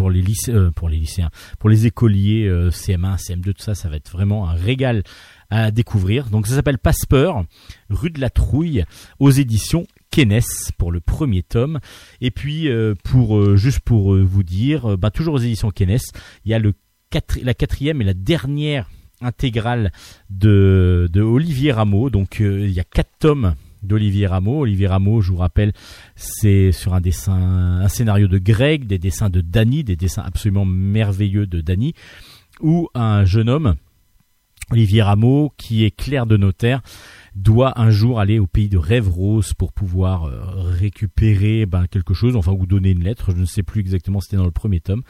[0.49, 4.11] euh, pour les lycéens pour les écoliers euh, CM1 CM2 tout ça ça va être
[4.11, 5.03] vraiment un régal
[5.49, 6.29] à découvrir.
[6.29, 7.43] Donc ça s'appelle Passepeur
[7.89, 8.83] rue de la Trouille
[9.19, 10.41] aux éditions Kenes
[10.77, 11.79] pour le premier tome.
[12.21, 15.97] Et puis euh, pour euh, juste pour euh, vous dire bah, toujours aux éditions Kenes
[16.45, 16.73] il y a le
[17.41, 18.89] la quatrième et la dernière
[19.21, 19.93] intégrale
[20.29, 22.09] de, de Olivier Rameau.
[22.09, 23.55] Donc il y a quatre tomes
[23.85, 24.61] d'Olivier Rameau.
[24.61, 25.73] Olivier Rameau, je vous rappelle,
[26.15, 30.65] c'est sur un dessin, un scénario de Greg, des dessins de Danny, des dessins absolument
[30.65, 31.93] merveilleux de Danny,
[32.61, 33.75] où un jeune homme,
[34.71, 36.81] Olivier Rameau, qui est clerc de notaire,
[37.35, 42.13] doit un jour aller au pays de Rêve Rose pour pouvoir euh, récupérer ben, quelque
[42.13, 44.79] chose, enfin ou donner une lettre, je ne sais plus exactement, c'était dans le premier
[44.79, 45.03] tome.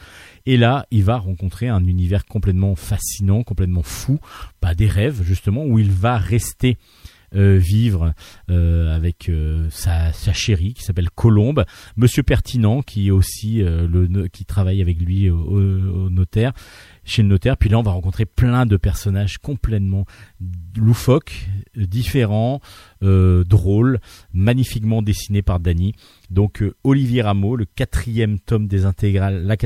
[0.44, 4.18] Et là, il va rencontrer un univers complètement fascinant, complètement fou,
[4.60, 6.76] bah, des rêves justement, où il va rester
[7.34, 8.14] euh, vivre
[8.50, 11.64] euh, avec euh, sa, chérie qui s'appelle Colombe,
[11.96, 13.62] Monsieur Pertinent qui est aussi
[14.32, 16.52] qui travaille avec lui au, notaire
[17.04, 17.56] chez le notaire.
[17.56, 20.04] Puis là, on va rencontrer plein de personnages complètement
[20.76, 22.60] loufoques, différents,
[23.00, 23.95] drôles,
[24.36, 25.94] magnifiquement dessinés par Dany.
[26.30, 29.56] Donc euh, Olivier Rameau, le quatrième tome des intégrales, le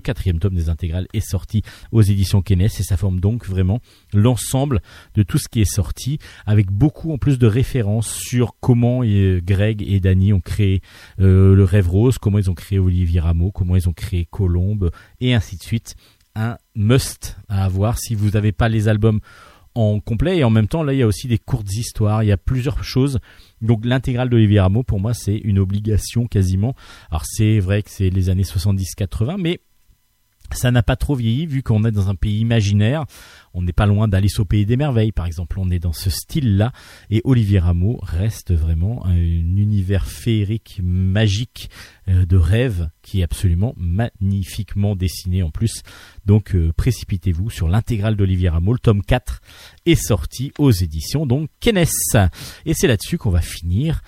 [0.00, 3.80] quatrième tome des intégrales est sorti aux éditions Kenes et ça forme donc vraiment
[4.12, 4.82] l'ensemble
[5.14, 9.40] de tout ce qui est sorti, avec beaucoup en plus de références sur comment euh,
[9.42, 10.82] Greg et Dany ont créé
[11.20, 14.90] euh, le Rêve Rose, comment ils ont créé Olivier Rameau, comment ils ont créé Colombe
[15.20, 15.94] et ainsi de suite.
[16.34, 19.20] Un must à avoir si vous n'avez pas les albums
[19.76, 22.26] en complet et en même temps là il y a aussi des courtes histoires, il
[22.26, 23.18] y a plusieurs choses.
[23.62, 26.74] Donc l'intégrale d'Olivier Rameau pour moi c'est une obligation quasiment.
[27.10, 29.60] Alors c'est vrai que c'est les années 70-80 mais
[30.52, 33.04] ça n'a pas trop vieilli vu qu'on est dans un pays imaginaire.
[33.54, 35.58] On n'est pas loin d'Alice au pays des merveilles, par exemple.
[35.58, 36.72] On est dans ce style-là.
[37.10, 41.70] Et Olivier Rameau reste vraiment un univers féerique, magique,
[42.08, 45.82] euh, de rêve, qui est absolument magnifiquement dessiné en plus.
[46.26, 48.72] Donc euh, précipitez-vous sur l'intégrale d'Olivier Rameau.
[48.72, 49.40] Le tome 4
[49.86, 51.86] est sorti aux éditions donc Kenes.
[52.66, 54.02] Et c'est là-dessus qu'on va finir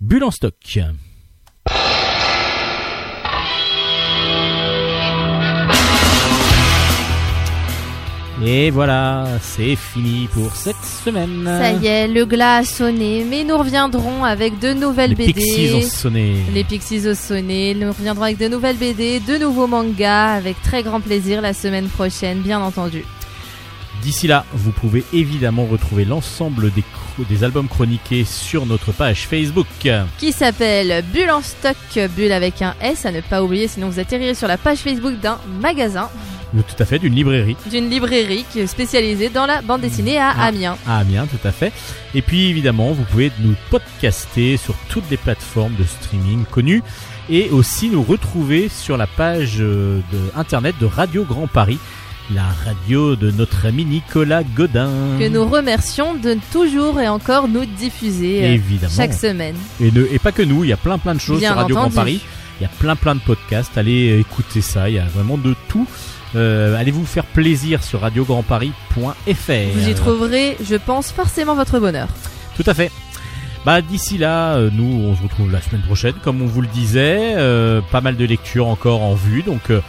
[0.00, 0.56] Bulle en stock.
[8.44, 11.44] Et voilà, c'est fini pour cette semaine.
[11.44, 15.32] Ça y est, le glas a sonné, mais nous reviendrons avec de nouvelles Les BD.
[15.34, 16.36] Pixies ont sonné.
[16.52, 17.74] Les Pixies ont sonné.
[17.74, 21.86] Nous reviendrons avec de nouvelles BD, de nouveaux mangas, avec très grand plaisir la semaine
[21.86, 23.04] prochaine, bien entendu.
[24.02, 26.82] D'ici là, vous pouvez évidemment retrouver l'ensemble des,
[27.28, 29.68] des albums chroniqués sur notre page Facebook.
[30.18, 31.76] Qui s'appelle Bulle en stock,
[32.16, 35.20] Bulle avec un S, à ne pas oublier, sinon vous atterrirez sur la page Facebook
[35.20, 36.08] d'un magasin,
[36.54, 40.30] Tout à fait, d'une librairie d'une librairie qui est spécialisée dans la bande dessinée à
[40.36, 40.44] Ah.
[40.48, 40.76] Amiens.
[40.86, 41.72] à Amiens, tout à fait.
[42.14, 46.82] Et puis évidemment, vous pouvez nous podcaster sur toutes les plateformes de streaming connues
[47.30, 51.78] et aussi nous retrouver sur la page euh, de internet de Radio Grand Paris,
[52.34, 54.90] la radio de notre ami Nicolas Godin.
[55.18, 58.92] Que nous remercions de toujours et encore nous diffuser euh, Évidemment.
[58.94, 59.56] chaque semaine.
[59.80, 61.56] Et, ne- et pas que nous, il y a plein plein de choses Bien sur
[61.56, 61.94] Radio entendu.
[61.94, 62.20] Grand Paris.
[62.60, 63.76] Il y a plein plein de podcasts.
[63.78, 64.90] Allez euh, écouter ça.
[64.90, 65.86] Il y a vraiment de tout.
[66.34, 69.52] Euh, allez vous faire plaisir sur radiograndparis.fr.
[69.74, 72.08] Vous y trouverez, je pense, forcément votre bonheur.
[72.56, 72.90] Tout à fait.
[73.64, 76.66] Bah d'ici là, euh, nous on se retrouve la semaine prochaine, comme on vous le
[76.68, 77.34] disait.
[77.36, 79.80] Euh, pas mal de lectures encore en vue, donc euh,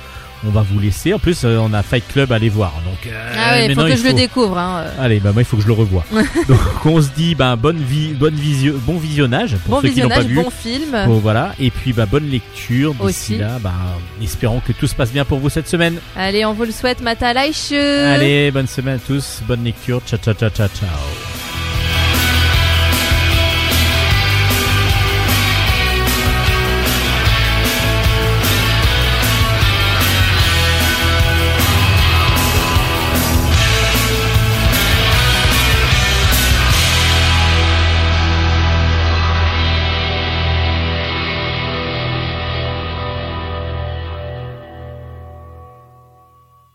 [0.46, 1.14] on va vous laisser.
[1.14, 2.74] En plus, euh, on a Fight Club à aller voir.
[2.86, 4.58] Donc euh, ah ouais, faut que il je le découvre.
[4.58, 4.84] Hein.
[4.86, 5.04] euh.
[5.04, 6.06] Allez, bah moi il faut que je le revoie.
[6.48, 10.02] donc on se dit bah bonne vie, bonne visio, bon visionnage pour Bon ceux qui
[10.02, 10.44] n'ont pas visionnage, vu.
[10.44, 11.06] bon film.
[11.08, 13.60] Bon, voilà, et puis bah bonne lecture d'ici là.
[13.60, 13.74] Bah
[14.22, 15.98] espérons que tout se passe bien pour vous cette semaine.
[16.16, 17.24] Allez, on vous le souhaite, Mata.
[17.30, 20.02] Allez, bonne semaine à tous, bonne lecture.
[20.06, 21.53] Ciao ciao ciao ciao ciao.